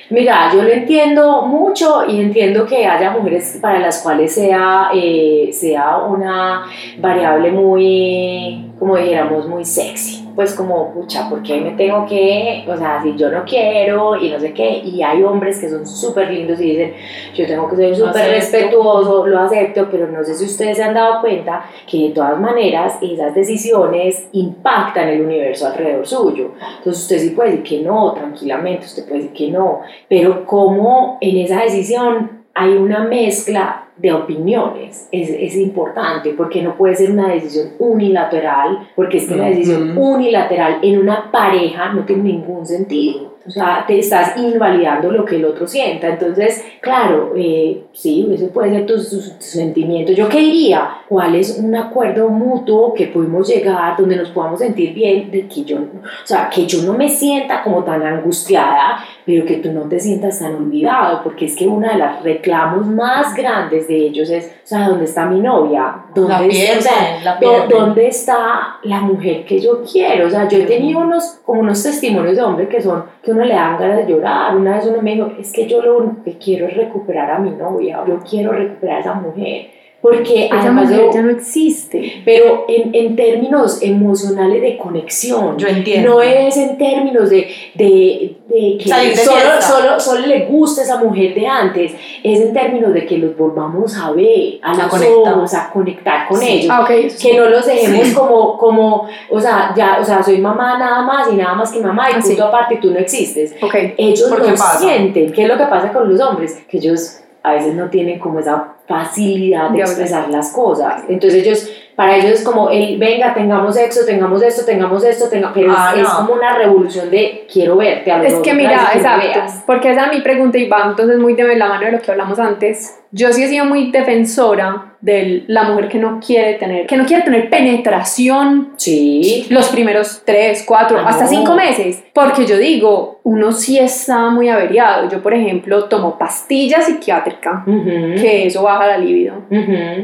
Mira, 0.09 0.53
yo 0.53 0.63
lo 0.63 0.71
entiendo 0.71 1.43
mucho 1.43 2.05
y 2.07 2.21
entiendo 2.21 2.65
que 2.65 2.87
haya 2.87 3.11
mujeres 3.11 3.59
para 3.61 3.81
las 3.81 4.03
cuales 4.03 4.33
sea, 4.33 4.91
eh, 4.95 5.51
sea 5.53 5.99
una 5.99 6.67
variable 6.99 7.51
muy, 7.51 8.71
como 8.79 8.97
dijéramos, 8.97 9.49
muy 9.49 9.65
sexy. 9.65 10.26
Pues 10.37 10.55
como, 10.55 10.93
pucha, 10.93 11.31
¿por 11.31 11.43
qué 11.43 11.59
me 11.63 11.71
tengo 11.71 12.05
que, 12.05 12.63
o 12.69 12.77
sea, 12.77 13.03
si 13.03 13.17
yo 13.17 13.31
no 13.31 13.43
quiero 13.45 14.17
y 14.17 14.29
no 14.29 14.39
sé 14.39 14.53
qué? 14.53 14.83
Y 14.85 15.03
hay 15.03 15.23
hombres 15.23 15.59
que 15.59 15.71
son 15.71 15.87
súper 15.87 16.31
lindos 16.31 16.61
y 16.61 16.73
dicen, 16.73 16.93
yo 17.35 17.47
tengo 17.47 17.67
que 17.71 17.77
ser 17.77 17.97
súper 17.97 18.31
respetuoso, 18.33 19.27
lo 19.27 19.41
acepto, 19.41 19.89
pero 19.91 20.07
no 20.09 20.23
sé 20.23 20.35
si 20.35 20.45
ustedes 20.45 20.77
se 20.77 20.85
han 20.85 20.93
dado 20.93 21.23
cuenta 21.23 21.65
que 21.91 22.09
de 22.09 22.11
todas 22.11 22.39
maneras 22.39 22.99
esas 23.01 23.35
decisiones 23.35 24.29
impactan 24.33 25.09
el 25.09 25.23
universo 25.23 25.69
alrededor 25.69 26.07
suyo. 26.07 26.51
Entonces 26.79 27.03
usted 27.05 27.19
sí 27.19 27.31
puede 27.31 27.53
decir 27.53 27.65
que 27.65 27.81
no, 27.81 28.13
tranquilamente, 28.13 28.85
usted 28.85 29.09
puede 29.09 29.23
decir 29.23 29.33
que 29.33 29.51
no, 29.51 29.81
pero 30.07 30.45
como 30.45 31.17
en 31.23 31.39
esa 31.39 31.63
decisión 31.63 32.45
hay 32.53 32.75
una 32.75 33.05
mezcla 33.05 33.86
de 33.97 34.13
opiniones, 34.13 35.09
es, 35.11 35.31
es 35.31 35.57
importante 35.57 36.35
porque 36.37 36.63
no 36.63 36.77
puede 36.77 36.95
ser 36.97 37.11
una 37.11 37.29
decisión 37.33 37.71
unilateral, 37.79 38.89
porque 38.95 39.19
es 39.19 39.27
que 39.27 39.35
una 39.35 39.47
decisión 39.47 39.91
Ujú. 39.97 40.15
unilateral 40.15 40.79
en 40.83 40.99
una 40.99 41.31
pareja 41.31 41.93
no 41.93 42.05
tiene 42.05 42.25
ningún 42.25 42.67
sentido. 42.67 43.35
O 43.47 43.51
sea, 43.51 43.85
te 43.87 43.97
estás 44.01 44.37
invalidando 44.37 45.13
lo 45.13 45.25
que 45.25 45.37
el 45.37 45.45
otro 45.45 45.69
sienta. 45.69 46.09
Entonces, 46.09 46.65
claro, 46.81 47.33
eh, 47.37 47.85
sí, 47.93 48.29
eso 48.35 48.49
puede 48.49 48.71
ser 48.71 48.87
tus, 48.87 49.09
tus- 49.09 49.35
tus 49.39 49.45
sentimientos. 49.47 50.17
Yo 50.17 50.29
qué 50.29 50.41
diría, 50.41 50.89
¿cuál 51.09 51.37
es 51.37 51.57
un 51.57 51.73
acuerdo 51.77 52.29
mutuo 52.29 52.93
que 52.93 53.07
podemos 53.07 53.47
llegar 53.47 53.97
donde 53.97 54.17
nos 54.17 54.31
podamos 54.31 54.59
sentir 54.59 54.93
bien? 54.93 55.31
De 55.31 55.47
que 55.47 55.63
yo, 55.63 55.77
o 55.79 56.01
sea, 56.25 56.51
que 56.53 56.67
yo 56.67 56.83
no 56.83 56.95
me 56.99 57.09
sienta 57.09 57.63
como 57.63 57.85
tan 57.85 58.03
angustiada, 58.03 58.99
pero 59.25 59.47
que 59.47 59.59
tú 59.59 59.71
no 59.73 59.83
te 59.83 60.01
sientas 60.01 60.41
tan 60.41 60.57
olvidado, 60.57 61.23
porque 61.23 61.45
es 61.45 61.55
que 61.55 61.69
uno 61.69 61.87
de 61.89 61.99
los 61.99 62.23
reclamos 62.25 62.85
más 62.89 63.33
grandes 63.37 63.86
de 63.89 63.97
ellos 63.97 64.29
es, 64.31 64.47
o 64.47 64.67
sea, 64.67 64.89
¿dónde 64.89 65.05
está 65.05 65.27
mi 65.27 65.41
novia? 65.41 66.05
¿Dónde, 66.15 66.33
La 66.33 66.39
pierden, 66.41 67.25
la 67.25 67.35
¿dó- 67.35 67.39
pierden. 67.41 67.69
¿Dónde 67.69 68.07
está 68.09 68.77
la 68.83 69.01
mujer 69.01 69.45
que 69.45 69.59
yo 69.61 69.83
quiero? 69.83 70.27
O 70.27 70.31
sea, 70.31 70.49
yo 70.49 70.59
he 70.59 70.67
tenido 70.67 71.01
unos, 71.01 71.41
como 71.45 71.61
unos 71.61 71.83
testimonios 71.83 72.37
de 72.37 72.43
hombres 72.43 72.69
que 72.69 72.81
son, 72.83 73.05
que 73.23 73.33
uno 73.33 73.45
le 73.45 73.55
dan 73.55 73.79
ganas 73.79 73.99
de 74.07 74.13
llorar. 74.13 74.57
Una 74.57 74.77
vez 74.77 74.87
uno 74.87 75.03
me 75.03 75.15
dijo, 75.15 75.31
es 75.39 75.53
que 75.53 75.67
yo 75.67 75.83
lo 75.83 75.99
único 75.99 76.25
que 76.25 76.39
quiero 76.39 76.67
es 76.67 76.75
recuperar 76.77 77.31
a 77.31 77.39
mi 77.39 77.51
novia, 77.51 78.03
yo 78.07 78.19
quiero 78.29 78.53
recuperar 78.53 78.97
a 78.99 79.01
esa 79.01 79.15
mujer. 79.15 79.77
Porque 79.99 80.47
Esa 80.47 80.61
además 80.61 80.89
mujer 80.91 81.07
ya 81.13 81.23
no 81.23 81.31
existe. 81.31 82.23
pero 82.25 82.67
en, 82.69 82.95
en 82.95 83.17
términos 83.17 83.83
emocionales 83.83 84.63
de 84.63 84.77
conexión. 84.77 85.57
Yo 85.59 85.67
entiendo. 85.67 86.11
No 86.11 86.23
es 86.23 86.57
en 86.59 86.79
términos 86.79 87.29
de, 87.31 87.49
de, 87.75 88.37
de 88.61 88.79
que 88.79 88.89
Salir 88.89 89.11
de 89.11 89.17
solo, 89.23 89.61
solo, 89.61 90.01
solo 90.01 90.27
le 90.27 90.47
gusta 90.47 90.83
esa 90.83 90.97
mujer 91.03 91.35
de 91.35 91.47
antes, 91.47 91.93
es 92.23 92.41
en 92.41 92.53
términos 92.53 92.93
de 92.95 93.05
que 93.07 93.19
los 93.19 93.37
volvamos 93.37 93.97
a 93.97 94.11
ver, 94.13 94.59
a, 94.63 94.73
A 94.73 94.75
los 94.77 94.87
conectar. 94.87 95.35
ojos, 95.35 95.55
a 95.55 95.71
conectar 95.73 96.29
con 96.29 96.39
Sí. 96.41 96.49
ellos. 96.49 96.71
Ah, 96.71 96.81
ok. 96.83 96.91
eso 96.91 97.19
sí. 97.19 97.29
Que 97.31 97.39
no 97.39 97.47
los 97.47 97.67
dejemos 97.67 98.07
Sí. 98.09 98.15
como, 98.15 98.57
como, 98.59 99.09
o 99.31 99.41
sea, 99.41 99.73
ya, 99.77 99.99
o 100.01 100.05
sea, 100.05 100.23
soy 100.23 100.39
mamá 100.39 100.79
nada 100.79 101.03
más 101.03 101.33
y 101.33 101.37
nada 101.37 101.55
más 101.55 101.71
que 101.73 101.81
mamá 101.81 102.11
y 102.11 102.15
Ah, 102.15 102.21
punto 102.21 102.37
sí. 102.37 102.41
aparte 102.41 102.75
y 102.75 102.81
tú 102.81 102.91
no 102.91 102.99
existes. 102.99 103.55
Ok. 103.63 103.75
Ellos 103.97 104.29
¿Por 104.29 104.39
lo 104.41 104.47
pasa? 104.51 104.79
sienten. 104.79 105.33
¿Qué 105.33 105.43
es 105.43 105.49
lo 105.49 105.57
que 105.57 105.65
pasa 105.67 105.93
con 105.93 106.09
los 106.11 106.21
hombres? 106.21 106.59
Que 106.69 106.79
ellos 106.79 107.21
a 107.43 107.53
veces 107.53 107.75
no 107.75 107.89
tienen 107.91 108.19
como 108.19 108.41
esa 108.41 108.75
facilidad 108.89 109.71
de 109.71 109.81
expresar 109.81 110.29
las 110.31 110.51
cosas. 110.53 111.03
Entonces 111.09 111.45
ellos, 111.45 111.71
para 111.97 112.17
ellos 112.17 112.31
es 112.33 112.45
como, 112.45 112.69
el, 112.71 112.99
venga, 112.99 113.33
tengamos 113.33 113.75
sexo, 113.75 114.05
tengamos 114.05 114.43
esto, 114.43 114.65
tengamos 114.67 115.03
esto, 115.03 115.29
tenga, 115.31 115.51
pero 115.55 115.73
es- 115.73 115.77
Ah, 115.79 115.95
es, 115.97 116.03
no. 116.03 116.17
como 116.17 116.35
una 116.35 116.57
revolución 116.57 117.11
de 117.11 117.47
quiero 117.51 117.77
verte 117.77 118.13
a 118.13 118.19
los 118.19 118.27
Es 118.35 118.35
que 118.41 118.53
mira, 118.53 118.91
exacto, 118.95 119.41
porque 119.67 119.91
esa 119.93 120.05
es 120.07 120.13
mi 120.13 120.21
pregunta 120.21 120.59
y 120.59 120.69
va 120.69 120.85
entonces 120.91 121.19
muy 121.19 121.35
de 121.35 121.57
la 121.57 121.69
mano 121.69 121.87
de 121.87 121.93
lo 121.93 122.01
que 122.01 122.11
hablamos 122.11 122.39
antes. 122.39 123.01
Yo 123.13 123.33
sí 123.33 123.43
he 123.45 123.49
sido 123.49 123.65
muy 123.65 123.91
defensora 123.91 124.95
de 125.01 125.45
la 125.47 125.65
mujer 125.65 125.89
que 125.89 125.99
no 125.99 126.19
quiere 126.25 126.55
tener, 126.55 126.87
que 126.87 126.97
no 126.97 127.05
quiere 127.05 127.23
tener 127.23 127.49
penetración 127.49 128.73
Sí. 128.77 129.47
los 129.51 129.69
primeros 129.69 130.23
tres, 130.25 130.65
cuatro, 130.67 130.99
Ah, 130.99 131.09
hasta 131.11 131.25
no. 131.25 131.31
cinco 131.31 131.55
meses. 131.55 132.03
Porque 132.13 132.45
yo 132.47 132.57
digo, 132.57 133.21
uno 133.23 133.53
sí 133.53 133.79
está 133.79 134.31
muy 134.31 134.49
averiado. 134.49 135.09
Yo, 135.09 135.23
por 135.23 135.35
ejemplo, 135.35 135.85
tomo 135.85 136.19
pastilla 136.19 136.81
psiquiátrica, 136.81 137.65
que 137.67 138.47
eso 138.47 138.63
baja 138.63 138.87
la 138.87 138.99
libido. 138.99 139.43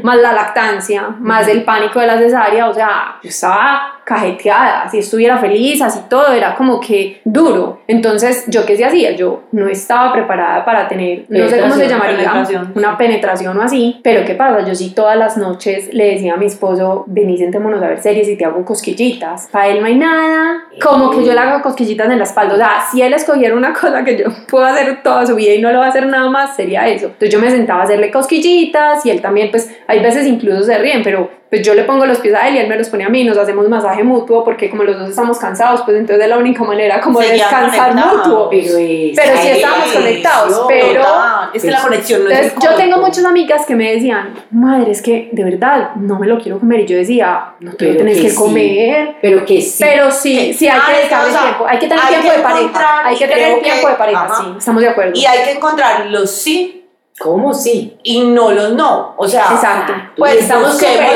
Más 0.03 0.17
la 0.17 0.31
lactancia, 0.33 1.09
más 1.19 1.47
el 1.47 1.63
pánico 1.63 1.99
de 1.99 2.07
la 2.07 2.17
cesárea, 2.17 2.69
o 2.69 2.73
sea, 2.73 3.17
yo 3.21 3.29
estaba 3.29 4.01
cajeteada, 4.03 4.89
si 4.89 4.99
estuviera 4.99 5.37
feliz, 5.37 5.81
así 5.81 5.99
todo, 6.09 6.33
era 6.33 6.55
como 6.55 6.79
que 6.79 7.21
duro. 7.23 7.81
Entonces, 7.87 8.45
¿yo 8.47 8.65
qué 8.65 8.75
se 8.75 8.85
hacía? 8.85 9.11
Yo 9.11 9.43
no 9.51 9.67
estaba 9.67 10.11
preparada 10.13 10.65
para 10.65 10.87
tener, 10.87 11.25
no 11.29 11.47
sé 11.47 11.59
cómo 11.59 11.75
se 11.75 11.87
llamaría, 11.87 12.17
penetración, 12.17 12.73
una 12.75 12.91
sí. 12.91 12.95
penetración 12.97 13.57
o 13.57 13.61
así, 13.61 13.99
pero 14.03 14.25
¿qué 14.25 14.35
pasa? 14.35 14.65
Yo 14.65 14.75
sí 14.75 14.93
todas 14.93 15.17
las 15.17 15.37
noches 15.37 15.93
le 15.93 16.11
decía 16.11 16.33
a 16.33 16.37
mi 16.37 16.45
esposo, 16.45 17.03
vení, 17.07 17.37
sentémonos 17.37 17.81
a 17.81 17.87
ver 17.87 18.01
series 18.01 18.27
y 18.27 18.35
te 18.35 18.45
hago 18.45 18.63
cosquillitas. 18.65 19.47
Para 19.51 19.67
él 19.67 19.79
no 19.79 19.87
hay 19.87 19.95
nada, 19.95 20.63
como 20.81 21.11
que 21.11 21.23
yo 21.23 21.33
le 21.33 21.39
hago 21.39 21.61
cosquillitas 21.61 22.09
en 22.09 22.17
la 22.17 22.23
espalda, 22.25 22.53
o 22.55 22.57
sea, 22.57 22.81
si 22.91 23.01
él 23.01 23.13
escogiera 23.13 23.55
una 23.55 23.73
cosa 23.79 24.03
que 24.03 24.17
yo 24.17 24.25
puedo 24.49 24.65
hacer 24.65 25.01
toda 25.03 25.25
su 25.25 25.35
vida 25.35 25.53
y 25.53 25.61
no 25.61 25.71
lo 25.71 25.79
va 25.79 25.85
a 25.85 25.89
hacer 25.89 26.07
nada 26.07 26.29
más, 26.29 26.55
sería 26.55 26.87
eso. 26.87 27.07
Entonces 27.07 27.29
yo 27.29 27.39
me 27.39 27.49
sentaba 27.49 27.81
a 27.81 27.83
hacerle 27.83 28.11
cosquillitas 28.11 29.05
y 29.05 29.09
él 29.09 29.21
también, 29.21 29.49
pues, 29.51 29.71
hay 29.87 29.99
veces 29.99 30.27
incluso 30.27 30.63
se 30.63 30.77
ríen, 30.77 31.01
pero 31.03 31.29
pues 31.53 31.63
yo 31.63 31.75
le 31.75 31.83
pongo 31.83 32.07
los 32.07 32.17
pies 32.17 32.33
a 32.33 32.47
él 32.47 32.55
y 32.55 32.57
él 32.57 32.67
me 32.67 32.75
los 32.75 32.89
pone 32.89 33.03
a 33.03 33.09
mí, 33.09 33.23
nos 33.23 33.37
hacemos 33.37 33.69
masaje 33.69 34.03
mutuo 34.03 34.43
porque 34.43 34.71
como 34.71 34.81
los 34.83 34.97
dos 34.97 35.07
estamos 35.11 35.37
cansados, 35.37 35.83
pues 35.85 35.95
entonces 35.97 36.23
es 36.23 36.27
la 36.27 36.39
única 36.39 36.63
manera 36.63 36.99
como 36.99 37.19
de 37.19 37.29
descansar 37.29 37.93
mutuo. 37.93 38.49
Pero, 38.49 38.75
es 38.79 39.15
Pero 39.15 39.37
sí 39.39 39.47
estamos 39.49 39.85
es 39.85 39.93
conectados, 39.93 40.49
yo. 40.49 40.65
pero- 40.67 41.03
Total. 41.03 41.49
Es 41.53 41.61
que 41.61 41.69
la 41.69 41.81
conexión 41.83 42.23
no 42.23 42.29
es 42.31 42.39
Entonces, 42.39 42.69
yo 42.71 42.75
tengo 42.75 42.97
muchas 42.97 43.23
amigas 43.23 43.67
que 43.67 43.75
me 43.75 43.93
decían, 43.93 44.33
madre, 44.49 44.89
es 44.93 45.03
que 45.03 45.29
de 45.31 45.43
verdad 45.43 45.91
no 45.95 46.17
me 46.17 46.25
lo 46.25 46.39
quiero 46.39 46.59
comer. 46.59 46.79
Y 46.79 46.85
yo 46.87 46.97
decía, 46.97 47.53
no 47.59 47.73
te 47.73 47.85
lo 47.85 47.91
Pero 47.91 47.97
tenés 47.99 48.17
que 48.17 48.23
que 48.23 48.29
sí. 48.31 48.35
comer. 48.35 49.15
Pero 49.21 49.45
que 49.45 49.61
sí. 49.61 49.83
Pero 49.83 50.09
sí, 50.09 50.53
sí 50.55 50.67
hay 50.67 50.79
que 50.81 50.97
dedicarle 51.01 51.29
o 51.29 51.33
sea, 51.33 51.41
tiempo. 51.43 51.65
Hay 51.67 51.77
que 51.77 51.87
tener 51.87 52.03
hay 52.03 52.09
tiempo 52.09 52.29
que 52.31 52.37
de 52.37 52.43
pareja. 52.43 53.01
Hay 53.05 53.15
que 53.15 53.27
tener 53.27 53.61
tiempo 53.61 53.85
que- 53.85 53.91
de 53.91 53.97
pareja, 53.99 54.23
ajá. 54.25 54.43
sí, 54.43 54.53
estamos 54.57 54.81
de 54.81 54.89
acuerdo. 54.89 55.11
Y 55.13 55.23
hay 55.27 55.43
que 55.43 55.51
encontrar 55.51 56.07
los 56.07 56.31
sí 56.31 56.79
¿Cómo 57.19 57.53
sí? 57.53 57.97
y 58.03 58.21
no 58.21 58.51
los 58.51 58.73
no. 58.73 59.13
O 59.17 59.27
sea, 59.27 59.53
Exacto. 59.53 59.93
pues 60.17 60.35
Estamos 60.41 60.69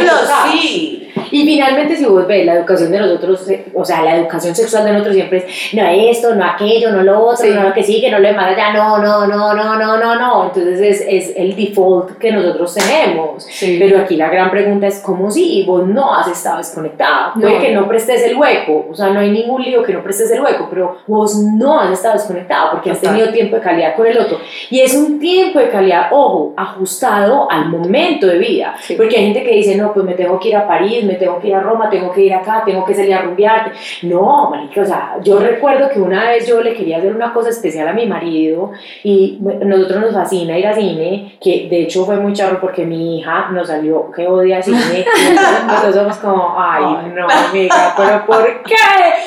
los 0.05 0.29
sí. 0.51 0.96
Y 1.31 1.45
finalmente, 1.45 1.95
si 1.95 2.05
vos 2.05 2.25
ves 2.27 2.45
la 2.45 2.55
educación 2.55 2.91
de 2.91 2.99
nosotros, 2.99 3.49
eh, 3.49 3.65
o 3.73 3.83
sea, 3.85 4.03
la 4.03 4.15
educación 4.17 4.55
sexual 4.55 4.85
de 4.85 4.91
nosotros 4.93 5.15
siempre 5.15 5.37
es 5.47 5.73
no 5.73 5.83
esto, 5.87 6.35
no 6.35 6.45
aquello, 6.45 6.91
no 6.91 7.03
lo 7.03 7.19
otro, 7.23 7.37
Sí. 7.45 7.49
no 7.53 7.63
lo 7.63 7.73
que 7.73 7.83
sí, 7.83 8.01
que 8.01 8.09
no 8.11 8.19
lo 8.19 8.27
demás 8.27 8.47
allá, 8.53 8.73
no, 8.73 8.97
no, 8.99 9.27
no, 9.27 9.53
no, 9.53 9.75
no, 9.77 9.97
no, 9.97 10.15
no. 10.15 10.43
Entonces 10.45 10.79
es, 10.79 11.05
es 11.07 11.33
el 11.37 11.55
default 11.55 12.17
que 12.17 12.31
nosotros 12.31 12.73
tenemos. 12.75 13.47
Pero 13.79 13.99
aquí 13.99 14.15
la 14.15 14.29
gran 14.29 14.49
pregunta 14.51 14.87
es: 14.87 14.99
¿cómo 14.99 15.29
si 15.31 15.63
vos 15.65 15.85
no 15.87 16.13
has 16.15 16.27
estado 16.27 16.57
desconectado? 16.57 17.33
Puede 17.39 17.53
No. 17.55 17.61
que 17.61 17.71
no 17.73 17.87
prestes 17.87 18.23
el 18.23 18.35
hueco, 18.37 18.87
o 18.91 18.95
sea, 18.95 19.09
no 19.09 19.19
hay 19.19 19.29
ningún 19.31 19.61
lío 19.63 19.83
que 19.83 19.93
no 19.93 20.03
prestes 20.03 20.31
el 20.31 20.41
hueco, 20.41 20.67
pero 20.69 20.97
vos 21.07 21.35
no 21.35 21.79
has 21.79 21.91
estado 21.91 22.15
desconectado 22.15 22.71
porque 22.71 22.91
has 22.91 22.99
tenido 23.01 23.29
tiempo 23.29 23.55
de 23.57 23.61
calidad 23.61 23.95
con 23.95 24.05
el 24.07 24.17
otro. 24.17 24.39
Y 24.69 24.79
es 24.81 24.95
un 24.95 25.19
tiempo 25.19 25.59
de 25.59 25.69
calidad, 25.69 26.07
ojo, 26.11 26.53
ajustado 26.57 27.49
al 27.51 27.69
momento 27.69 28.27
de 28.27 28.37
vida. 28.37 28.75
Sí. 28.81 28.95
Porque 28.95 29.17
hay 29.17 29.25
gente 29.25 29.43
que 29.43 29.51
dice, 29.55 29.75
no, 29.75 29.93
pues 29.93 30.05
me 30.05 30.13
tengo 30.13 30.39
que 30.39 30.49
ir 30.49 30.55
a 30.55 30.67
París, 30.67 31.03
me 31.03 31.15
tengo 31.17 31.39
que 31.39 31.47
ir 31.47 31.55
a 31.55 31.61
Roma, 31.61 31.89
tengo 31.89 32.11
que 32.11 32.21
ir 32.21 32.33
acá, 32.33 32.63
tengo 32.65 32.85
que 32.85 32.93
salir 32.93 33.13
a 33.13 33.21
rumbear. 33.21 33.71
No, 34.03 34.49
marica, 34.49 34.81
o 34.81 34.85
sea, 34.85 35.17
yo 35.23 35.39
recuerdo 35.39 35.89
que 35.89 35.99
una 35.99 36.29
vez 36.29 36.47
yo 36.47 36.61
le 36.61 36.73
quería 36.73 36.97
hacer 36.97 37.15
una 37.15 37.33
cosa 37.33 37.49
especial 37.49 37.87
a 37.87 37.93
mi 37.93 38.05
marido 38.05 38.71
y 39.03 39.39
nosotros 39.41 40.01
nos 40.01 40.13
fascina 40.13 40.57
ir 40.57 40.67
a 40.67 40.73
cine, 40.73 41.37
que 41.41 41.67
de 41.69 41.83
hecho 41.83 42.05
fue 42.05 42.17
muy 42.17 42.33
charro 42.33 42.59
porque 42.59 42.85
mi 42.85 43.19
hija 43.19 43.49
nos 43.51 43.67
salió 43.67 44.11
que 44.11 44.27
odia 44.27 44.61
cine 44.61 45.05
y 45.31 45.67
nosotros 45.67 45.95
somos 45.95 46.17
como, 46.17 46.55
ay, 46.57 47.11
no, 47.13 47.27
amiga, 47.27 47.93
pero 47.97 48.25
¿por 48.25 48.63
qué? 48.63 48.75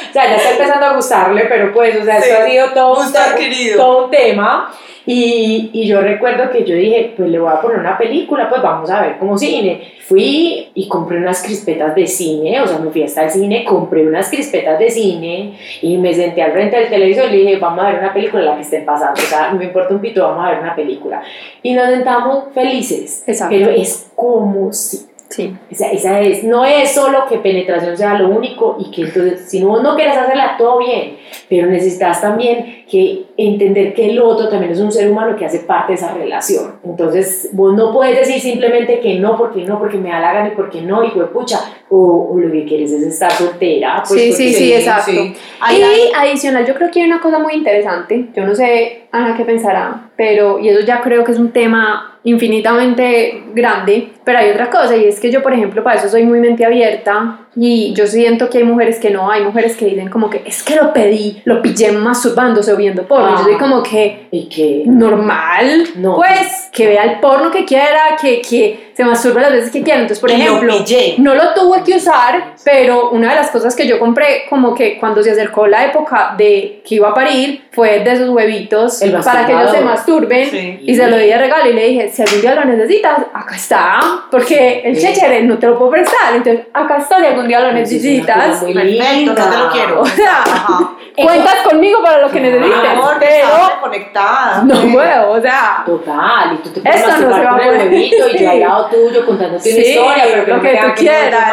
O 0.08 0.12
sea, 0.12 0.28
ya 0.28 0.36
está 0.36 0.50
empezando 0.52 0.86
a 0.86 0.94
gustarle, 0.94 1.44
pero 1.48 1.72
pues, 1.72 1.96
o 2.00 2.04
sea, 2.04 2.20
Sí, 2.20 2.30
esto 2.30 2.42
ha 2.42 2.46
sido 2.46 2.70
todo, 2.70 3.00
un 3.00 3.76
todo 3.76 4.04
un 4.04 4.10
tema. 4.10 4.70
Y, 5.12 5.70
y 5.72 5.88
yo 5.88 6.00
recuerdo 6.00 6.52
que 6.52 6.62
yo 6.62 6.76
dije, 6.76 7.14
pues 7.16 7.28
le 7.28 7.40
voy 7.40 7.50
a 7.50 7.60
poner 7.60 7.80
una 7.80 7.98
película, 7.98 8.48
pues 8.48 8.62
vamos 8.62 8.88
a 8.92 9.02
ver 9.02 9.18
como 9.18 9.36
cine. 9.36 9.82
Fui 10.06 10.68
y 10.72 10.86
compré 10.86 11.18
unas 11.18 11.42
crispetas 11.42 11.96
de 11.96 12.06
cine, 12.06 12.60
o 12.60 12.66
sea, 12.68 12.78
me 12.78 12.92
fui 12.92 13.02
hasta 13.02 13.24
el 13.24 13.30
cine, 13.30 13.64
compré 13.64 14.06
unas 14.06 14.30
crispetas 14.30 14.78
de 14.78 14.88
cine 14.88 15.58
y 15.82 15.98
me 15.98 16.14
senté 16.14 16.42
al 16.42 16.52
frente 16.52 16.76
del 16.76 16.90
televisor 16.90 17.24
y 17.26 17.30
le 17.30 17.36
dije, 17.38 17.56
vamos 17.56 17.84
a 17.84 17.88
ver 17.90 17.98
una 17.98 18.14
película 18.14 18.44
la 18.44 18.54
que 18.54 18.60
estén 18.60 18.84
pasando, 18.84 19.20
o 19.20 19.24
sea, 19.24 19.50
no 19.50 19.58
me 19.58 19.64
importa 19.64 19.92
un 19.92 20.00
pito, 20.00 20.22
vamos 20.22 20.46
a 20.46 20.50
ver 20.50 20.60
una 20.60 20.76
película. 20.76 21.20
Y 21.60 21.74
nos 21.74 21.88
sentamos 21.88 22.44
felices, 22.54 23.24
Exacto. 23.26 23.56
pero 23.58 23.68
es 23.68 24.12
como 24.14 24.72
si 24.72 25.09
Sí. 25.30 25.56
esa, 25.70 25.90
esa 25.92 26.20
es, 26.20 26.42
no 26.42 26.64
es 26.64 26.92
solo 26.92 27.24
que 27.28 27.38
penetración 27.38 27.96
sea 27.96 28.18
lo 28.18 28.28
único 28.28 28.76
y 28.80 28.90
que 28.90 29.02
entonces, 29.02 29.48
si 29.48 29.60
no, 29.62 29.80
no 29.80 29.94
quieres 29.94 30.16
hacerla, 30.16 30.56
todo 30.58 30.78
bien, 30.78 31.16
pero 31.48 31.68
necesitas 31.68 32.20
también 32.20 32.84
que 32.90 33.26
entender 33.36 33.94
que 33.94 34.10
el 34.10 34.20
otro 34.20 34.48
también 34.48 34.72
es 34.72 34.80
un 34.80 34.90
ser 34.90 35.08
humano 35.08 35.36
que 35.36 35.46
hace 35.46 35.60
parte 35.60 35.92
de 35.92 35.98
esa 35.98 36.12
relación. 36.14 36.80
Entonces, 36.84 37.48
vos 37.52 37.74
no 37.74 37.92
puedes 37.92 38.16
decir 38.18 38.40
simplemente 38.40 38.98
que 38.98 39.20
no, 39.20 39.36
porque 39.38 39.64
no, 39.64 39.78
porque 39.78 39.98
me 39.98 40.10
da 40.10 40.18
la 40.18 40.32
gana 40.32 40.48
y 40.48 40.56
porque 40.56 40.80
no, 40.82 41.04
y 41.04 41.10
pucha, 41.32 41.60
o, 41.90 42.30
o 42.32 42.36
lo 42.38 42.50
que 42.50 42.64
quieres 42.64 42.90
es 42.92 43.02
estar 43.04 43.30
soltera. 43.30 44.02
Pues 44.06 44.20
Sí, 44.20 44.30
porque- 44.30 44.44
sí, 44.48 44.54
sí, 44.54 44.72
exacto. 44.72 45.12
Ahí 45.60 45.80
y 45.80 46.12
adicional, 46.12 46.66
yo 46.66 46.74
creo 46.74 46.90
que 46.90 47.02
hay 47.02 47.06
una 47.06 47.20
cosa 47.20 47.38
muy 47.38 47.54
interesante. 47.54 48.26
Yo 48.34 48.44
no 48.44 48.54
sé, 48.54 49.02
Ana, 49.12 49.36
qué 49.36 49.44
pensará, 49.44 50.10
pero, 50.16 50.60
y 50.60 50.68
eso 50.68 50.80
ya 50.80 51.00
creo 51.00 51.24
que 51.24 51.32
es 51.32 51.38
un 51.38 51.50
tema 51.50 52.18
infinitamente 52.22 53.42
grande, 53.54 54.12
pero 54.24 54.38
hay 54.38 54.50
otra 54.50 54.70
cosa, 54.70 54.96
y 54.96 55.04
es 55.04 55.18
que 55.18 55.32
yo, 55.32 55.42
por 55.42 55.52
ejemplo, 55.52 55.82
para 55.82 55.98
eso 55.98 56.08
soy 56.08 56.24
muy 56.24 56.38
mente 56.38 56.64
abierta, 56.64 57.40
y 57.56 57.92
yo 57.94 58.06
siento 58.06 58.48
que 58.48 58.58
hay 58.58 58.64
mujeres 58.64 58.98
que 59.00 59.10
no, 59.10 59.30
hay 59.30 59.42
mujeres 59.42 59.76
que 59.76 59.86
dicen 59.86 60.08
como 60.08 60.30
que 60.30 60.42
es 60.46 60.62
que 60.62 60.76
lo 60.76 60.92
pedí, 60.92 61.40
lo 61.44 61.60
pillé 61.62 61.90
masturbándose 61.92 62.72
o 62.72 62.76
viendo 62.76 63.02
porno. 63.06 63.28
y 63.34 63.38
Yo 63.38 63.42
soy 63.44 63.54
Ah. 63.54 63.58
como 63.58 63.82
que, 63.82 64.28
Y 64.30 64.48
que... 64.48 64.84
normal, 64.86 65.84
No. 65.96 66.16
pues 66.16 66.68
que 66.72 66.86
vea 66.86 67.04
el 67.04 67.20
porno 67.20 67.50
que 67.50 67.64
quiera, 67.64 68.16
que, 68.20 68.40
que 68.40 68.90
se 68.94 69.04
masturbe 69.04 69.40
las 69.40 69.52
veces 69.52 69.70
que 69.70 69.82
quiera. 69.82 70.00
Entonces, 70.00 70.20
por 70.20 70.30
Y 70.30 70.36
lo 70.36 70.42
ejemplo, 70.44 70.78
pillé. 70.84 71.14
no 71.18 71.34
lo 71.34 71.52
tuve 71.54 71.82
que 71.82 71.96
usar, 71.96 72.54
pero 72.64 73.10
una 73.10 73.30
de 73.30 73.36
las 73.36 73.50
cosas 73.50 73.74
que 73.74 73.86
yo 73.86 73.98
compré, 73.98 74.44
como 74.48 74.74
que 74.74 74.98
cuando 74.98 75.22
se 75.22 75.30
acercó 75.32 75.66
la 75.66 75.86
época 75.86 76.34
de 76.38 76.82
que 76.86 76.94
iba 76.96 77.08
a 77.10 77.14
parir, 77.14 77.64
fue 77.72 78.00
de 78.00 78.12
esos 78.12 78.28
huevitos 78.28 79.00
El 79.02 79.12
para 79.12 79.46
que 79.46 79.52
ellos 79.52 79.70
se 79.72 79.80
masturben. 79.80 80.50
Sí. 80.50 80.78
Y 80.82 80.94
se 80.94 81.06
lo 81.08 81.16
di 81.16 81.26
de 81.26 81.38
regalo 81.38 81.68
y 81.70 81.72
le 81.72 81.86
dije, 81.88 82.08
si 82.10 82.22
algún 82.22 82.40
día 82.40 82.54
lo 82.54 82.64
necesitas, 82.64 83.18
acá 83.32 83.56
está, 83.56 84.00
porque 84.30 84.82
el 84.84 84.96
Sí. 84.96 85.06
chechere 85.06 85.42
no 85.42 85.58
te 85.58 85.66
lo 85.66 85.78
puedo 85.78 85.90
prestar, 85.92 86.36
entonces 86.36 86.66
acá 86.72 86.98
está 86.98 87.20
de 87.20 87.34
algún 87.40 87.48
día 87.48 87.60
lo 87.60 87.72
necesitas. 87.72 88.62
Perfecto, 88.62 89.34
no 89.34 89.50
te 89.50 89.56
lo 89.56 89.70
quiero. 89.70 90.00
O 90.00 90.06
sea, 90.06 90.42
Ajá. 90.42 90.90
Cuentas 91.16 91.56
conmigo 91.68 92.02
para 92.02 92.18
lo 92.22 92.30
que 92.30 92.40
necesites, 92.40 92.90
Amor, 92.90 93.22
estás 93.22 93.49
conectada. 93.80 94.62
no 94.64 94.74
puedo, 94.92 95.30
o 95.32 95.40
sea, 95.40 95.82
Total, 95.86 96.54
y 96.54 96.56
tú 96.58 96.70
te 96.70 96.80
puedes 96.80 97.06
no 97.06 97.16
se 97.16 97.24
va 97.44 97.50
con 97.50 97.60
el 97.60 97.88
huevito 97.88 98.28
y 98.28 98.38
yo 98.38 98.50
al 98.50 98.56
Sí. 98.56 98.60
lado 98.60 98.86
tuyo 98.86 99.26
contándote 99.26 99.72
una 99.72 99.82
Sí, 99.82 99.90
historia, 99.90 100.24
pero 100.30 100.44
que 100.44 100.50
lo 100.50 100.56
no 100.56 100.62
que 100.62 100.72
me 100.72 100.78
tú 100.80 100.86
quieras, 100.96 101.52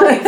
Pero, 0.00 0.20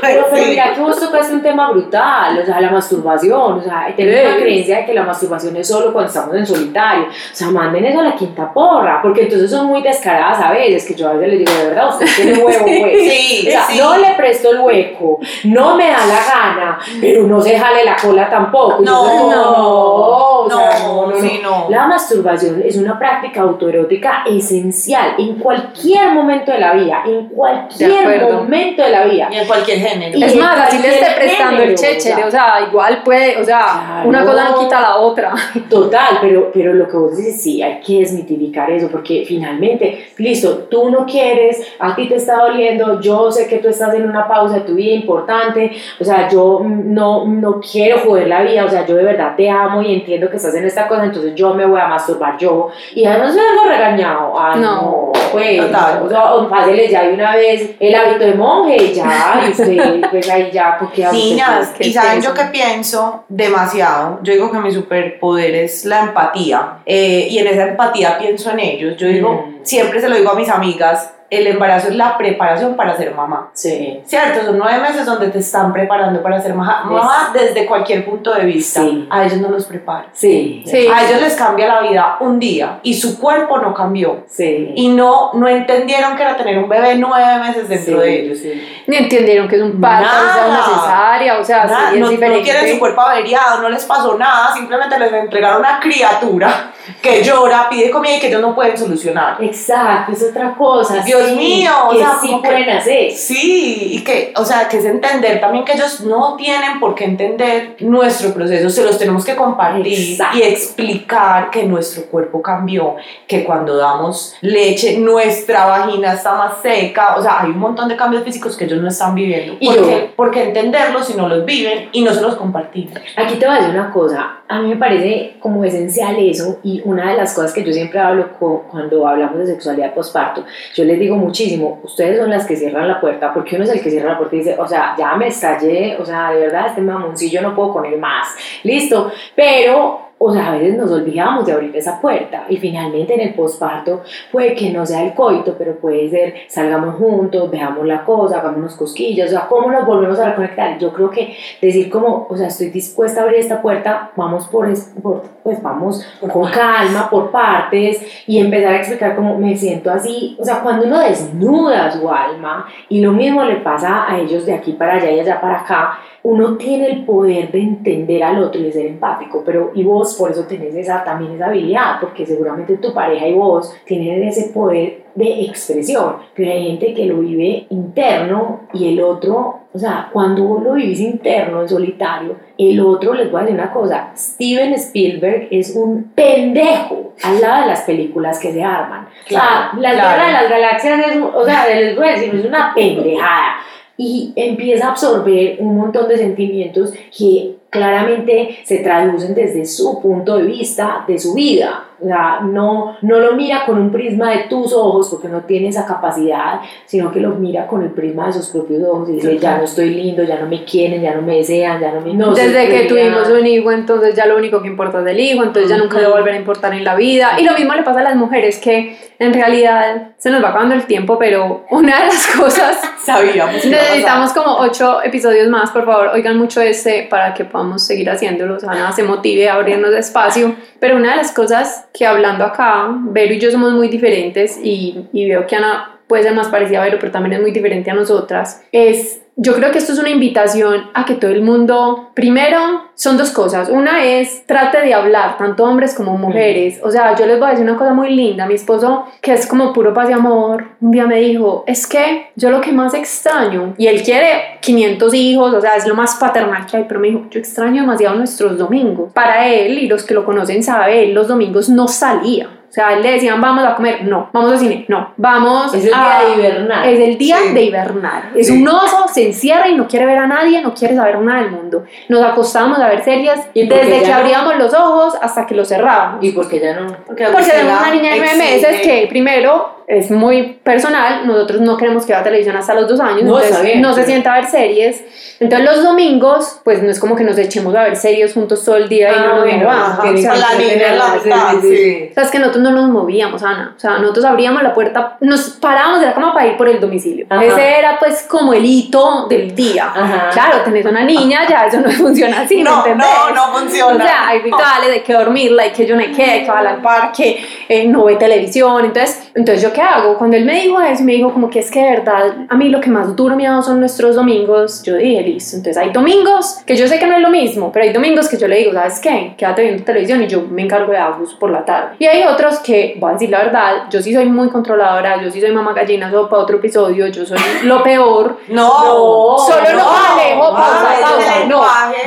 pero 0.00 0.26
Sí. 0.36 0.42
mira 0.50 0.72
que 0.74 0.80
vos 0.80 0.98
tocaste 1.00 1.34
un 1.34 1.42
tema 1.42 1.70
brutal, 1.70 2.38
o 2.38 2.44
sea, 2.46 2.60
la 2.60 2.70
masturbación, 2.70 3.58
o 3.58 3.62
sea, 3.62 3.86
tengo 3.96 4.12
Sí. 4.12 4.18
una 4.26 4.36
creencia 4.36 4.76
de 4.78 4.86
que 4.86 4.94
la 4.94 5.02
masturbación 5.02 5.56
es 5.56 5.68
solo 5.68 5.92
cuando 5.92 6.08
estamos 6.08 6.34
en 6.36 6.46
solitario, 6.46 7.04
o 7.04 7.10
sea, 7.34 7.48
manden 7.48 7.84
eso 7.86 8.00
a 8.00 8.04
la 8.04 8.14
quinta 8.14 8.52
porra, 8.52 9.00
porque 9.02 9.22
entonces 9.22 9.50
son 9.50 9.66
muy 9.66 9.82
descaradas 9.82 10.40
a 10.40 10.50
veces, 10.52 10.86
que 10.86 10.94
yo 10.94 11.08
a 11.08 11.12
veces 11.14 11.28
les 11.30 11.38
digo, 11.40 11.52
de 11.58 11.68
verdad, 11.68 11.88
usted 11.88 12.06
tiene 12.16 12.38
huevo, 12.42 12.64
pues. 12.64 12.98
Sí, 13.12 13.44
O 13.48 13.50
sea, 13.50 13.62
sí. 13.68 13.78
no 13.78 13.96
le 13.98 14.14
presto 14.14 14.50
el 14.50 14.60
hueco, 14.60 15.18
no 15.44 15.74
me 15.76 15.88
da 15.90 15.98
la 16.06 16.34
gana, 16.34 16.78
pero 17.00 17.24
no 17.26 17.40
se 17.40 17.58
jale 17.58 17.84
la 17.84 17.96
cola 17.96 18.28
tampoco. 18.30 18.82
Yo 18.82 18.84
No, 18.84 20.37
no, 20.48 20.56
sea, 20.56 20.78
no, 20.80 21.06
no, 21.06 21.12
no, 21.12 21.20
sí, 21.20 21.40
no. 21.42 21.66
La 21.70 21.86
masturbación 21.86 22.62
es 22.64 22.76
una 22.76 22.98
práctica 22.98 23.42
autoerótica 23.42 24.24
esencial 24.26 25.14
en 25.18 25.36
cualquier 25.36 26.12
momento 26.12 26.52
de 26.52 26.58
la 26.58 26.72
vida, 26.74 27.02
en 27.06 27.28
cualquier 27.28 28.22
momento 28.32 28.82
de 28.82 28.90
la 28.90 29.04
vida. 29.04 29.28
Y 29.30 29.36
en 29.36 29.46
cualquier 29.46 29.78
género. 29.78 30.18
Y 30.18 30.24
es 30.24 30.36
más, 30.36 30.68
así 30.68 30.78
le 30.78 30.88
esté 30.88 31.06
prestando 31.16 31.62
el 31.62 31.76
género, 31.76 31.76
chéchere, 31.76 32.24
o 32.24 32.28
o 32.28 32.30
sea, 32.30 32.60
igual 32.68 33.02
puede, 33.02 33.40
o 33.40 33.44
sea, 33.44 33.58
Claro. 33.58 34.08
una 34.08 34.24
cosa 34.24 34.48
no 34.50 34.58
quita 34.60 34.80
la 34.80 34.96
otra. 34.98 35.34
Total, 35.68 36.18
pero, 36.20 36.50
pero 36.52 36.74
lo 36.74 36.88
que 36.88 36.96
vos 36.96 37.16
dices, 37.16 37.40
sí, 37.40 37.62
hay 37.62 37.80
que 37.80 38.00
desmitificar 38.00 38.70
eso, 38.70 38.88
porque 38.88 39.24
finalmente, 39.26 40.08
listo, 40.18 40.66
tú 40.70 40.90
no 40.90 41.06
quieres, 41.06 41.66
a 41.78 41.94
ti 41.94 42.08
te 42.08 42.16
está 42.16 42.36
doliendo, 42.38 43.00
yo 43.00 43.30
sé 43.30 43.46
que 43.48 43.58
tú 43.58 43.68
estás 43.68 43.94
en 43.94 44.08
una 44.08 44.26
pausa 44.28 44.56
de 44.56 44.60
tu 44.62 44.74
vida 44.74 44.94
importante, 44.94 45.72
o 45.98 46.04
sea, 46.04 46.28
yo 46.28 46.62
no, 46.64 47.26
no 47.26 47.60
quiero 47.60 47.98
joder 48.00 48.28
la 48.28 48.42
vida, 48.42 48.64
o 48.64 48.70
sea, 48.70 48.86
yo 48.86 48.94
de 48.96 49.04
verdad 49.04 49.34
te 49.36 49.48
amo 49.50 49.82
y 49.82 49.94
entiendo 49.94 50.30
que 50.30 50.37
estás 50.38 50.54
en 50.54 50.64
esta 50.66 50.88
cosa, 50.88 51.04
entonces 51.04 51.34
yo 51.34 51.52
me 51.54 51.64
voy 51.66 51.80
a 51.80 51.86
masturbar 51.88 52.36
yo, 52.38 52.68
y 52.94 53.04
además 53.04 53.34
me 53.34 53.40
algo 53.42 53.62
regañado, 53.68 54.32
ay, 54.40 54.60
No. 54.60 54.74
no, 54.82 55.12
pues, 55.32 55.60
Total. 55.60 56.02
o 56.02 56.08
sea, 56.08 56.48
pásele 56.50 56.88
ya 56.88 57.02
de 57.02 57.14
una 57.14 57.36
vez 57.36 57.70
el 57.78 57.94
hábito 57.94 58.24
de 58.24 58.34
monje 58.34 58.92
ya, 58.94 59.42
y 59.46 59.50
usted, 59.50 60.00
pues 60.10 60.28
ahí 60.30 60.50
ya, 60.50 60.76
porque 60.78 61.06
Niñas, 61.12 61.74
y 61.78 61.92
saben 61.92 62.22
yo 62.22 62.32
que 62.34 62.44
pienso 62.46 63.24
demasiado. 63.28 64.18
Yo 64.22 64.32
digo 64.32 64.50
que 64.50 64.58
mi 64.58 64.70
superpoder 64.72 65.54
es 65.54 65.84
la 65.84 66.00
empatía. 66.04 66.78
eh, 66.86 67.26
y 67.30 67.38
en 67.38 67.46
esa 67.48 67.68
empatía 67.68 68.18
pienso 68.18 68.50
en 68.50 68.60
ellos. 68.60 68.96
Yo 68.96 69.08
digo, 69.08 69.32
Mm. 69.34 69.58
siempre 69.64 70.00
se 70.00 70.08
lo 70.08 70.16
digo 70.16 70.30
a 70.30 70.34
mis 70.34 70.48
amigas, 70.48 71.12
el 71.30 71.46
embarazo 71.46 71.88
es 71.88 71.94
la 71.96 72.16
preparación 72.16 72.74
para 72.74 72.96
ser 72.96 73.14
mamá. 73.14 73.50
Sí, 73.52 74.00
Cierto, 74.06 74.46
son 74.46 74.56
nueve 74.58 74.80
meses 74.80 75.04
donde 75.04 75.28
te 75.28 75.40
están 75.40 75.72
preparando 75.74 76.22
para 76.22 76.40
ser 76.40 76.54
maja- 76.54 76.84
mamá 76.84 77.30
desde 77.34 77.66
cualquier 77.66 78.04
punto 78.06 78.32
de 78.34 78.44
vista. 78.46 78.80
Sí. 78.80 79.06
A 79.10 79.24
ellos 79.24 79.38
no 79.38 79.50
los 79.50 79.66
preparan. 79.66 80.06
sí, 80.12 80.62
Sí. 80.66 80.86
A 80.86 81.06
ellos 81.06 81.20
les 81.20 81.34
cambia 81.34 81.68
la 81.68 81.80
vida 81.82 82.16
un 82.20 82.38
día 82.38 82.78
y 82.82 82.94
su 82.94 83.18
cuerpo 83.20 83.58
no 83.58 83.74
cambió. 83.74 84.24
sí. 84.26 84.72
Y 84.74 84.88
no, 84.88 85.32
no 85.34 85.46
entendieron 85.48 86.16
que 86.16 86.22
era 86.22 86.36
tener 86.36 86.58
un 86.58 86.68
bebé 86.68 86.94
nueve 86.96 87.38
meses 87.40 87.68
dentro 87.68 88.00
Sí, 88.00 88.06
de 88.06 88.20
ellos. 88.22 88.38
sí. 88.38 88.82
Ni 88.86 88.96
entendieron 88.96 89.46
que 89.48 89.56
es 89.56 89.62
un 89.62 89.78
parto, 89.80 90.08
o 90.08 90.32
sea, 90.32 90.46
Nada. 90.46 90.48
una 90.48 90.64
cesárea, 90.64 91.38
o 91.38 91.44
sea, 91.44 91.64
Nada, 91.66 91.90
sí, 91.90 91.94
es 91.96 92.00
no, 92.00 92.06
no 92.06 92.10
diferente. 92.10 92.42
tienen 92.44 92.72
su 92.72 92.78
cuerpo 92.78 93.02
averiado, 93.02 93.60
no 93.60 93.68
les 93.68 93.84
pasó 93.84 94.16
nada, 94.16 94.54
simplemente 94.54 94.98
les 94.98 95.12
entregaron 95.12 95.58
una 95.60 95.78
criatura 95.78 96.72
que 97.02 97.22
llora, 97.22 97.68
pide 97.68 97.90
comida 97.90 98.16
y 98.16 98.20
que 98.20 98.28
ellos 98.28 98.40
no 98.40 98.54
pueden 98.54 98.78
solucionar. 98.78 99.36
Exacto, 99.42 100.12
es 100.12 100.22
otra 100.30 100.54
cosa. 100.54 101.02
Dios 101.26 101.36
mío, 101.36 101.70
o 101.88 101.90
que 101.92 101.98
sea, 101.98 102.18
sí 102.20 102.28
como 102.28 102.42
que- 102.42 102.48
pueden 102.48 102.70
hacer. 102.70 103.10
Sí, 103.12 103.88
y 103.92 104.04
que, 104.04 104.32
o 104.36 104.44
sea, 104.44 104.68
que 104.68 104.78
es 104.78 104.84
entender 104.84 105.40
también 105.40 105.64
que 105.64 105.72
ellos 105.72 106.00
no 106.02 106.36
tienen 106.36 106.80
por 106.80 106.94
qué 106.94 107.04
entender 107.04 107.76
nuestro 107.80 108.32
proceso, 108.32 108.70
se 108.70 108.84
los 108.84 108.98
tenemos 108.98 109.24
que 109.24 109.36
compartir 109.36 109.86
Exacto. 110.12 110.38
y 110.38 110.42
explicar 110.42 111.50
que 111.50 111.64
nuestro 111.64 112.04
cuerpo 112.06 112.40
cambió, 112.42 112.96
que 113.26 113.44
cuando 113.44 113.76
damos 113.76 114.34
leche 114.40 114.98
nuestra 114.98 115.66
vagina 115.66 116.12
está 116.14 116.34
más 116.34 116.54
seca, 116.62 117.16
o 117.16 117.22
sea, 117.22 117.40
hay 117.42 117.50
un 117.50 117.58
montón 117.58 117.88
de 117.88 117.96
cambios 117.96 118.22
físicos 118.24 118.56
que 118.56 118.64
ellos 118.64 118.80
no 118.80 118.88
están 118.88 119.14
viviendo. 119.14 119.56
Y 119.60 119.66
¿Por 119.66 119.76
yo- 119.76 119.86
qué, 119.88 120.10
por 120.16 120.30
qué 120.30 120.42
entenderlos 120.44 121.06
si 121.06 121.14
no 121.14 121.28
los 121.28 121.44
viven 121.44 121.88
y 121.92 122.02
no 122.02 122.12
se 122.14 122.20
los 122.20 122.36
compartimos? 122.36 122.94
Aquí 123.16 123.34
te 123.36 123.46
voy 123.46 123.56
a 123.56 123.58
decir 123.60 123.74
una 123.74 123.90
cosa, 123.92 124.36
a 124.48 124.60
mí 124.60 124.68
me 124.68 124.76
parece 124.76 125.36
como 125.40 125.64
esencial 125.64 126.16
eso 126.18 126.58
y 126.62 126.80
una 126.84 127.10
de 127.10 127.16
las 127.16 127.34
cosas 127.34 127.52
que 127.52 127.64
yo 127.64 127.72
siempre 127.72 127.98
hablo 128.00 128.28
cuando 128.38 129.06
hablamos 129.06 129.38
de 129.38 129.46
sexualidad 129.46 129.92
postparto, 129.94 130.44
yo 130.74 130.84
les 130.84 130.98
digo 130.98 131.07
muchísimo, 131.16 131.80
ustedes 131.82 132.18
son 132.18 132.30
las 132.30 132.46
que 132.46 132.56
cierran 132.56 132.88
la 132.88 133.00
puerta, 133.00 133.32
porque 133.32 133.56
uno 133.56 133.64
es 133.64 133.70
el 133.70 133.80
que 133.80 133.90
cierra 133.90 134.12
la 134.12 134.18
puerta 134.18 134.36
y 134.36 134.38
dice, 134.38 134.56
o 134.58 134.66
sea, 134.66 134.94
ya 134.98 135.14
me 135.16 135.28
estallé, 135.28 135.96
o 135.98 136.04
sea, 136.04 136.30
de 136.32 136.40
verdad 136.40 136.66
este 136.68 136.80
mamoncillo 136.80 137.42
no 137.42 137.54
puedo 137.54 137.72
con 137.72 137.84
él 137.86 137.98
más, 137.98 138.28
listo, 138.62 139.10
pero... 139.34 140.08
O 140.20 140.32
sea, 140.32 140.48
a 140.48 140.58
veces 140.58 140.76
nos 140.76 140.90
olvidamos 140.90 141.46
de 141.46 141.52
abrir 141.52 141.76
esa 141.76 142.00
puerta 142.00 142.44
y 142.48 142.56
finalmente 142.56 143.14
en 143.14 143.20
el 143.20 143.34
posparto 143.34 144.02
puede 144.32 144.56
que 144.56 144.70
no 144.70 144.84
sea 144.84 145.04
el 145.04 145.14
coito, 145.14 145.54
pero 145.56 145.76
puede 145.76 146.10
ser 146.10 146.34
salgamos 146.48 146.96
juntos, 146.96 147.48
veamos 147.48 147.86
la 147.86 148.04
cosa, 148.04 148.40
hagámonos 148.40 148.74
cosquillas, 148.74 149.28
o 149.28 149.30
sea, 149.30 149.46
cómo 149.46 149.70
nos 149.70 149.86
volvemos 149.86 150.18
a 150.18 150.30
reconectar. 150.30 150.76
Yo 150.80 150.92
creo 150.92 151.08
que 151.08 151.36
decir 151.62 151.88
como, 151.88 152.26
o 152.28 152.36
sea, 152.36 152.48
estoy 152.48 152.70
dispuesta 152.70 153.20
a 153.20 153.24
abrir 153.26 153.38
esta 153.38 153.62
puerta, 153.62 154.10
vamos 154.16 154.48
por, 154.48 154.66
por 155.00 155.22
pues 155.48 155.62
vamos 155.62 156.04
con 156.20 156.50
calma, 156.50 157.08
por 157.08 157.30
partes 157.30 158.02
y 158.26 158.38
empezar 158.38 158.74
a 158.74 158.76
explicar 158.76 159.16
cómo 159.16 159.38
me 159.38 159.56
siento 159.56 159.90
así, 159.90 160.36
o 160.38 160.44
sea, 160.44 160.60
cuando 160.60 160.86
uno 160.86 160.98
desnuda 160.98 161.90
su 161.90 162.06
alma 162.06 162.66
y 162.90 163.00
lo 163.00 163.12
mismo 163.12 163.42
le 163.44 163.56
pasa 163.56 164.04
a 164.06 164.18
ellos 164.18 164.44
de 164.44 164.52
aquí 164.52 164.72
para 164.72 164.96
allá 164.96 165.10
y 165.10 165.20
allá 165.20 165.40
para 165.40 165.60
acá, 165.60 165.98
uno 166.22 166.58
tiene 166.58 166.88
el 166.88 167.06
poder 167.06 167.50
de 167.50 167.60
entender 167.60 168.22
al 168.22 168.44
otro 168.44 168.60
y 168.60 168.64
de 168.64 168.72
ser 168.72 168.86
empático, 168.88 169.42
pero 169.42 169.70
y 169.74 169.84
vos 169.84 170.14
por 170.18 170.30
eso 170.30 170.44
tenés 170.44 170.74
esa, 170.74 171.02
también 171.02 171.32
esa 171.32 171.46
habilidad, 171.46 171.98
porque 171.98 172.26
seguramente 172.26 172.76
tu 172.76 172.92
pareja 172.92 173.26
y 173.26 173.32
vos 173.32 173.74
tienen 173.86 174.22
ese 174.24 174.50
poder 174.52 175.07
de 175.18 175.46
expresión, 175.46 176.18
pero 176.32 176.52
hay 176.52 176.68
gente 176.68 176.94
que 176.94 177.06
lo 177.06 177.18
vive 177.18 177.66
interno 177.70 178.68
y 178.72 178.92
el 178.92 179.02
otro, 179.02 179.62
o 179.72 179.78
sea, 179.78 180.10
cuando 180.12 180.44
vos 180.44 180.62
lo 180.62 180.74
vivís 180.74 181.00
interno, 181.00 181.60
en 181.60 181.68
solitario, 181.68 182.36
el 182.56 182.78
otro, 182.78 183.14
les 183.14 183.28
voy 183.28 183.40
a 183.40 183.44
decir 183.44 183.58
una 183.58 183.72
cosa, 183.72 184.12
Steven 184.16 184.74
Spielberg 184.74 185.48
es 185.50 185.74
un 185.74 186.12
pendejo 186.14 187.14
al 187.24 187.40
lado 187.40 187.62
de 187.62 187.66
las 187.66 187.80
películas 187.82 188.38
que 188.38 188.52
se 188.52 188.62
arman. 188.62 189.08
Claro, 189.26 189.70
o 189.76 189.80
sea, 189.80 189.80
la 189.80 189.92
claro. 189.92 190.08
guerra 190.08 190.26
de 190.26 190.32
las 190.34 190.50
galaxias 190.50 191.06
es, 191.08 191.16
o 191.34 191.44
sea, 191.44 191.66
les 191.66 191.96
voy 191.96 192.06
a 192.06 192.12
decir, 192.12 192.34
es 192.36 192.44
una 192.44 192.72
pendejada 192.72 193.56
y 193.96 194.32
empieza 194.36 194.86
a 194.86 194.90
absorber 194.90 195.56
un 195.58 195.78
montón 195.78 196.06
de 196.06 196.16
sentimientos 196.16 196.92
que 197.16 197.56
claramente 197.70 198.58
se 198.64 198.78
traducen 198.78 199.34
desde 199.34 199.66
su 199.66 200.00
punto 200.00 200.36
de 200.36 200.44
vista 200.44 201.04
de 201.06 201.18
su 201.18 201.34
vida. 201.34 201.84
O 202.00 202.06
sea, 202.06 202.40
no, 202.42 202.96
no 203.02 203.18
lo 203.18 203.32
mira 203.34 203.66
con 203.66 203.76
un 203.76 203.90
prisma 203.90 204.30
de 204.30 204.44
tus 204.44 204.72
ojos 204.72 205.08
porque 205.10 205.26
no 205.26 205.40
tiene 205.40 205.68
esa 205.68 205.84
capacidad, 205.84 206.60
sino 206.86 207.10
que 207.10 207.18
lo 207.18 207.30
mira 207.30 207.66
con 207.66 207.82
el 207.82 207.90
prisma 207.90 208.28
de 208.28 208.34
sus 208.34 208.50
propios 208.50 208.84
ojos 208.84 209.08
y 209.08 209.12
dice, 209.14 209.36
ya 209.38 209.58
no 209.58 209.64
estoy 209.64 209.90
lindo, 209.90 210.22
ya 210.22 210.38
no 210.38 210.46
me 210.46 210.64
quieren, 210.64 211.02
ya 211.02 211.14
no 211.16 211.22
me 211.22 211.38
desean, 211.38 211.80
ya 211.80 211.90
no 211.90 212.00
me... 212.00 212.14
No 212.14 212.32
Desde 212.32 212.66
que 212.66 212.86
querida". 212.86 212.88
tuvimos 212.88 213.28
un 213.28 213.44
hijo, 213.44 213.72
entonces 213.72 214.14
ya 214.14 214.26
lo 214.26 214.36
único 214.36 214.62
que 214.62 214.68
importa 214.68 215.00
es 215.00 215.06
el 215.08 215.18
hijo, 215.18 215.42
entonces 215.42 215.68
ya 215.68 215.76
nunca 215.76 215.98
le 215.98 216.06
va 216.06 216.20
a 216.20 216.36
importar 216.36 216.72
en 216.72 216.84
la 216.84 216.94
vida. 216.94 217.32
Y 217.36 217.44
lo 217.44 217.54
mismo 217.54 217.74
le 217.74 217.82
pasa 217.82 217.98
a 217.98 218.04
las 218.04 218.14
mujeres, 218.14 218.58
que 218.58 218.96
en 219.18 219.34
realidad 219.34 220.12
se 220.18 220.30
nos 220.30 220.42
va 220.42 220.50
acabando 220.50 220.76
el 220.76 220.86
tiempo, 220.86 221.18
pero 221.18 221.64
una 221.70 221.98
de 221.98 222.06
las 222.06 222.26
cosas, 222.28 222.78
Sabíamos. 223.04 223.64
necesitamos 223.64 224.32
como 224.32 224.58
ocho 224.58 225.02
episodios 225.02 225.48
más, 225.48 225.70
por 225.70 225.84
favor, 225.84 226.10
oigan 226.14 226.38
mucho 226.38 226.60
este 226.60 227.08
para 227.10 227.34
que 227.34 227.44
podamos 227.58 227.82
seguir 227.82 228.08
haciéndolo, 228.08 228.58
nada 228.58 228.92
se 228.92 229.02
motive 229.02 229.48
a 229.48 229.54
abrirnos 229.54 229.92
espacio. 229.94 230.54
Pero 230.78 230.96
una 230.96 231.10
de 231.10 231.16
las 231.16 231.32
cosas 231.32 231.86
que 231.92 232.06
hablando 232.06 232.44
acá, 232.44 232.88
Vero 233.10 233.34
y 233.34 233.40
yo 233.40 233.50
somos 233.50 233.72
muy 233.72 233.88
diferentes 233.88 234.58
y, 234.62 235.08
y 235.12 235.28
veo 235.28 235.46
que 235.46 235.56
Ana 235.56 235.98
puede 236.06 236.22
ser 236.22 236.34
más 236.34 236.48
parecida 236.48 236.80
a 236.80 236.84
Vero, 236.84 236.98
pero 237.00 237.12
también 237.12 237.34
es 237.34 237.40
muy 237.40 237.50
diferente 237.50 237.90
a 237.90 237.94
nosotras, 237.94 238.62
es 238.72 239.20
yo 239.40 239.54
creo 239.54 239.70
que 239.70 239.78
esto 239.78 239.92
es 239.92 240.00
una 240.00 240.10
invitación 240.10 240.90
a 240.94 241.04
que 241.04 241.14
todo 241.14 241.30
el 241.30 241.42
mundo, 241.42 242.10
primero, 242.14 242.58
son 242.96 243.16
dos 243.16 243.30
cosas. 243.30 243.68
Una 243.68 244.04
es, 244.04 244.44
trate 244.46 244.80
de 244.80 244.92
hablar, 244.92 245.38
tanto 245.38 245.62
hombres 245.62 245.94
como 245.94 246.18
mujeres. 246.18 246.80
O 246.82 246.90
sea, 246.90 247.14
yo 247.14 247.24
les 247.24 247.38
voy 247.38 247.46
a 247.46 247.50
decir 247.52 247.64
una 247.64 247.78
cosa 247.78 247.94
muy 247.94 248.12
linda. 248.12 248.46
Mi 248.46 248.54
esposo, 248.54 249.04
que 249.22 249.32
es 249.32 249.46
como 249.46 249.72
puro 249.72 249.94
paz 249.94 250.10
y 250.10 250.12
amor, 250.12 250.66
un 250.80 250.90
día 250.90 251.06
me 251.06 251.20
dijo, 251.20 251.62
es 251.68 251.86
que 251.86 252.32
yo 252.34 252.50
lo 252.50 252.60
que 252.60 252.72
más 252.72 252.94
extraño, 252.94 253.74
y 253.78 253.86
él 253.86 254.02
quiere 254.02 254.58
500 254.60 255.14
hijos, 255.14 255.54
o 255.54 255.60
sea, 255.60 255.76
es 255.76 255.86
lo 255.86 255.94
más 255.94 256.16
paternal 256.16 256.66
que 256.66 256.76
hay, 256.76 256.86
pero 256.88 256.98
me 256.98 257.06
dijo, 257.06 257.26
yo 257.30 257.38
extraño 257.38 257.82
demasiado 257.82 258.16
nuestros 258.16 258.58
domingos. 258.58 259.12
Para 259.12 259.46
él, 259.46 259.78
y 259.78 259.86
los 259.86 260.02
que 260.02 260.14
lo 260.14 260.24
conocen 260.24 260.64
saben, 260.64 261.14
los 261.14 261.28
domingos 261.28 261.68
no 261.68 261.86
salía. 261.86 262.57
O 262.68 262.72
sea, 262.72 262.92
él 262.92 263.02
le 263.02 263.12
decían, 263.12 263.40
vamos 263.40 263.64
a 263.64 263.74
comer, 263.74 264.04
no, 264.04 264.28
vamos 264.32 264.52
al 264.52 264.58
cine, 264.58 264.84
no, 264.88 265.12
vamos 265.16 265.72
Es 265.72 265.86
el 265.86 265.94
a... 265.94 265.98
día 266.20 266.28
de 266.28 266.34
hibernar. 266.34 266.86
Es 266.86 267.00
el 267.00 267.16
día 267.18 267.36
Sí. 267.38 267.54
de 267.54 267.62
hibernar. 267.62 268.22
Es 268.36 268.48
Sí. 268.48 268.52
un 268.60 268.68
oso, 268.68 269.06
se 269.12 269.26
encierra 269.26 269.68
y 269.68 269.74
no 269.74 269.88
quiere 269.88 270.04
ver 270.04 270.18
a 270.18 270.26
nadie, 270.26 270.60
no 270.60 270.74
quiere 270.74 270.94
saber 270.94 271.18
nada 271.20 271.40
del 271.40 271.50
mundo. 271.52 271.84
Nos 272.10 272.22
acostábamos 272.22 272.78
a 272.78 272.88
ver 272.88 273.02
series 273.02 273.40
¿Y 273.54 273.66
por 273.66 273.78
qué 273.78 273.84
desde 273.86 274.02
que 274.02 274.08
no? 274.10 274.16
abríamos 274.18 274.56
los 274.56 274.74
ojos 274.74 275.14
hasta 275.20 275.46
que 275.46 275.54
los 275.54 275.66
cerrábamos. 275.68 276.22
Y 276.22 276.32
porque 276.32 276.60
ya 276.60 276.78
no... 276.78 276.94
Porque 277.06 277.24
Porque 277.32 277.46
tenemos 277.50 277.80
una 277.80 277.90
niña 277.90 278.12
de 278.12 278.18
nueve 278.18 278.36
meses 278.36 278.80
que 278.82 279.06
primero 279.08 279.77
es 279.88 280.10
muy 280.10 280.58
personal, 280.62 281.26
nosotros 281.26 281.62
no 281.62 281.78
queremos 281.78 282.04
que 282.04 282.12
vea 282.12 282.22
televisión 282.22 282.54
hasta 282.54 282.74
los 282.74 282.86
dos 282.86 283.00
años, 283.00 283.22
No, 283.22 283.40
entonces 283.40 283.62
bien, 283.62 283.80
no 283.80 283.94
se 283.94 284.04
sienta 284.04 284.34
a 284.34 284.36
ver 284.36 284.44
series. 284.46 285.02
Entonces 285.40 285.66
los 285.66 285.82
domingos, 285.82 286.60
pues 286.62 286.82
no 286.82 286.90
es 286.90 287.00
como 287.00 287.16
que 287.16 287.24
nos 287.24 287.38
echemos 287.38 287.74
a 287.74 287.84
ver 287.84 287.96
series 287.96 288.34
juntos 288.34 288.62
todo 288.64 288.76
el 288.76 288.88
día 288.88 289.10
y 289.12 289.16
no 289.16 289.22
Ah, 289.22 289.28
nos 289.36 289.44
bueno, 289.44 289.64
movamos. 289.64 289.98
Con 290.00 290.14
que 290.14 290.22
la 290.22 290.54
niña 290.58 291.60
sí. 291.62 292.08
O 292.10 292.14
sea, 292.14 292.22
es 292.24 292.30
que 292.30 292.38
nosotros 292.38 292.64
no 292.64 292.70
nos 292.72 292.90
movíamos, 292.90 293.42
Ana. 293.42 293.72
O 293.76 293.80
sea, 293.80 293.98
nosotros 293.98 294.26
abríamos 294.26 294.62
la 294.62 294.74
puerta, 294.74 295.16
nos 295.20 295.50
parábamos 295.60 296.00
de 296.00 296.06
la 296.06 296.14
cama 296.14 296.34
para 296.34 296.48
ir 296.48 296.56
por 296.58 296.68
el 296.68 296.80
domicilio. 296.80 297.26
Ajá. 297.30 297.44
Ese 297.44 297.78
era 297.78 297.98
pues 297.98 298.26
como 298.28 298.52
el 298.52 298.64
hito 298.64 299.26
del 299.28 299.54
día. 299.54 299.86
Ajá. 299.94 300.28
Claro, 300.32 300.58
tenés 300.64 300.84
una 300.84 301.04
niña, 301.04 301.46
ya 301.48 301.66
eso 301.66 301.80
no 301.80 301.90
funciona 301.92 302.40
así, 302.40 302.58
¿me 302.58 302.64
No, 302.64 302.78
entendés? 302.84 303.06
no, 303.06 303.34
no 303.34 303.58
funciona. 303.58 304.04
O 304.04 304.06
sea, 304.06 304.28
hay 304.28 304.40
rituales 304.40 304.90
de 304.90 305.02
que 305.02 305.12
dormirla, 305.14 305.62
hay 305.62 305.70
que 305.70 305.86
yo 305.86 305.96
no 305.96 306.02
qué, 306.02 306.42
que 306.44 306.46
va 306.50 306.58
al 306.58 306.82
parque, 306.82 307.42
eh, 307.68 307.86
no 307.86 308.04
ve 308.04 308.16
televisión. 308.16 308.84
Entonces, 308.84 309.30
entonces, 309.34 309.62
¿yo 309.62 309.72
qué 309.78 309.82
hago? 309.84 310.18
Cuando 310.18 310.36
él 310.36 310.44
me 310.44 310.60
dijo 310.60 310.80
eso, 310.80 311.04
me 311.04 311.12
dijo 311.12 311.32
como 311.32 311.48
que 311.48 311.60
es 311.60 311.70
que 311.70 311.80
de 311.80 311.90
verdad, 311.90 312.34
a 312.48 312.56
mí 312.56 312.68
lo 312.68 312.80
que 312.80 312.90
más 312.90 313.14
duro 313.14 313.36
me 313.36 313.46
ha 313.46 313.50
dado 313.50 313.62
son 313.62 313.78
nuestros 313.78 314.16
domingos. 314.16 314.82
Yo 314.82 314.96
dije, 314.96 315.22
listo. 315.22 315.56
Entonces, 315.56 315.80
hay 315.80 315.90
domingos 315.90 316.58
que 316.66 316.76
yo 316.76 316.88
sé 316.88 316.98
que 316.98 317.06
no 317.06 317.14
es 317.14 317.22
lo 317.22 317.30
mismo, 317.30 317.70
pero 317.70 317.84
hay 317.84 317.92
domingos 317.92 318.28
que 318.28 318.36
yo 318.36 318.48
le 318.48 318.56
digo, 318.56 318.72
¿sabes 318.72 318.98
qué? 318.98 319.34
Quédate 319.38 319.62
viendo 319.62 319.84
televisión 319.84 320.20
y 320.22 320.26
yo 320.26 320.42
me 320.50 320.62
encargo 320.62 320.90
de 320.90 320.98
Agus 320.98 321.34
por 321.34 321.50
la 321.50 321.64
tarde. 321.64 321.94
Y 322.00 322.06
hay 322.06 322.24
otros 322.24 322.58
que, 322.58 322.96
voy 322.98 323.10
a 323.10 323.12
decir 323.12 323.30
la 323.30 323.38
verdad, 323.38 323.84
yo 323.88 324.02
sí 324.02 324.12
soy 324.12 324.26
muy 324.26 324.48
controladora, 324.48 325.22
yo 325.22 325.30
sí 325.30 325.40
soy 325.40 325.52
mamá 325.52 325.72
gallina, 325.72 326.08
eso 326.08 326.28
para 326.28 326.42
otro 326.42 326.56
episodio, 326.56 327.06
yo 327.06 327.24
soy 327.24 327.38
lo 327.62 327.82
peor. 327.82 328.38
No, 328.48 329.36
Solo 329.38 329.72
no 329.76 329.84
con 329.84 330.18
Alejo, 330.18 330.52
pausa, 330.52 330.88
pausa, 331.00 331.44
no. 331.46 331.62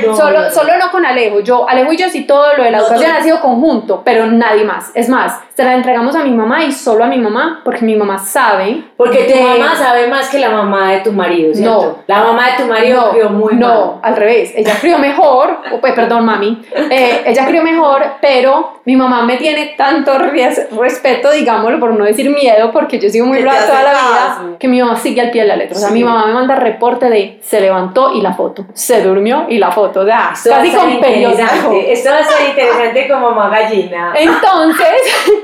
No. 0.05 0.15
Solo, 0.17 0.51
solo 0.51 0.77
no 0.77 0.91
con 0.91 1.05
Alejo. 1.05 1.39
Yo, 1.39 1.69
Alejo 1.69 1.93
y 1.93 1.97
yo 1.97 2.09
sí 2.09 2.25
todo 2.25 2.57
lo 2.57 2.63
de 2.63 2.71
la 2.71 2.79
No, 2.79 2.83
educación 2.85 3.11
ha 3.11 3.21
sido 3.21 3.39
conjunto, 3.39 4.01
pero 4.03 4.25
nadie 4.25 4.65
más. 4.65 4.91
Es 4.95 5.07
más, 5.07 5.39
se 5.55 5.63
la 5.63 5.73
entregamos 5.73 6.15
a 6.15 6.23
mi 6.23 6.31
mamá 6.31 6.63
y 6.63 6.71
solo 6.71 7.03
a 7.03 7.07
mi 7.07 7.17
mamá, 7.17 7.61
porque 7.63 7.83
mi 7.85 7.95
mamá 7.95 8.17
sabe. 8.17 8.83
Porque 8.97 9.23
tu 9.25 9.33
de- 9.37 9.43
mamá 9.59 9.75
sabe 9.75 10.07
más 10.07 10.29
que 10.29 10.39
la 10.39 10.49
mamá 10.49 10.91
de 10.91 10.99
tu 11.01 11.11
marido, 11.11 11.53
¿cierto? 11.53 11.81
No. 11.81 11.97
La 12.07 12.23
mamá 12.23 12.51
de 12.51 12.63
tu 12.63 12.69
marido 12.69 13.01
no, 13.01 13.09
crió 13.11 13.29
muy 13.29 13.55
no, 13.55 13.67
mal. 13.67 13.99
al 14.01 14.15
revés. 14.15 14.53
Ella 14.55 14.75
crió 14.79 14.97
mejor, 14.97 15.57
pues, 15.81 15.93
perdón, 15.93 16.25
mami. 16.25 16.61
Eh, 16.89 17.23
ella 17.25 17.45
crió 17.45 17.63
mejor, 17.63 18.03
pero 18.21 18.79
mi 18.85 18.95
mamá 18.95 19.23
me 19.23 19.37
tiene 19.37 19.73
tanto 19.77 20.17
res- 20.17 20.67
respeto, 20.71 21.31
digámoslo, 21.31 21.79
por 21.79 21.93
no 21.93 22.05
decir 22.05 22.29
miedo, 22.29 22.71
porque 22.71 22.97
yo 22.99 23.07
he 23.07 23.11
sido 23.11 23.25
muy 23.25 23.41
brava 23.41 23.59
toda 23.65 23.83
la 23.83 23.91
caso. 23.91 24.43
vida, 24.45 24.57
que 24.59 24.67
mi 24.67 24.81
mamá 24.81 24.95
sigue 24.97 25.21
al 25.21 25.31
pie 25.31 25.41
de 25.41 25.47
la 25.49 25.55
letra. 25.57 25.75
O 25.77 25.79
sea, 25.79 25.89
Sí. 25.89 25.93
mi 25.95 26.03
mamá 26.03 26.25
me 26.27 26.33
manda 26.33 26.55
reporte 26.55 27.09
de 27.09 27.39
se 27.43 27.59
levantó 27.61 28.13
y 28.13 28.21
la 28.21 28.33
foto, 28.33 28.65
se 28.73 29.01
durmió 29.03 29.45
y 29.49 29.57
la 29.57 29.71
foto, 29.71 30.01
o 30.01 30.05
sea, 30.05 30.31
Esto 30.33 30.49
casi 30.49 30.71
con 30.71 30.99
periódico. 30.99 31.73
Esto 31.87 32.09
va 32.11 32.17
a 32.19 32.23
ser 32.23 32.49
interesante 32.49 33.07
como 33.07 33.31
mamá 33.31 33.49
gallina. 33.49 34.13
Entonces, 34.15 34.87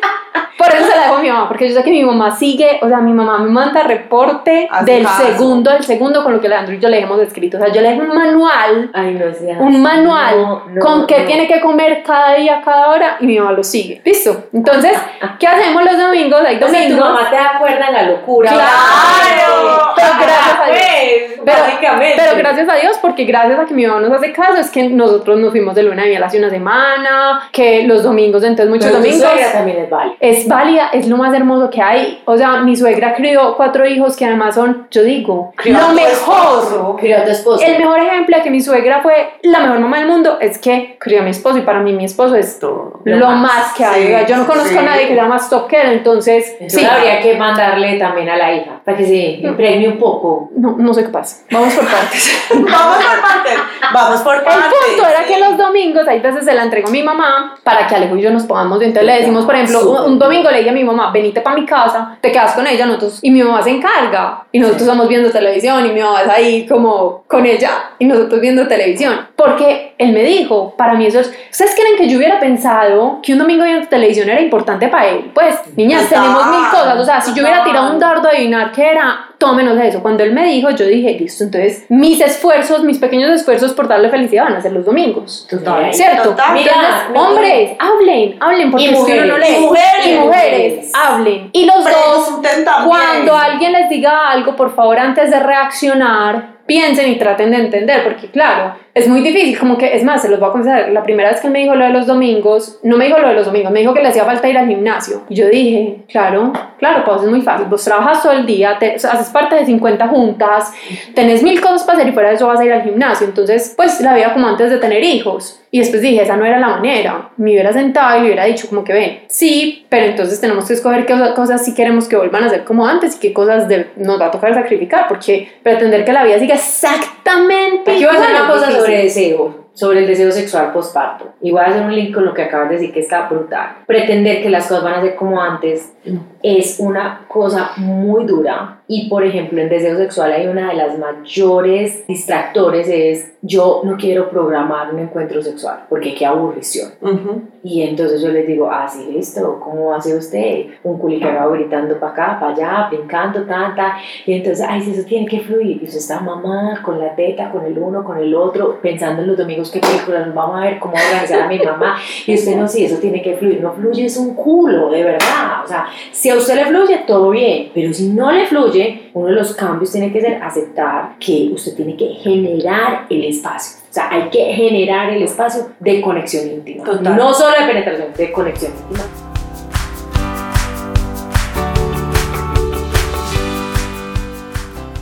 por 0.58 0.68
eso 0.74 0.86
se 0.88 0.95
la 0.95 1.04
dejo 1.04 1.16
a 1.18 1.22
mi 1.22 1.30
mamá, 1.30 1.48
porque 1.48 1.70
yo 1.70 1.76
sé 1.76 1.84
que 1.84 1.91
mi 1.91 2.04
mamá 2.04 2.36
sigue, 2.36 2.80
o 2.82 2.88
sea, 2.88 2.98
mi 2.98 3.14
mamá 3.14 3.38
me 3.38 3.50
manda 3.50 3.84
reporte 3.84 4.68
del 4.86 5.04
caso. 5.04 5.24
segundo 5.28 5.70
al 5.70 5.84
segundo 5.84 6.24
con 6.24 6.34
lo 6.34 6.41
que 6.41 6.50
Leandro 6.50 6.74
y 6.74 6.80
yo 6.80 6.89
le 6.89 7.00
hemos 7.00 7.20
escrito. 7.22 7.58
O 7.58 7.60
sea, 7.60 7.72
yo 7.72 7.82
le 7.82 7.89
dejo 7.91 8.02
un 8.02 8.16
manual, 8.16 8.89
Ay, 8.93 9.14
no 9.14 9.32
sé. 9.34 9.56
un 9.60 9.82
manual 9.82 10.41
No, 10.41 10.64
no, 10.70 10.82
con 10.82 11.06
qué 11.08 11.20
no. 11.20 11.26
tiene 11.26 11.48
que 11.48 11.62
comer 11.62 12.02
cada 12.04 12.34
día, 12.36 12.62
cada 12.66 12.89
hora, 12.89 13.18
y 13.20 13.28
mi 13.28 13.38
mamá 13.39 13.52
lo 13.52 13.64
sigue. 13.64 14.02
Listo. 14.04 14.45
Entonces, 14.52 14.98
¿qué 15.39 15.48
hacemos 15.48 15.84
los 15.84 15.98
domingos? 15.98 16.41
Hay 16.45 16.56
O 16.56 16.60
sea, 16.60 16.68
tu 16.68 16.74
domingos. 16.74 17.00
mamá 17.00 17.30
te 17.30 17.38
acuerda 17.38 17.88
en 17.88 17.93
la 17.93 18.04
locura. 18.04 18.52
Claro, 18.52 19.77
pero 19.98 20.14
gracias 20.20 20.60
a 20.60 20.66
Dios. 20.66 21.34
Pues, 21.43 21.58
Pero-. 21.80 22.16
Pero 22.16 22.38
gracias 22.38 22.70
a 22.70 22.76
Dios, 22.76 22.98
porque 23.02 23.24
gracias 23.26 23.60
a 23.60 23.66
que 23.66 23.74
mi 23.74 23.86
mamá 23.86 24.00
nos 24.02 24.12
hace 24.12 24.32
caso, 24.32 24.56
es 24.58 24.70
que 24.70 24.89
nosotros 24.89 25.39
nos 25.39 25.52
fuimos 25.52 25.76
de 25.76 25.84
luna 25.84 26.04
de 26.04 26.10
miel 26.10 26.24
hace 26.24 26.38
una 26.39 26.50
semana, 26.50 27.41
que 27.52 27.84
los 27.84 28.04
domingos, 28.04 28.43
entonces 28.43 28.70
muchos 28.70 28.88
Pero 28.88 28.98
tu 29.00 29.04
domingos. 29.06 29.30
suegra 29.30 29.52
también 29.52 29.78
es 29.80 29.89
válida. 29.89 30.16
es 30.20 30.48
válida, 30.48 30.89
es 30.93 31.08
lo 31.08 31.18
más 31.18 31.34
hermoso 31.34 31.70
que 31.70 31.82
hay. 31.82 32.22
O 32.26 32.38
sea, 32.38 32.58
mi 32.62 32.76
suegra 32.76 33.14
crió 33.16 33.56
cuatro 33.56 33.86
hijos 33.86 34.16
que 34.16 34.26
además 34.26 34.56
son, 34.56 34.88
yo 34.91 35.04
digo, 35.04 35.54
Crió 35.56 35.78
lo 35.80 35.88
tu 35.88 35.93
mejor. 35.93 36.12
esposo. 36.12 36.95
Crió 37.00 37.18
a 37.20 37.24
tu 37.26 37.32
esposo. 37.32 37.64
El 37.66 37.78
mejor 37.80 38.00
ejemplo 38.00 38.38
de 38.38 38.43
que 38.43 38.50
mi 38.50 38.62
suegra 38.62 39.02
fue 39.02 39.30
la 39.43 39.60
mejor 39.60 39.80
mamá 39.80 39.98
del 40.00 40.08
mundo 40.08 40.38
es 40.41 40.58
que 40.58 40.98
crió 41.00 41.20
a 41.22 41.24
mi 41.24 41.30
esposo 41.32 41.58
y 41.58 41.62
para 41.62 41.80
mí 41.80 41.93
mi 41.93 42.06
esposo 42.06 42.36
es 42.36 42.60
Todo. 42.60 43.00
lo, 43.04 43.30
más, 43.30 43.74
que 43.74 43.84
hay. 43.86 44.08
sí, 44.08 44.14
yo 44.28 44.38
no 44.38 44.45
conozco 44.48 44.70
sí. 44.70 44.78
a 44.78 44.82
nadie 44.82 45.08
que 45.08 45.14
sea 45.14 45.26
más 45.26 45.50
top 45.50 45.68
que 45.68 45.82
él, 45.82 45.91
entonces, 45.93 46.54
Entonces 46.60 46.80
sí. 46.82 46.86
habría 46.86 47.20
que 47.22 47.36
mandarle 47.36 47.98
también 47.98 48.30
a 48.30 48.36
la 48.38 48.54
hija 48.54 48.82
para 48.84 48.98
que 48.98 49.06
se 49.06 49.16
impregne 49.16 49.87
un 49.90 50.00
poco. 50.00 50.50
No, 50.56 50.76
no 50.78 50.94
sé 50.94 51.04
qué 51.04 51.10
pasa. 51.10 51.44
Vamos 51.52 51.74
por 51.74 51.86
partes. 51.86 52.48
Vamos 52.52 52.98
por 52.98 53.22
partes. 53.22 53.60
Vamos 53.94 54.22
por 54.22 54.36
El 54.36 54.44
partes. 54.44 54.74
punto 54.88 55.08
era 55.10 55.24
que 55.26 55.40
los 55.40 55.58
domingos, 55.58 56.08
hay 56.08 56.20
veces 56.20 56.46
se 56.46 56.54
la 56.54 56.64
entrego 56.64 56.88
a 56.88 56.92
mi 56.92 57.04
mamá 57.04 57.56
para 57.64 57.88
que 57.88 57.96
Alejo 57.96 58.16
y 58.18 58.22
yo 58.22 58.32
nos 58.32 58.44
pongamos. 58.44 58.82
Entonces 58.82 59.06
le 59.06 59.20
decimos, 59.20 59.46
por 59.46 59.56
ejemplo, 59.56 59.92
un, 59.92 60.14
un 60.14 60.20
domingo 60.20 60.50
le 60.52 60.60
dije 60.60 60.70
a 60.70 60.74
mi 60.74 60.84
mamá, 60.84 61.12
venite 61.12 61.42
para 61.42 61.56
mi 61.56 61.66
casa, 61.66 62.18
te 62.22 62.32
quedas 62.32 62.54
con 62.54 62.66
ella, 62.68 62.86
nosotros, 62.86 63.20
y 63.22 63.32
mi 63.32 63.44
mamá 63.44 63.62
se 63.62 63.72
encarga. 63.72 64.46
Y 64.52 64.60
nosotros 64.60 64.84
estamos 64.84 65.08
viendo 65.08 65.30
televisión 65.32 65.86
y 65.86 65.90
mi 65.92 66.02
mamá 66.02 66.22
es 66.22 66.30
ahí 66.30 66.68
como 66.68 67.24
con 67.28 67.46
ella 67.46 67.92
y 68.00 68.06
nosotros 68.06 68.40
viendo 68.42 68.68
televisión. 68.68 69.28
Porque 69.36 69.94
él 69.98 70.14
me 70.14 70.24
dijo, 70.24 70.74
para 70.78 70.94
mí 70.94 71.06
eso 71.06 71.20
es, 71.20 71.34
¿ustedes 71.52 71.76
creen 71.76 71.98
que 71.98 72.08
yo 72.08 72.18
hubiera 72.18 72.40
pensado 72.40 73.20
que 73.22 73.34
un 73.34 73.40
domingo 73.40 73.64
viendo 73.64 73.88
televisión 73.88 74.30
era 74.30 74.42
importante 74.42 74.88
para 74.88 75.08
él? 75.08 75.32
Pues, 75.34 75.56
niñas, 75.76 76.04
Total, 76.10 76.22
tenemos 76.24 76.48
mil 76.48 76.70
cosas. 76.70 77.00
O 77.00 77.06
sea, 77.06 77.22
si 77.22 77.34
yo 77.34 77.44
hubiera 77.44 77.64
tirado 77.64 77.92
un 77.92 78.00
dardo 78.00 78.28
a 78.28 78.32
adivinar 78.32 78.72
qué 78.72 78.92
era, 78.92 79.27
todo 79.38 79.54
menos 79.54 79.78
eso. 79.80 80.02
Cuando 80.02 80.24
él 80.24 80.34
me 80.34 80.46
dijo, 80.48 80.70
yo 80.72 80.86
dije, 80.86 81.12
listo, 81.20 81.44
entonces 81.44 81.86
mis 81.90 82.20
esfuerzos, 82.22 82.84
mis 82.84 82.98
pequeños 82.98 83.30
esfuerzos 83.32 83.74
por 83.74 83.88
darle 83.88 84.10
felicidad 84.10 84.46
van 84.46 84.56
a 84.56 84.62
ser 84.62 84.72
los 84.72 84.86
domingos. 84.86 85.48
Total. 85.50 85.94
¿Cierto? 85.94 86.30
Total. 86.30 86.54
Mira, 86.56 86.72
Entonces, 86.74 87.10
no- 87.14 87.22
hombres, 87.30 87.72
hablen, 87.80 88.38
hablen, 88.40 88.72
porque 88.72 88.86
Y 88.86 88.90
uno 88.90 88.98
no 88.98 89.04
mujeres. 89.04 89.50
lee. 89.50 89.56
Y 89.56 89.60
mujeres. 89.60 90.08
Y 90.08 90.14
mujeres, 90.16 90.92
hablen. 90.96 91.50
Y 91.54 91.66
los 91.66 91.84
dos, 91.86 92.40
cuando 92.86 93.36
alguien 93.38 93.74
les 93.74 93.90
diga 93.90 94.30
algo, 94.30 94.56
por 94.56 94.76
favor, 94.76 94.98
antes 95.00 95.30
de 95.30 95.40
reaccionar, 95.40 96.58
piensen 96.66 97.10
y 97.12 97.16
traten 97.18 97.52
de 97.52 97.58
entender, 97.58 98.04
porque 98.04 98.30
claro, 98.30 98.76
es 98.98 99.08
muy 99.08 99.22
difícil, 99.22 99.58
como 99.60 99.78
que, 99.78 99.95
es 99.95 100.04
más, 100.04 100.22
se 100.22 100.30
los 100.30 100.39
voy 100.39 100.50
a 100.50 100.52
confesar, 100.52 100.89
la 100.89 101.04
primera 101.04 101.30
vez 101.32 101.39
que 101.41 101.48
él 101.48 101.54
me 101.54 101.60
dijo 101.60 101.76
lo 101.76 101.86
de 101.86 101.91
los 101.91 102.08
domingos, 102.08 102.80
no 102.84 102.98
me 102.98 103.06
dijo 103.06 103.20
lo 103.20 103.28
de 103.30 103.34
los 103.36 103.45
domingos, 103.45 103.72
me 103.72 103.80
dijo 103.80 103.93
que 103.93 104.02
le 104.02 104.08
hacía 104.10 104.26
falta 104.26 104.48
ir 104.50 104.58
al 104.58 104.68
gimnasio. 104.68 105.24
Y 105.30 105.36
yo 105.36 105.48
dije, 105.48 105.98
claro, 106.10 106.52
claro, 106.80 107.04
pues 107.06 107.24
es 107.24 107.30
muy 107.30 107.41
fácil, 107.41 107.68
vos 107.68 107.84
trabajas 107.84 108.22
todo 108.24 108.32
el 108.34 108.45
día, 108.45 108.78
te, 108.80 108.95
o 108.95 109.00
sea, 109.00 109.12
haces 109.12 109.30
parte 109.30 109.56
de 109.56 109.66
50 109.66 110.08
juntas, 110.08 110.72
tenés 111.16 111.43
mil 111.43 111.60
cosas 111.62 111.84
para 111.84 111.98
hacer 112.00 112.10
y 112.10 112.14
fuera 112.14 112.30
de 112.30 112.36
eso 112.36 112.48
vas 112.48 112.60
a 112.60 112.66
ir 112.66 112.74
al 112.74 112.84
gimnasio, 112.84 113.28
entonces, 113.28 113.74
pues 113.76 114.00
la 114.02 114.16
vida 114.16 114.34
como 114.34 114.48
antes 114.48 114.70
de 114.72 114.78
tener 114.78 115.04
hijos. 115.04 115.62
Y 115.70 115.80
después 115.80 116.02
dije, 116.02 116.24
esa 116.24 116.38
no 116.38 116.45
era 116.45 116.60
la 116.60 116.70
manera. 116.70 117.30
Me 117.36 117.52
hubiera 117.52 117.74
sentado 117.74 118.18
y 118.18 118.22
le 118.22 118.26
hubiera 118.28 118.45
dicho 118.45 118.70
como 118.70 118.86
que 118.86 118.93
ven, 118.93 119.20
sí, 119.28 119.86
pero 119.89 120.06
entonces 120.06 120.39
tenemos 120.39 120.66
que 120.66 120.74
escoger 120.74 121.06
qué 121.06 121.14
osa- 121.14 121.34
cosas 121.36 121.64
sí 121.66 121.74
queremos 121.74 122.08
que 122.08 122.16
vuelvan 122.16 122.45
a 122.45 122.50
ser 122.50 122.64
como 122.64 122.88
antes 122.88 123.18
y 123.18 123.20
qué 123.20 123.34
cosas 123.34 123.68
de- 123.68 123.88
nos 123.98 124.20
va 124.20 124.28
a 124.28 124.32
tocar 124.32 124.54
sacrificar, 124.54 125.08
porque 125.10 125.50
pretender 125.64 126.06
que 126.06 126.14
la 126.14 126.24
vida 126.24 126.39
siga 126.39 126.56
exactamente 126.56 127.91
Aquí 127.91 128.06
voy 128.06 128.16
a 128.16 128.20
hacer 128.20 128.30
igual 128.30 128.43
una 128.45 128.54
cosa 128.54 128.68
difícil. 128.68 128.87
Sobre 128.88 129.04
deseo, 129.04 129.66
sobre 129.74 130.00
el 130.00 130.08
deseo 130.08 130.32
sexual 130.32 130.72
postparto. 130.74 131.34
Y 131.42 131.52
voy 131.52 131.62
a 131.62 131.66
hacer 131.66 131.84
un 131.84 131.94
link 131.94 132.14
con 132.14 132.26
lo 132.26 132.34
que 132.34 132.44
acabas 132.44 132.70
de 132.70 132.76
decir 132.76 132.94
que 132.94 133.02
está 133.02 133.28
brutal. 133.28 133.78
Pretender 133.86 134.42
que 134.42 134.50
las 134.50 134.68
cosas 134.68 134.84
van 134.84 134.94
a 134.96 135.02
ser 135.02 135.16
como 135.16 135.42
antes 135.42 135.94
es 136.42 136.80
una 136.80 137.26
cosa 137.28 137.72
muy 137.78 138.26
dura. 138.26 138.77
Y 138.88 139.10
por 139.10 139.24
ejemplo, 139.24 139.62
en 139.62 139.70
deseo 139.70 139.98
sexual 139.98 140.32
hay 140.32 140.48
una 140.48 140.70
de 140.70 140.76
las 140.76 140.98
mayores 140.98 142.08
distractores 142.08 142.88
es 142.88 143.34
yo 143.42 143.82
no 143.84 143.98
quiero 143.98 144.30
programar 144.30 144.94
un 144.94 145.00
encuentro 145.00 145.42
sexual 145.42 145.86
porque 145.90 146.16
qué 146.16 146.26
aburrición. 146.26 146.92
Ujú. 147.02 147.42
Y 147.64 147.82
entonces 147.82 148.22
yo 148.22 148.30
les 148.30 148.48
digo, 148.48 148.70
ah, 148.72 148.88
sí, 148.88 149.10
listo, 149.12 149.60
¿cómo 149.62 149.94
hace 149.94 150.16
usted? 150.16 150.68
Un 150.84 150.98
culicagado 150.98 151.52
gritando 151.52 152.00
para 152.00 152.12
acá, 152.14 152.40
para 152.40 152.54
allá, 152.54 152.88
brincando, 152.90 153.44
tanta. 153.44 153.98
Y 154.26 154.34
entonces, 154.34 154.66
ay, 154.68 154.82
sí, 154.82 154.92
eso 154.92 155.06
tiene 155.06 155.28
que 155.28 155.42
fluir. 155.42 155.80
Y 155.82 155.86
usted 155.86 155.98
está 155.98 156.20
mamá 156.22 156.82
con 156.84 157.00
la 157.00 157.14
teta, 157.16 157.52
con 157.52 157.66
el 157.66 157.78
uno, 157.78 158.04
con 158.04 158.18
el 158.18 158.34
otro, 158.34 158.80
pensando 158.82 159.22
en 159.22 159.28
los 159.28 159.38
domingos 159.38 159.70
qué 159.70 159.80
películas 159.80 160.28
nos 160.28 160.36
vamos 160.36 160.62
a 160.62 160.66
ver, 160.66 160.80
cómo 160.80 160.94
organizar 160.94 161.42
a 161.42 161.48
mi 161.48 161.60
mamá. 161.60 161.98
Y 162.26 162.36
usted 162.36 162.56
no, 162.56 162.68
sí, 162.68 162.86
eso 162.86 162.98
tiene 162.98 163.22
que 163.22 163.36
fluir. 163.36 163.62
No 163.62 163.74
fluye, 163.74 164.06
es 164.06 164.16
un 164.18 164.34
culo, 164.34 164.90
de 164.90 165.04
verdad. 165.04 165.64
O 165.64 165.68
sea, 165.68 165.88
si 166.12 166.30
a 166.30 166.36
usted 166.36 166.56
le 166.56 166.66
fluye, 166.66 167.04
todo 167.06 167.32
bien. 167.32 167.72
Pero 167.74 167.94
si 167.94 168.10
no 168.10 168.32
le 168.32 168.46
fluye, 168.46 168.77
uno 169.14 169.28
de 169.28 169.34
los 169.34 169.56
cambios 169.56 169.92
tiene 169.92 170.12
que 170.12 170.22
ser 170.22 170.42
aceptar 170.42 171.18
que 171.20 171.50
usted 171.54 171.76
tiene 171.76 171.96
que 171.96 172.08
generar 172.22 173.06
el 173.10 173.24
espacio. 173.26 173.80
O 173.90 173.94
sea, 173.94 174.10
hay 174.12 174.30
que 174.30 174.54
generar 174.54 175.10
el 175.10 175.24
espacio 175.24 175.70
de 175.80 176.02
conexión 176.02 176.48
íntima. 176.48 176.84
Total. 176.84 177.16
No 177.16 177.34
solo 177.34 177.54
de 177.60 177.68
penetración, 177.68 178.08
de 178.16 178.32
conexión 178.32 178.72
íntima. 178.90 179.04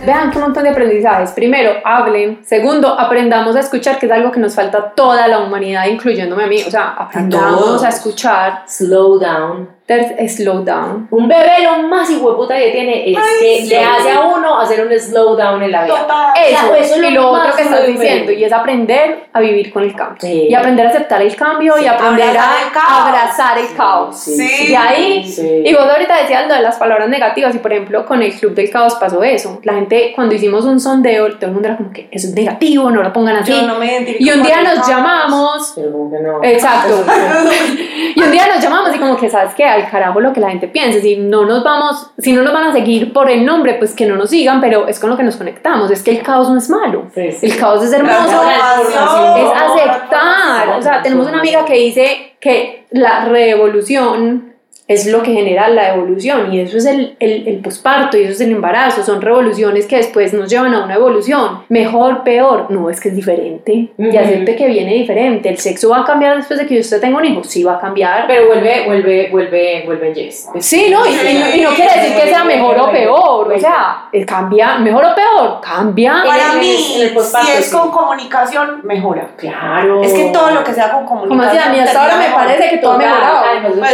Vean 0.06 0.30
qué 0.30 0.38
montón 0.38 0.64
de 0.64 0.70
aprendizajes. 0.70 1.32
Primero, 1.32 1.72
hablen. 1.84 2.40
Segundo, 2.46 2.88
aprendamos 3.00 3.56
a 3.56 3.62
escuchar, 3.62 3.98
que 3.98 4.06
es 4.06 4.12
algo 4.12 4.32
que 4.32 4.40
nos 4.40 4.54
falta 4.54 4.78
a 4.78 4.92
toda 4.92 5.28
la 5.28 5.40
humanidad, 5.40 5.88
incluyéndome 5.88 6.44
a 6.44 6.48
mí. 6.48 6.62
O 6.66 6.70
sea, 6.70 6.94
aprendamos 6.94 7.84
a 7.84 7.90
escuchar. 7.90 8.64
Slow 8.68 9.18
down. 9.20 9.75
There's 9.88 10.36
slow 10.38 10.64
down. 10.64 11.08
Un 11.12 11.28
bebé 11.28 11.62
lo 11.64 11.88
más 11.88 12.10
hijueputa 12.10 12.56
que 12.58 12.72
tiene 12.72 13.12
es 13.12 13.16
Ay, 13.18 13.24
que 13.40 13.62
sí. 13.62 13.68
le 13.70 13.80
hace 13.84 14.12
a 14.14 14.22
uno 14.22 14.60
hacer 14.60 14.84
un 14.84 14.92
slowdown 15.00 15.62
en 15.62 15.72
la 15.72 15.84
vida. 15.84 15.96
Total. 16.02 16.34
Eso, 16.44 16.74
eso 16.74 16.96
es 16.96 17.02
lo 17.02 17.08
y 17.08 17.12
lo 17.14 17.32
más 17.32 17.42
otro 17.46 17.56
que 17.56 17.62
estás 17.62 17.86
diciendo, 17.86 18.32
y 18.32 18.44
es 18.44 18.52
aprender 18.52 19.28
a 19.32 19.40
vivir 19.42 19.72
con 19.72 19.84
el 19.84 19.96
cambio. 19.96 20.18
Sí. 20.22 20.48
Y 20.50 20.56
aprender 20.56 20.88
a 20.88 20.90
aceptar 20.90 21.22
el 21.22 21.36
cambio 21.36 21.78
y 21.78 21.82
Sí, 21.82 21.88
aprender 21.88 22.30
abrazar 22.30 22.58
a 22.58 22.66
el 22.66 22.72
caos. 22.72 23.08
abrazar 23.08 23.58
el 23.60 23.76
caos. 23.76 24.20
Sí. 24.20 24.68
Y 24.70 24.74
ahí, 24.74 25.24
Sí. 25.32 25.62
y 25.64 25.74
vos 25.76 25.84
ahorita 25.88 26.18
decías 26.18 26.48
lo 26.48 26.56
de 26.56 26.62
las 26.64 26.78
palabras 26.78 27.08
negativas, 27.08 27.54
y 27.54 27.60
por 27.60 27.72
ejemplo, 27.72 28.08
con 28.08 28.24
el 28.24 28.34
Club 28.34 28.56
del 28.56 28.72
Caos 28.72 28.96
pasó 28.96 29.22
eso. 29.24 29.60
La 29.62 29.74
gente, 29.76 30.14
cuando 30.16 30.34
hicimos 30.34 30.66
un 30.66 30.80
sondeo, 30.80 31.32
todo 31.36 31.46
el 31.46 31.52
mundo 31.52 31.68
era 31.68 31.78
como 31.78 31.92
que 31.94 32.08
eso 32.12 32.28
es 32.28 32.34
negativo, 32.34 32.90
no 32.90 33.04
lo 33.04 33.14
pongan 33.14 33.36
así. 33.36 33.52
Yo 33.52 33.62
no 33.62 33.76
y 33.84 34.32
un 34.32 34.42
día 34.42 34.62
nos 34.64 34.74
caos. 34.76 34.88
llamamos 34.88 35.74
Pero 35.76 35.90
no. 35.92 36.44
Exacto. 36.44 37.04
y 38.16 38.20
un 38.24 38.32
día 38.32 38.48
nos 38.48 38.64
llamamos 38.64 38.96
y 38.96 38.98
como 38.98 39.16
que, 39.16 39.30
¿sabes 39.30 39.54
qué? 39.54 39.75
Al 39.76 39.90
carajo 39.90 40.20
lo 40.20 40.34
que 40.34 40.40
la 40.40 40.50
gente 40.50 40.68
piense. 40.68 41.02
Si 41.02 41.18
no 41.18 41.46
nos 41.46 41.64
vamos, 41.64 42.12
si 42.18 42.34
no 42.34 42.42
nos 42.44 42.54
van 42.54 42.68
a 42.68 42.74
seguir 42.74 43.12
por 43.14 43.30
el 43.30 43.46
nombre, 43.46 43.76
pues 43.76 43.94
que 43.94 44.06
no 44.06 44.16
nos 44.16 44.30
sigan, 44.30 44.62
pero 44.62 44.88
es 44.88 45.00
con 45.00 45.10
lo 45.10 45.18
que 45.18 45.24
nos 45.24 45.36
conectamos. 45.36 45.92
Es 45.92 46.02
que 46.02 46.12
el 46.12 46.24
caos 46.24 46.50
no 46.50 46.58
es 46.58 46.70
malo. 46.70 47.08
Sí, 47.14 47.32
sí. 47.32 47.46
El 47.46 47.58
caos 47.58 47.84
es 47.84 47.94
hermoso. 47.94 48.42
Es 48.44 49.52
aceptar. 49.54 50.70
O 50.78 50.82
sea, 50.82 51.02
tenemos 51.02 51.28
una 51.28 51.40
amiga 51.40 51.66
que 51.66 51.74
dice 51.74 52.38
que 52.40 52.86
la 52.92 53.26
revolución 53.26 54.55
es 54.88 55.08
lo 55.08 55.24
que 55.24 55.34
genera 55.34 55.68
la 55.70 55.96
evolución 55.96 56.54
y 56.54 56.60
eso 56.60 56.78
es 56.78 56.86
el, 56.86 57.16
el, 57.20 57.48
el 57.48 57.58
posparto 57.60 58.18
y 58.18 58.22
eso 58.24 58.34
es 58.34 58.42
el 58.42 58.52
embarazo, 58.52 59.04
son 59.04 59.20
revoluciones 59.22 59.88
que 59.88 59.98
después 59.98 60.32
nos 60.34 60.48
llevan 60.50 60.76
a 60.76 60.84
una 60.84 60.94
evolución, 60.94 61.64
mejor, 61.70 62.24
peor, 62.24 62.68
no, 62.70 62.90
es 62.92 63.00
que 63.00 63.10
es 63.10 63.16
diferente 63.16 63.72
y 63.98 64.08
Ujú. 64.10 64.20
acepte 64.20 64.56
que 64.56 64.68
viene 64.68 64.94
diferente, 64.94 65.50
el 65.50 65.58
sexo 65.58 65.90
va 65.90 66.02
a 66.02 66.06
cambiar 66.06 66.38
después 66.38 66.60
de 66.60 66.68
que 66.68 66.80
usted 66.80 67.02
tenga 67.02 67.18
un 67.18 67.26
hijo, 67.26 67.44
sí 67.44 67.64
va 67.64 67.74
a 67.76 67.80
cambiar, 67.80 68.26
Pero 68.28 68.46
vuelve, 68.46 68.86
vuelve, 68.86 69.30
vuelve, 69.32 69.84
vuelve 69.88 70.14
Jess. 70.14 70.50
Sí, 70.60 70.88
no, 70.92 71.04
y, 71.06 71.10
y 71.10 71.34
no, 71.40 71.56
y 71.56 71.62
no 71.62 71.70
quiere 71.72 72.00
decir 72.02 72.16
que 72.16 72.28
sea 72.30 72.44
mejor 72.44 72.78
o 72.80 72.92
peor, 72.92 73.52
o 73.54 73.60
sea, 73.60 74.08
eh, 74.12 74.24
cambia, 74.24 74.78
mejor 74.78 75.04
o 75.06 75.16
peor, 75.16 75.62
cambia. 75.62 76.22
Para 76.26 76.44
En 76.46 76.52
el- 76.52 76.60
mí, 76.60 76.76
en 76.98 77.02
el 77.18 77.20
si 77.24 77.52
es 77.58 77.66
sí. 77.66 77.76
con 77.76 77.90
comunicación, 77.92 78.82
mejora. 78.84 79.30
Claro. 79.36 80.04
Es 80.04 80.14
que 80.14 80.26
todo 80.26 80.52
lo 80.52 80.64
que 80.64 80.74
sea 80.74 80.92
con 80.92 81.06
comunicación. 81.06 81.40
Como 81.40 81.50
así, 81.50 81.58
a 81.58 81.72
mí 81.72 81.80
hasta 81.80 82.02
ahora 82.04 82.18
me 82.18 82.30
parece 82.34 82.70
que 82.70 82.78
todo 82.78 82.94
ha 82.94 82.98
mejorado. 82.98 83.44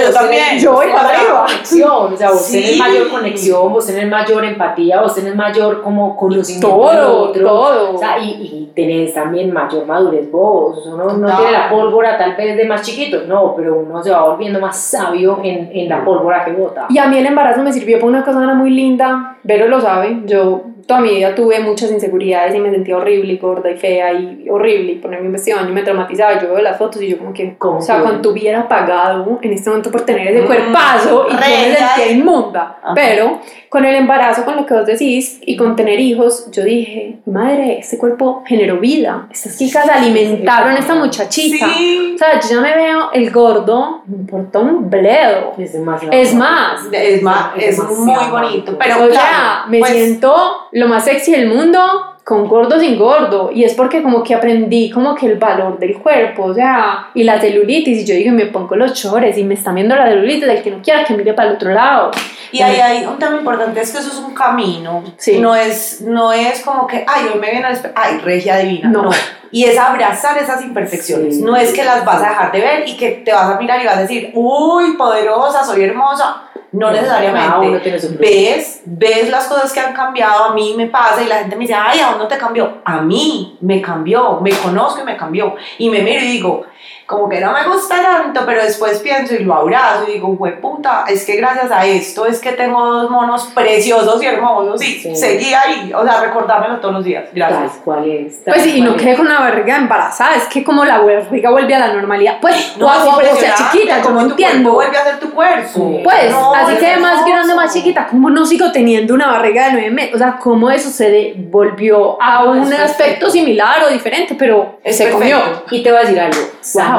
yo 0.05 0.13
también. 0.13 0.59
Yo 0.59 0.80
voy 0.83 0.91
para 0.91 1.07
tenés 1.07 1.21
arriba. 1.21 1.45
conexión, 1.45 2.13
o 2.13 2.17
sea, 2.17 2.29
vos 2.31 2.51
tenés 2.51 2.71
Sí. 2.71 2.79
mayor 2.79 3.09
conexión, 3.09 3.73
vos 3.73 3.85
tenés 3.87 4.07
mayor 4.09 4.45
empatía, 4.45 5.01
vos 5.01 5.15
tenés 5.15 5.35
mayor 5.35 5.81
como 5.81 6.15
conocimiento 6.17 6.67
del 6.67 6.77
Todo, 6.77 7.17
otro. 7.29 7.45
todo. 7.47 7.95
O 7.95 7.97
sea, 7.97 8.19
y, 8.19 8.29
y 8.29 8.71
tenés 8.75 9.13
también 9.13 9.51
mayor 9.51 9.85
madurez 9.85 10.29
vos. 10.31 10.85
Uno 10.87 11.05
no 11.05 11.13
Total. 11.27 11.37
tiene 11.37 11.51
la 11.51 11.69
pólvora 11.69 12.17
tal 12.17 12.35
vez 12.35 12.57
de 12.57 12.65
más 12.65 12.81
chiquito, 12.81 13.21
no, 13.27 13.53
pero 13.55 13.75
uno 13.79 14.03
se 14.03 14.11
va 14.11 14.23
volviendo 14.25 14.59
más 14.59 14.77
sabio 14.77 15.39
en, 15.43 15.69
en 15.73 15.89
la 15.89 16.03
pólvora 16.03 16.43
que 16.45 16.51
bota. 16.51 16.85
Y 16.89 16.97
a 16.97 17.07
mí 17.07 17.17
el 17.17 17.25
embarazo 17.25 17.61
me 17.63 17.71
sirvió 17.71 17.97
para 17.97 18.07
una 18.09 18.23
cosa 18.23 18.39
muy 18.53 18.69
linda. 18.71 19.37
Vero 19.43 19.67
lo 19.67 19.79
sabe. 19.81 20.21
Yo 20.25 20.61
toda 20.87 20.99
mi 20.99 21.09
vida 21.09 21.33
tuve 21.33 21.59
muchas 21.61 21.89
inseguridades 21.91 22.53
y 22.53 22.59
me 22.59 22.69
sentía 22.69 22.97
horrible 22.97 23.33
y 23.33 23.37
gorda 23.37 23.71
y 23.71 23.77
fea 23.77 24.11
y 24.13 24.45
horrible. 24.49 24.93
Y 24.93 24.95
ponerme 24.95 25.27
un 25.27 25.33
vestido 25.33 25.57
y 25.67 25.71
me 25.71 25.83
traumatizaba. 25.83 26.39
Yo 26.39 26.49
veo 26.53 26.59
las 26.61 26.77
fotos 26.77 27.01
y 27.01 27.07
yo 27.09 27.17
como 27.17 27.33
que, 27.33 27.55
¿Cómo 27.57 27.77
o 27.77 27.81
sea, 27.81 28.01
cuando 28.01 28.29
hubiera 28.31 28.67
pagado 28.67 29.39
en 29.41 29.53
este 29.53 29.69
momento 29.69 29.89
por 29.91 30.01
tener 30.01 30.27
ese 30.27 30.45
Cuerpazo 30.71 31.27
y 31.27 31.31
yo 31.33 31.39
me 31.39 31.45
real. 31.47 31.77
sentía 31.77 32.11
inmunda. 32.11 32.77
Ajá. 32.83 32.93
Pero 32.95 33.39
con 33.69 33.85
el 33.85 33.95
embarazo, 33.95 34.43
con 34.43 34.55
lo 34.57 34.65
que 34.65 34.73
vos 34.73 34.85
decís 34.85 35.39
y 35.45 35.55
con 35.55 35.75
tener 35.75 35.99
hijos, 35.99 36.49
yo 36.51 36.63
dije, 36.63 37.19
madre, 37.25 37.79
este 37.79 37.97
cuerpo 37.97 38.43
generó 38.45 38.79
vida. 38.79 39.27
Estas 39.31 39.57
chicas 39.57 39.87
alimentaron 39.87 40.71
a 40.71 40.77
esta 40.77 40.95
muchachita. 40.95 41.67
Sí. 41.73 42.11
O 42.15 42.17
sea, 42.17 42.39
yo 42.41 42.49
ya 42.49 42.61
me 42.61 42.75
veo 42.75 43.11
el 43.13 43.31
gordo, 43.31 44.01
me 44.07 44.17
importa 44.17 44.59
un 44.59 44.89
bledo. 44.89 45.53
Es 45.57 45.73
demasiado. 45.73 46.13
Es 46.13 46.33
más, 46.33 46.81
Es, 46.91 47.21
más, 47.21 47.51
es 47.57 47.77
demasiado 47.77 48.05
muy 48.05 48.29
bonito. 48.29 48.77
Pero 48.77 48.95
o 48.95 49.09
claro, 49.09 49.13
sea, 49.13 49.65
me 49.69 49.79
pues, 49.79 49.91
siento 49.91 50.35
lo 50.71 50.87
más 50.87 51.05
sexy 51.05 51.31
del 51.31 51.47
mundo 51.47 51.79
con 52.23 52.47
gordo 52.47 52.79
sin 52.79 52.99
gordo 52.99 53.51
y 53.51 53.63
es 53.63 53.73
porque 53.73 54.03
como 54.03 54.23
que 54.23 54.35
aprendí 54.35 54.91
como 54.91 55.15
que 55.15 55.25
el 55.25 55.37
valor 55.37 55.79
del 55.79 55.97
cuerpo, 55.97 56.45
o 56.45 56.53
sea, 56.53 57.09
y 57.13 57.23
la 57.23 57.41
celulitis 57.41 57.99
y 57.99 58.05
yo 58.05 58.13
digo, 58.13 58.31
me 58.31 58.45
pongo 58.45 58.75
los 58.75 58.93
chores 58.93 59.37
y 59.37 59.43
me 59.43 59.55
está 59.55 59.71
viendo 59.71 59.95
la 59.95 60.07
celulitis, 60.07 60.47
el 60.47 60.61
que 60.61 60.71
no 60.71 60.81
quiera 60.81 61.03
que 61.03 61.15
mire 61.15 61.33
para 61.33 61.49
el 61.49 61.55
otro 61.55 61.71
lado. 61.71 62.11
Y 62.51 62.61
ahí 62.61 62.79
hay 62.79 63.05
un 63.05 63.17
tema 63.17 63.37
importante, 63.37 63.81
es 63.81 63.91
que 63.91 63.97
eso 63.97 64.09
es 64.09 64.17
un 64.17 64.33
camino. 64.33 65.03
Sí. 65.17 65.39
No, 65.39 65.55
es, 65.55 66.01
no 66.01 66.31
es 66.31 66.61
como 66.61 66.85
que, 66.85 67.03
ay, 67.07 67.29
hoy 67.33 67.39
me 67.39 67.49
viene 67.49 67.65
al 67.65 67.73
espejo, 67.73 67.95
ay, 67.97 68.19
regia 68.19 68.57
divina. 68.57 68.89
No. 68.89 69.03
No. 69.03 69.11
Y 69.53 69.65
es 69.65 69.77
abrazar 69.77 70.37
esas 70.37 70.61
imperfecciones. 70.63 71.37
Sí. 71.37 71.43
No 71.43 71.57
es 71.57 71.73
que 71.73 71.83
las 71.83 72.05
vas 72.05 72.21
a 72.23 72.29
dejar 72.29 72.51
de 72.51 72.59
ver 72.59 72.87
y 72.87 72.95
que 72.95 73.11
te 73.25 73.33
vas 73.33 73.49
a 73.49 73.57
mirar 73.57 73.81
y 73.81 73.85
vas 73.85 73.97
a 73.97 74.01
decir, 74.01 74.31
uy, 74.33 74.93
poderosa, 74.95 75.63
soy 75.63 75.83
hermosa. 75.83 76.43
No 76.71 76.89
necesariamente. 76.89 77.91
Ves, 78.17 78.81
ves 78.85 79.29
las 79.29 79.47
cosas 79.47 79.73
que 79.73 79.79
han 79.79 79.93
cambiado, 79.93 80.45
a 80.45 80.53
mí 80.53 80.73
me 80.77 80.87
pasa 80.87 81.21
y 81.21 81.27
la 81.27 81.39
gente 81.39 81.55
me 81.55 81.61
dice, 81.61 81.73
ay, 81.73 81.99
¿a 81.99 82.11
dónde 82.11 82.27
te 82.27 82.37
cambió? 82.37 82.81
A 82.85 83.01
mí 83.01 83.57
me 83.59 83.81
cambió, 83.81 84.39
me 84.39 84.51
conozco 84.51 85.01
y 85.01 85.03
me 85.03 85.17
cambió. 85.17 85.55
Y 85.77 85.89
me 85.89 86.01
miro 86.01 86.21
y 86.21 86.27
digo, 86.27 86.65
como 87.11 87.29
que 87.29 87.39
no 87.41 87.51
me 87.51 87.63
gusta 87.67 88.01
tanto, 88.01 88.41
pero 88.45 88.63
después 88.63 88.99
pienso 88.99 89.35
y 89.35 89.39
lo 89.43 89.53
abrazo 89.53 90.05
y 90.07 90.13
digo, 90.13 90.35
puta, 90.61 91.03
es 91.07 91.25
que 91.25 91.35
gracias 91.35 91.69
a 91.71 91.85
esto 91.85 92.25
es 92.25 92.39
que 92.39 92.53
tengo 92.53 92.83
dos 92.85 93.11
monos 93.11 93.43
preciosos 93.53 94.23
y 94.23 94.25
hermosos 94.25 94.81
y 94.81 94.99
Sí. 94.99 95.15
seguí 95.15 95.53
ahí, 95.53 95.91
o 95.93 96.03
sea, 96.03 96.21
recordármelo 96.21 96.79
todos 96.79 96.93
los 96.95 97.03
días. 97.03 97.25
Tal 97.25 97.33
Gracias. 97.35 97.73
cual 97.83 98.09
es. 98.09 98.43
tal 98.43 98.53
Pues 98.53 98.63
sí, 98.63 98.77
y 98.77 98.81
no 98.81 98.95
quedé 98.95 99.15
con 99.17 99.27
una 99.27 99.39
barriga 99.41 99.75
embarazada, 99.77 100.35
es 100.35 100.45
que 100.45 100.63
como 100.63 100.85
la 100.85 100.99
barriga 100.99 101.51
vuelve 101.51 101.75
a 101.75 101.79
la 101.79 101.93
normalidad, 101.93 102.37
pues, 102.41 102.75
No, 102.77 102.87
o, 102.87 103.19
es 103.21 103.31
o- 103.31 103.35
sea, 103.35 103.55
chiquita, 103.55 104.01
cuerpo 104.01 104.21
entiendo. 104.21 104.71
vuelve 104.73 104.97
a 104.97 105.03
ser 105.03 105.19
tu 105.19 105.31
cuerpo. 105.31 105.67
Sí. 105.73 105.99
Pues, 106.03 106.31
No, 106.31 106.53
así 106.55 106.75
que 106.77 106.97
más 106.97 107.25
grande, 107.25 107.53
más 107.53 107.73
chiquita, 107.73 108.07
¿cómo 108.07 108.29
no 108.29 108.45
sigo 108.45 108.71
teniendo 108.71 109.13
una 109.13 109.27
barriga 109.27 109.65
de 109.65 109.71
nueve 109.73 109.91
meses? 109.91 110.15
O 110.15 110.17
sea, 110.17 110.37
¿cómo 110.41 110.71
eso 110.71 110.89
se 110.89 111.09
de- 111.11 111.33
volvió 111.37 112.21
a 112.21 112.43
No, 112.45 112.51
un 112.51 112.59
perfecto. 112.69 112.83
aspecto 112.85 113.29
similar 113.29 113.83
o 113.83 113.89
diferente? 113.89 114.35
Pero 114.37 114.77
Es 114.83 114.97
se 114.97 115.05
perfecto. 115.05 115.39
comió. 115.41 115.63
Y 115.71 115.83
te 115.83 115.91
voy 115.91 115.99
a 115.99 116.01
decir 116.03 116.19
algo, 116.19 116.37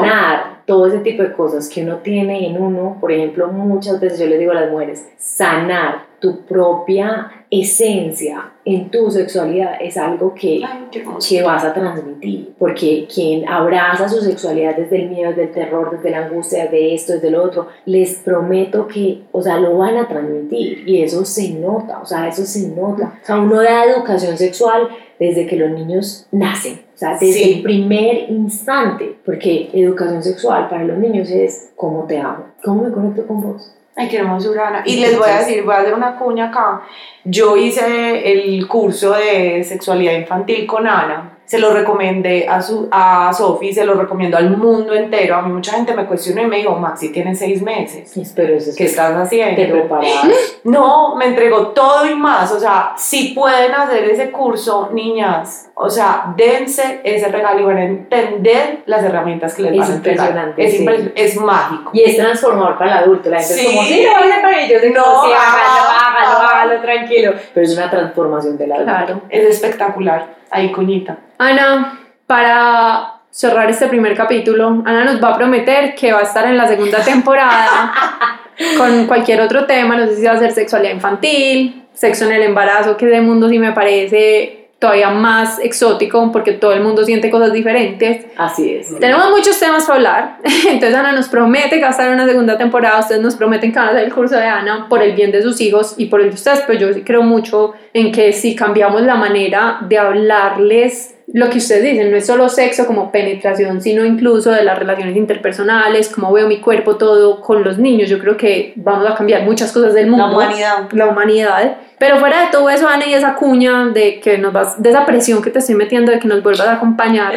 sanar 0.03 0.63
todo 0.65 0.87
ese 0.87 0.99
tipo 0.99 1.23
de 1.23 1.33
cosas 1.33 1.67
que 1.69 1.83
uno 1.83 1.97
tiene 1.97 2.47
en 2.47 2.61
uno, 2.61 2.97
por 2.99 3.11
ejemplo, 3.11 3.47
muchas 3.47 3.99
veces 3.99 4.19
yo 4.19 4.27
les 4.27 4.39
digo 4.39 4.51
a 4.51 4.55
las 4.55 4.71
mujeres, 4.71 5.07
sanar 5.17 6.13
tu 6.19 6.45
propia 6.45 7.45
esencia 7.51 8.53
en 8.65 8.89
tu 8.89 9.11
sexualidad 9.11 9.73
es 9.81 9.97
algo 9.97 10.33
que, 10.33 10.61
Ay, 10.65 10.87
que 10.89 11.43
vas 11.43 11.65
a 11.65 11.73
transmitir, 11.73 12.53
porque 12.57 13.05
quien 13.13 13.47
abraza 13.47 14.07
su 14.07 14.21
sexualidad 14.21 14.77
desde 14.77 15.03
el 15.03 15.09
miedo, 15.09 15.31
desde 15.31 15.43
el 15.43 15.51
terror, 15.51 15.91
desde 15.91 16.11
la 16.11 16.25
angustia, 16.25 16.67
de 16.67 16.95
esto, 16.95 17.13
desde 17.13 17.29
lo 17.29 17.43
otro, 17.43 17.67
les 17.85 18.15
prometo 18.15 18.87
que, 18.87 19.23
o 19.33 19.41
sea, 19.41 19.59
lo 19.59 19.77
van 19.77 19.97
a 19.97 20.07
transmitir 20.07 20.87
y 20.87 21.01
eso 21.01 21.25
se 21.25 21.49
nota, 21.55 21.99
o 21.99 22.05
sea, 22.05 22.27
eso 22.29 22.45
se 22.45 22.69
nota. 22.69 23.19
O 23.21 23.25
sea, 23.25 23.37
uno 23.39 23.61
da 23.61 23.83
educación 23.83 24.37
sexual 24.37 24.87
desde 25.19 25.45
que 25.45 25.57
los 25.57 25.71
niños 25.71 26.27
nacen, 26.31 26.81
sea, 27.05 27.11
desde 27.13 27.33
Sí. 27.33 27.53
el 27.53 27.61
primer 27.63 28.29
instante, 28.29 29.15
porque 29.25 29.69
educación 29.73 30.23
sexual 30.23 30.69
para 30.69 30.83
los 30.83 30.97
niños 30.97 31.29
es 31.29 31.71
cómo 31.75 32.05
te 32.05 32.17
amo, 32.19 32.45
cómo 32.63 32.83
me 32.83 32.91
conecto 32.91 33.25
con 33.27 33.41
vos. 33.41 33.75
Ay, 33.95 34.07
qué 34.09 34.17
hermosura, 34.17 34.69
Ana. 34.69 34.83
Y 34.85 34.99
les 34.99 35.17
voy 35.17 35.29
a 35.29 35.39
decir, 35.39 35.63
voy 35.63 35.75
a 35.75 35.79
hacer 35.79 35.93
una 35.93 36.15
cuña 36.17 36.49
acá. 36.49 36.81
Yo 37.23 37.55
hice 37.55 38.31
el 38.31 38.67
curso 38.67 39.13
de 39.13 39.63
sexualidad 39.63 40.13
infantil 40.13 40.65
con 40.65 40.87
Ana. 40.87 41.32
Se 41.53 41.59
lo 41.59 41.71
recomendé 41.71 42.47
a, 42.49 42.59
su, 42.63 42.87
a 42.89 43.31
Sofi, 43.31 43.71
se 43.71 43.85
lo 43.85 43.93
recomiendo 43.93 44.37
al 44.37 44.57
mundo 44.57 44.91
entero. 44.95 45.35
A 45.35 45.43
mí 45.43 45.53
mucha 45.53 45.73
gente 45.73 45.93
me 45.93 46.07
cuestionó 46.07 46.41
y 46.41 46.47
me 46.47 46.57
dijo, 46.57 46.75
Maxi, 46.75 47.11
tienes 47.11 47.37
seis 47.37 47.61
meses. 47.61 48.17
Espero 48.17 48.55
eso 48.55 48.71
es 48.71 48.75
¿Qué 48.75 48.85
estás 48.85 49.13
te 49.29 49.43
haciendo? 49.43 49.73
preparas. 49.73 50.09
No, 50.63 51.15
me 51.15 51.25
entregó 51.27 51.67
todo 51.67 52.07
y 52.09 52.15
más. 52.15 52.51
O 52.53 52.59
sea, 52.59 52.93
si 52.97 53.33
pueden 53.35 53.71
hacer 53.75 54.05
ese 54.05 54.31
curso, 54.31 54.89
niñas, 54.93 55.69
o 55.75 55.89
sea, 55.89 56.33
dense 56.35 57.01
ese 57.03 57.27
regalo 57.27 57.59
y 57.59 57.63
van 57.65 57.77
a 57.77 57.83
entender 57.83 58.81
las 58.87 59.03
herramientas 59.03 59.53
que 59.53 59.61
les 59.63 59.73
Es 59.73 59.77
van 59.79 59.91
a 59.91 59.95
entregar. 59.95 60.19
impresionante, 60.29 60.63
Es, 60.65 60.71
sí. 60.71 60.77
impresionante, 60.79 61.23
es 61.23 61.35
mágico. 61.39 61.91
Y 61.93 62.01
es 62.03 62.17
transformador 62.17 62.77
para 62.79 62.91
el 62.93 63.03
adulto. 63.03 63.29
La 63.29 63.37
gente 63.37 63.53
Sí. 63.53 63.65
es 63.67 63.73
como, 63.75 63.83
sí, 63.87 64.03
lo 64.05 64.15
hacer 64.17 64.41
para 64.41 64.59
ellos. 64.63 64.81
No, 64.91 65.01
No, 65.01 65.23
sí, 65.25 65.31
hágalo, 65.37 65.89
hágalo, 65.99 66.47
hágalo, 66.49 66.81
tranquilo. 66.81 67.33
Pero 67.53 67.65
es 67.67 67.77
una 67.77 67.91
transformación 67.91 68.57
del 68.57 68.71
adulto. 68.71 68.91
Claro. 68.91 69.21
Es 69.29 69.43
espectacular. 69.43 70.41
Ahí, 70.53 70.71
cuñita. 70.71 71.17
Ana, 71.39 71.99
para 72.27 73.21
cerrar 73.31 73.69
este 73.69 73.87
primer 73.87 74.15
capítulo, 74.15 74.83
Ana 74.85 75.03
nos 75.03 75.21
va 75.21 75.29
a 75.29 75.37
prometer 75.37 75.95
que 75.95 76.13
va 76.13 76.19
a 76.19 76.23
estar 76.23 76.45
en 76.45 76.55
la 76.55 76.67
segunda 76.67 77.03
temporada 77.03 77.91
con 78.77 79.07
cualquier 79.07 79.41
otro 79.41 79.65
tema, 79.65 79.97
no 79.97 80.05
sé 80.05 80.17
si 80.17 80.25
va 80.25 80.33
a 80.33 80.37
ser 80.37 80.51
sexualidad 80.51 80.93
infantil, 80.93 81.85
sexo 81.93 82.25
en 82.25 82.33
el 82.33 82.43
embarazo, 82.43 82.95
que 82.95 83.07
de 83.07 83.21
mundo 83.21 83.49
sí 83.49 83.57
me 83.57 83.71
parece 83.71 84.62
todavía 84.83 85.11
más 85.11 85.59
exótico 85.59 86.29
porque 86.33 86.51
todo 86.51 86.73
el 86.73 86.81
mundo 86.83 87.05
siente 87.05 87.31
cosas 87.31 87.53
diferentes. 87.53 88.25
Así 88.35 88.75
es. 88.75 88.93
Tenemos 88.99 89.29
muchos 89.29 89.57
temas 89.57 89.85
para 89.85 89.95
hablar, 89.95 90.37
entonces 90.43 90.93
Ana 90.93 91.13
nos 91.13 91.29
promete 91.29 91.77
que 91.77 91.83
va 91.83 91.87
a 91.87 91.91
estar 91.91 92.05
en 92.07 92.15
una 92.15 92.25
segunda 92.25 92.57
temporada, 92.57 92.99
ustedes 92.99 93.21
nos 93.21 93.35
prometen 93.35 93.71
que 93.71 93.79
van 93.79 93.87
a 93.87 93.91
hacer 93.91 94.03
el 94.03 94.13
curso 94.13 94.35
de 94.35 94.43
Ana 94.43 94.87
por 94.89 95.01
el 95.01 95.13
bien 95.13 95.31
de 95.31 95.41
sus 95.41 95.61
hijos 95.61 95.95
y 95.97 96.07
por 96.07 96.19
el 96.19 96.31
de 96.31 96.35
ustedes, 96.35 96.63
pero 96.67 96.77
yo 96.77 96.93
sí 96.93 97.01
creo 97.01 97.23
mucho 97.23 97.75
en 97.93 98.11
que 98.11 98.33
si 98.33 98.57
cambiamos 98.57 99.03
la 99.03 99.15
manera 99.15 99.77
de 99.87 99.97
hablarles 99.97 101.12
lo 101.27 101.49
que 101.49 101.57
ustedes 101.57 101.83
dicen, 101.83 102.11
no 102.11 102.17
es 102.17 102.25
solo 102.25 102.49
sexo 102.49 102.85
como 102.85 103.11
penetración, 103.11 103.81
sino 103.81 104.05
incluso 104.05 104.51
de 104.51 104.63
las 104.63 104.77
relaciones 104.77 105.15
interpersonales, 105.15 106.09
cómo 106.09 106.31
veo 106.31 106.47
mi 106.47 106.59
cuerpo, 106.59 106.97
todo 106.97 107.41
con 107.41 107.63
los 107.63 107.77
niños. 107.77 108.09
Yo 108.09 108.19
creo 108.19 108.37
que 108.37 108.73
vamos 108.75 109.09
a 109.09 109.15
cambiar 109.15 109.43
muchas 109.43 109.71
cosas 109.71 109.93
del 109.93 110.07
mundo. 110.07 110.27
La 110.27 110.33
humanidad. 110.33 110.91
La 110.91 111.07
humanidad. 111.07 111.77
Pero 111.97 112.19
fuera 112.19 112.41
de 112.41 112.47
todo 112.51 112.69
eso, 112.69 112.87
Ana, 112.87 113.07
y 113.07 113.13
esa 113.13 113.35
cuña 113.35 113.85
de 113.85 114.19
que 114.19 114.37
nos 114.37 114.51
vas, 114.51 114.81
de 114.81 114.89
esa 114.89 115.05
presión 115.05 115.41
que 115.41 115.49
te 115.49 115.59
estoy 115.59 115.75
metiendo 115.75 116.11
de 116.11 116.19
que 116.19 116.27
nos 116.27 116.43
vuelvas 116.43 116.67
a 116.67 116.73
acompañar, 116.73 117.33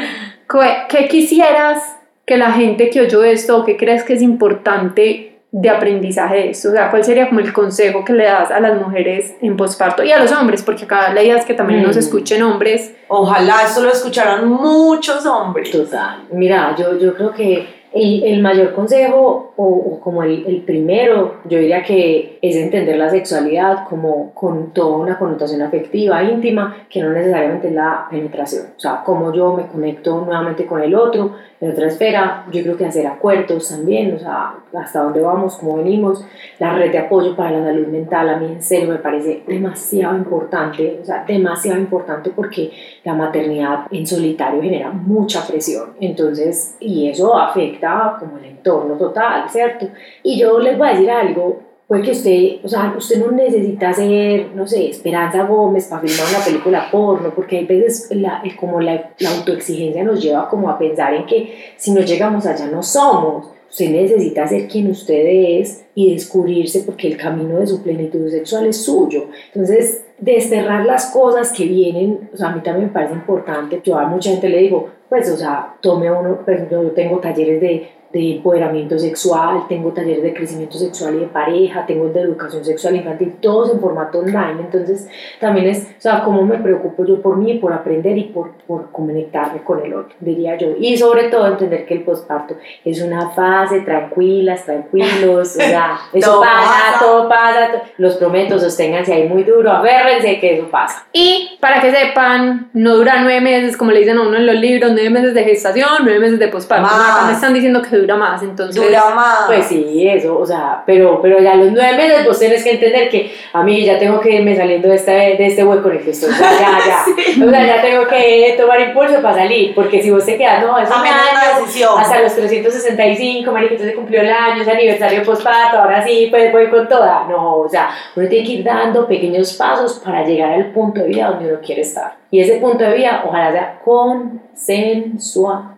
¿qué, 0.51 0.77
qué 0.89 1.09
quisieras 1.09 1.83
que 2.27 2.37
la 2.37 2.51
gente 2.53 2.91
que 2.91 3.03
oyó 3.03 3.23
esto, 3.23 3.65
qué 3.65 3.77
crees 3.77 4.03
que 4.03 4.15
es 4.15 4.23
importante 4.23 5.36
de 5.59 5.71
aprendizaje 5.71 6.35
de 6.37 6.51
esto? 6.51 6.69
O 6.69 6.73
sea, 6.73 6.91
¿cuál 6.91 7.03
sería 7.03 7.29
como 7.29 7.41
el 7.41 7.53
consejo 7.53 8.05
que 8.05 8.13
le 8.13 8.25
das 8.25 8.51
a 8.51 8.61
las 8.61 8.81
mujeres 8.81 9.35
en 9.41 9.57
posparto 9.57 10.05
y 10.05 10.13
a 10.13 10.19
los 10.19 10.31
hombres? 10.33 10.63
Porque 10.63 10.85
acá 10.85 11.13
la 11.15 11.23
idea 11.23 11.37
es 11.37 11.47
que 11.47 11.55
también 11.55 11.83
nos 11.83 11.97
Mm. 11.97 12.01
escuchen 12.01 12.43
hombres. 12.43 12.95
Ojalá 13.09 13.63
esto 13.65 13.83
lo 13.83 13.91
escucharan 13.91 14.47
muchos 14.49 15.25
hombres. 15.25 15.71
Total. 15.71 16.25
Mira, 16.33 16.75
yo, 16.79 16.99
yo 16.99 17.15
creo 17.15 17.33
que 17.33 17.67
el, 17.93 18.25
el 18.25 18.43
mayor 18.43 18.75
consejo, 18.75 19.55
o, 19.57 19.65
o 19.67 20.01
como 20.01 20.23
el, 20.23 20.45
el 20.47 20.61
primero, 20.63 21.37
yo 21.49 21.59
diría 21.59 21.83
que 21.83 22.39
es 22.43 22.55
entender 22.57 22.99
la 22.99 23.09
sexualidad 23.09 23.85
como 23.89 24.35
con 24.35 24.75
toda 24.75 24.99
una 24.99 25.19
connotación 25.19 25.63
afectiva, 25.63 26.23
íntima, 26.23 26.77
que 26.91 27.01
no 27.01 27.11
necesariamente 27.13 27.69
es 27.69 27.73
la 27.75 28.07
penetración. 28.11 28.65
O 28.77 28.81
sea, 28.81 29.03
cómo 29.03 29.33
yo 29.33 29.55
me 29.55 29.67
conecto 29.69 30.21
nuevamente 30.27 30.67
con 30.67 30.83
el 30.83 30.95
otro, 30.95 31.33
en 31.61 31.71
otra 31.71 31.89
esfera, 31.89 32.45
yo 32.53 32.63
creo 32.63 32.77
que 32.77 32.85
hacer 32.85 33.07
acuerdos 33.07 33.69
también, 33.71 34.15
o 34.15 34.19
sea, 34.19 34.55
hasta 34.75 35.03
dónde 35.03 35.21
vamos, 35.21 35.57
cómo 35.57 35.77
venimos, 35.77 36.25
la 36.59 36.75
red 36.75 36.93
de 36.93 36.99
apoyo 36.99 37.35
para 37.35 37.53
la 37.53 37.65
salud 37.65 37.87
mental, 37.87 38.29
a 38.29 38.37
mí 38.37 38.47
en 38.47 38.63
serio 38.63 38.91
me 38.91 38.99
parece 38.99 39.43
demasiado 39.47 40.17
importante, 40.17 40.99
o 41.01 41.05
sea, 41.05 41.25
demasiado 41.27 41.79
importante 41.79 42.31
porque 42.31 42.71
la 43.05 43.15
maternidad 43.15 43.87
en 43.91 44.07
solitario 44.07 44.61
genera 44.61 44.91
mucha 44.91 45.47
presión, 45.47 45.95
entonces, 46.01 46.77
y 46.79 47.09
eso 47.09 47.37
afecta 47.37 48.17
como 48.19 48.39
el 48.39 48.45
entorno 48.45 48.95
total, 48.95 49.49
¿cierto? 49.49 49.89
Y 50.23 50.39
yo 50.39 50.59
les 50.59 50.77
voy 50.77 50.89
a 50.89 50.93
decir 50.93 51.11
algo, 51.11 51.66
puede 51.87 52.03
que 52.03 52.11
usted, 52.11 52.65
o 52.65 52.69
sea, 52.69 52.95
usted 52.97 53.25
no 53.25 53.31
necesita 53.31 53.93
ser, 53.93 54.55
no 54.55 54.67
sé, 54.67 54.91
Esperanza 54.91 55.45
Gómez 55.45 55.87
para 55.87 56.03
filmar 56.03 56.27
una 56.35 56.45
película 56.45 56.91
porno, 56.91 57.33
porque 57.35 57.59
hay 57.59 57.67
veces 57.67 58.09
la, 58.17 58.43
como 58.59 58.81
la, 58.81 59.13
autoexigencia 59.37 60.03
nos 60.03 60.23
lleva 60.23 60.49
como 60.49 60.69
a 60.69 60.79
pensar 60.79 61.15
en 61.15 61.27
que 61.27 61.55
si 61.77 61.93
no 61.93 62.01
llegamos 62.01 62.47
allá 62.47 62.67
no 62.67 62.83
somos. 62.83 63.51
Usted 63.69 63.91
necesita 63.91 64.47
ser 64.47 64.69
quien 64.69 64.91
usted 64.91 65.27
es 65.27 65.85
y 65.95 66.15
descubrirse 66.15 66.81
porque 66.87 67.09
el 67.09 67.17
camino 67.17 67.59
de 67.59 67.67
su 67.67 67.83
plenitud 67.83 68.31
sexual 68.31 68.67
es 68.67 68.83
suyo. 68.83 69.27
Entonces, 69.53 70.05
desterrar 70.19 70.87
las 70.87 71.07
cosas 71.07 71.53
que 71.53 71.67
vienen, 71.67 72.31
o 72.33 72.37
sea, 72.37 72.49
a 72.49 72.55
mí 72.55 72.63
también 72.63 72.87
me 72.87 72.93
parece 72.93 73.15
importante. 73.15 73.81
Yo 73.85 73.99
a 73.99 74.07
mucha 74.07 74.31
gente 74.31 74.49
le 74.49 74.59
digo, 74.59 74.89
pues, 75.09 75.31
o 75.31 75.37
sea, 75.37 75.77
tome 75.81 76.11
uno, 76.11 76.39
pues 76.45 76.71
yo 76.71 76.91
tengo 76.93 77.19
talleres 77.19 77.61
de, 77.61 77.89
de 78.13 78.37
empoderamiento 78.37 78.99
sexual, 78.99 79.65
tengo 79.69 79.91
talleres 79.93 80.23
de 80.23 80.33
crecimiento 80.33 80.79
sexual 80.79 81.17
y 81.17 81.19
de 81.21 81.27
pareja, 81.27 81.85
tengo 81.87 82.07
el 82.07 82.13
de 82.13 82.21
educación 82.21 82.65
sexual 82.65 82.97
infantil, 82.97 83.35
todos 83.41 83.73
en 83.73 83.81
formato 83.81 84.21
online. 84.21 84.61
Entonces, 84.61 85.09
también 85.41 85.67
es, 85.67 85.83
o 85.99 86.01
sea, 86.01 86.23
cómo 86.25 86.43
me 86.43 86.59
preocupo 86.59 87.05
yo 87.05 87.21
por 87.21 87.37
mí, 87.37 87.55
por 87.55 87.73
aprender 87.73 88.17
y 88.17 88.25
por, 88.25 88.53
por 88.67 88.91
conectarme 88.93 89.63
con 89.63 89.85
el 89.85 89.93
otro, 89.95 90.15
diría 90.21 90.57
yo. 90.57 90.69
Y 90.79 90.97
sobre 90.97 91.25
todo 91.29 91.47
entender 91.47 91.85
que 91.85 91.95
el 91.95 92.03
posparto 92.05 92.57
es 92.85 93.03
una 93.03 93.31
fase, 93.31 93.81
tranquilas, 93.81 94.65
tranquilos, 94.65 95.57
o 95.57 95.61
sea, 95.61 95.99
eso 96.13 96.31
Todo 96.31 96.41
pasa, 96.43 96.93
pasa. 96.93 97.05
todo 97.05 97.29
pasa, 97.29 97.73
to- 97.73 97.79
los 97.99 98.17
prometo, 98.17 98.59
sosténganse 98.59 99.13
ahí 99.13 99.29
muy 99.29 99.43
duro, 99.45 99.71
aférrense 99.73 100.39
que 100.41 100.59
eso 100.59 100.69
pasa. 100.71 101.07
Y 101.13 101.57
para 101.61 101.81
que 101.81 101.91
sepan, 101.91 102.71
no 102.73 102.97
dura 102.97 103.21
nueve 103.23 103.41
meses, 103.41 103.77
como 103.77 103.91
le 103.93 104.01
dicen 104.01 104.17
a 104.19 104.23
uno 104.23 104.37
en 104.37 104.47
los 104.47 104.57
libros, 104.57 104.93
nueve 104.93 105.11
meses 105.11 105.35
de 105.35 105.45
gestación, 105.45 105.89
nueve 106.03 106.21
meses 106.21 106.39
de 106.39 106.49
posparto. 106.49 106.87
Acá 106.87 107.27
me 107.27 107.33
están 107.33 107.53
diciendo 107.53 107.83
que 107.83 107.96
dura 108.01 108.17
más, 108.17 108.43
entonces... 108.43 108.83
Dura 108.83 109.11
más. 109.15 109.47
Pues 109.47 109.67
sí, 109.67 110.09
eso, 110.09 110.39
o 110.39 110.47
sea, 110.47 110.83
pero, 110.87 111.21
pero 111.21 111.39
ya 111.41 111.53
a 111.53 111.57
los 111.57 111.73
nueve 111.73 111.97
meses 111.97 112.27
vos 112.27 112.39
tenés 112.39 112.63
que 112.63 112.73
entender 112.73 113.09
que 113.09 113.33
a 113.53 113.63
mí 113.63 113.85
ya 113.85 113.99
tengo 113.99 114.21
que 114.21 114.37
irme 114.37 114.57
saliendo 114.57 114.89
de 114.89 114.97
este, 114.97 115.11
de 115.13 115.47
este 115.47 115.65
hueco 115.65 115.89
en 115.91 115.97
el 115.99 116.05
que 116.05 116.11
estoy, 116.11 116.31
o 116.31 116.35
sea, 116.35 116.51
ya, 116.53 116.79
ya, 116.87 117.45
o 117.45 117.51
sea, 117.51 117.67
ya 117.67 117.83
tengo 117.83 118.07
que 118.07 118.55
tomar 118.59 118.81
impulso 118.81 119.21
para 119.23 119.35
salir, 119.37 119.75
porque 119.75 120.03
si 120.03 120.11
vos 120.11 120.25
te 120.25 120.37
quedas, 120.37 120.63
no, 120.63 120.79
es 120.79 120.89
un 120.89 120.95
También 120.95 121.15
es 121.15 121.33
una 121.33 121.41
año, 121.41 121.61
decisión. 121.61 121.99
hasta 121.99 122.23
los 122.23 122.35
365, 122.35 123.53
mariquita, 123.53 123.85
se 123.85 123.95
cumplió 123.95 124.21
el 124.21 124.31
año, 124.31 124.63
es 124.63 124.69
aniversario 124.69 125.23
postparto, 125.23 125.79
ahora 125.79 126.05
sí, 126.05 126.29
pues 126.31 126.53
voy 126.53 126.69
con 126.69 126.89
toda, 126.89 127.27
no, 127.29 127.57
o 127.59 127.69
sea, 127.69 127.91
uno 128.15 128.29
tiene 128.29 128.47
que 128.47 128.53
ir 128.55 128.65
dando 128.65 129.07
pequeños 129.07 129.53
pasos 129.55 130.01
para 130.05 130.25
llegar 130.25 130.53
al 130.53 130.73
punto 130.73 131.01
de 131.01 131.09
vida 131.09 131.29
donde 131.29 131.53
uno 131.53 131.61
quiere 131.65 131.83
estar, 131.83 132.15
y 132.31 132.41
ese 132.41 132.57
punto 132.57 132.85
de 132.85 132.95
vida, 132.95 133.23
ojalá 133.27 133.53
sea 133.53 133.81
consensuado. 133.85 135.76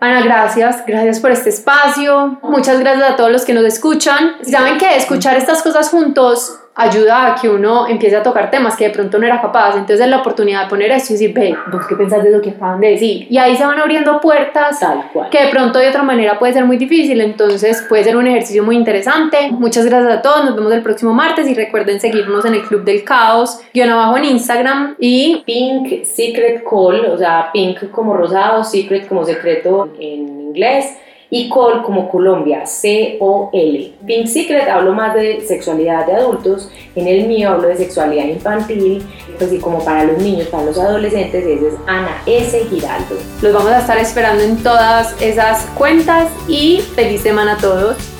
Ana, 0.00 0.22
gracias, 0.22 0.84
gracias 0.86 1.20
por 1.20 1.30
este 1.30 1.50
espacio. 1.50 2.38
Muchas 2.42 2.80
gracias 2.80 3.10
a 3.10 3.16
todos 3.16 3.30
los 3.30 3.44
que 3.44 3.54
nos 3.54 3.64
escuchan. 3.64 4.36
Saben 4.42 4.78
que 4.78 4.96
escuchar 4.96 5.36
estas 5.36 5.62
cosas 5.62 5.88
juntos 5.88 6.58
ayuda 6.76 7.26
a 7.26 7.34
que 7.34 7.48
uno 7.48 7.88
empiece 7.88 8.16
a 8.16 8.22
tocar 8.22 8.50
temas 8.50 8.76
que 8.76 8.84
de 8.84 8.90
pronto 8.90 9.18
no 9.18 9.26
era 9.26 9.40
capaz. 9.40 9.72
Entonces 9.72 10.00
es 10.00 10.08
la 10.08 10.18
oportunidad 10.18 10.64
de 10.64 10.68
poner 10.68 10.90
esto 10.92 11.12
y 11.12 11.16
decir, 11.16 11.32
ve, 11.34 11.56
¿vos 11.72 11.86
qué 11.88 11.96
pensás 11.96 12.22
de 12.22 12.30
lo 12.30 12.42
que 12.42 12.50
acaban 12.50 12.80
de 12.80 12.90
decir? 12.90 13.26
Y 13.30 13.38
ahí 13.38 13.56
se 13.56 13.64
van 13.64 13.78
abriendo 13.78 14.20
puertas 14.20 14.78
Tal 14.78 15.08
cual. 15.12 15.30
que 15.30 15.46
de 15.46 15.48
pronto 15.48 15.78
de 15.78 15.88
otra 15.88 16.02
manera 16.02 16.38
puede 16.38 16.52
ser 16.52 16.66
muy 16.66 16.76
difícil, 16.76 17.20
entonces 17.20 17.84
puede 17.88 18.04
ser 18.04 18.16
un 18.16 18.26
ejercicio 18.26 18.62
muy 18.62 18.76
interesante. 18.76 19.50
Muchas 19.50 19.86
gracias 19.86 20.18
a 20.18 20.22
todos, 20.22 20.44
nos 20.44 20.54
vemos 20.54 20.72
el 20.72 20.82
próximo 20.82 21.14
martes 21.14 21.48
y 21.48 21.54
recuerden 21.54 21.98
seguirnos 21.98 22.44
en 22.44 22.54
el 22.54 22.62
Club 22.62 22.84
del 22.84 23.04
Caos, 23.04 23.60
guion 23.72 23.88
abajo 23.88 24.18
en 24.18 24.24
Instagram 24.26 24.96
y 24.98 25.42
Pink 25.46 26.04
Secret 26.04 26.62
Call, 26.62 27.06
o 27.06 27.16
sea, 27.16 27.50
pink 27.52 27.90
como 27.90 28.14
rosado, 28.14 28.62
secret 28.62 29.08
como 29.08 29.24
secreto 29.24 29.92
en 29.98 30.40
inglés, 30.40 30.98
y 31.30 31.48
Call 31.50 31.82
como 31.82 32.08
Colombia, 32.08 32.66
C-O-L. 32.66 33.92
Pink 34.06 34.26
Secret 34.26 34.68
hablo 34.68 34.92
más 34.92 35.14
de 35.14 35.40
sexualidad 35.40 36.06
de 36.06 36.14
adultos, 36.14 36.70
en 36.94 37.08
el 37.08 37.26
mío 37.26 37.50
hablo 37.50 37.68
de 37.68 37.76
sexualidad 37.76 38.26
infantil, 38.26 39.02
pues 39.38 39.52
y 39.52 39.58
como 39.58 39.84
para 39.84 40.04
los 40.04 40.18
niños, 40.18 40.48
para 40.48 40.64
los 40.64 40.78
adolescentes, 40.78 41.44
ese 41.44 41.68
es 41.68 41.74
Ana 41.86 42.22
S. 42.26 42.64
Giraldo. 42.70 43.16
los 43.42 43.52
vamos 43.52 43.72
a 43.72 43.80
estar 43.80 43.98
esperando 43.98 44.42
en 44.44 44.62
todas 44.62 45.20
esas 45.20 45.66
cuentas 45.76 46.30
y 46.48 46.80
feliz 46.94 47.22
semana 47.22 47.54
a 47.54 47.58
todos. 47.58 48.15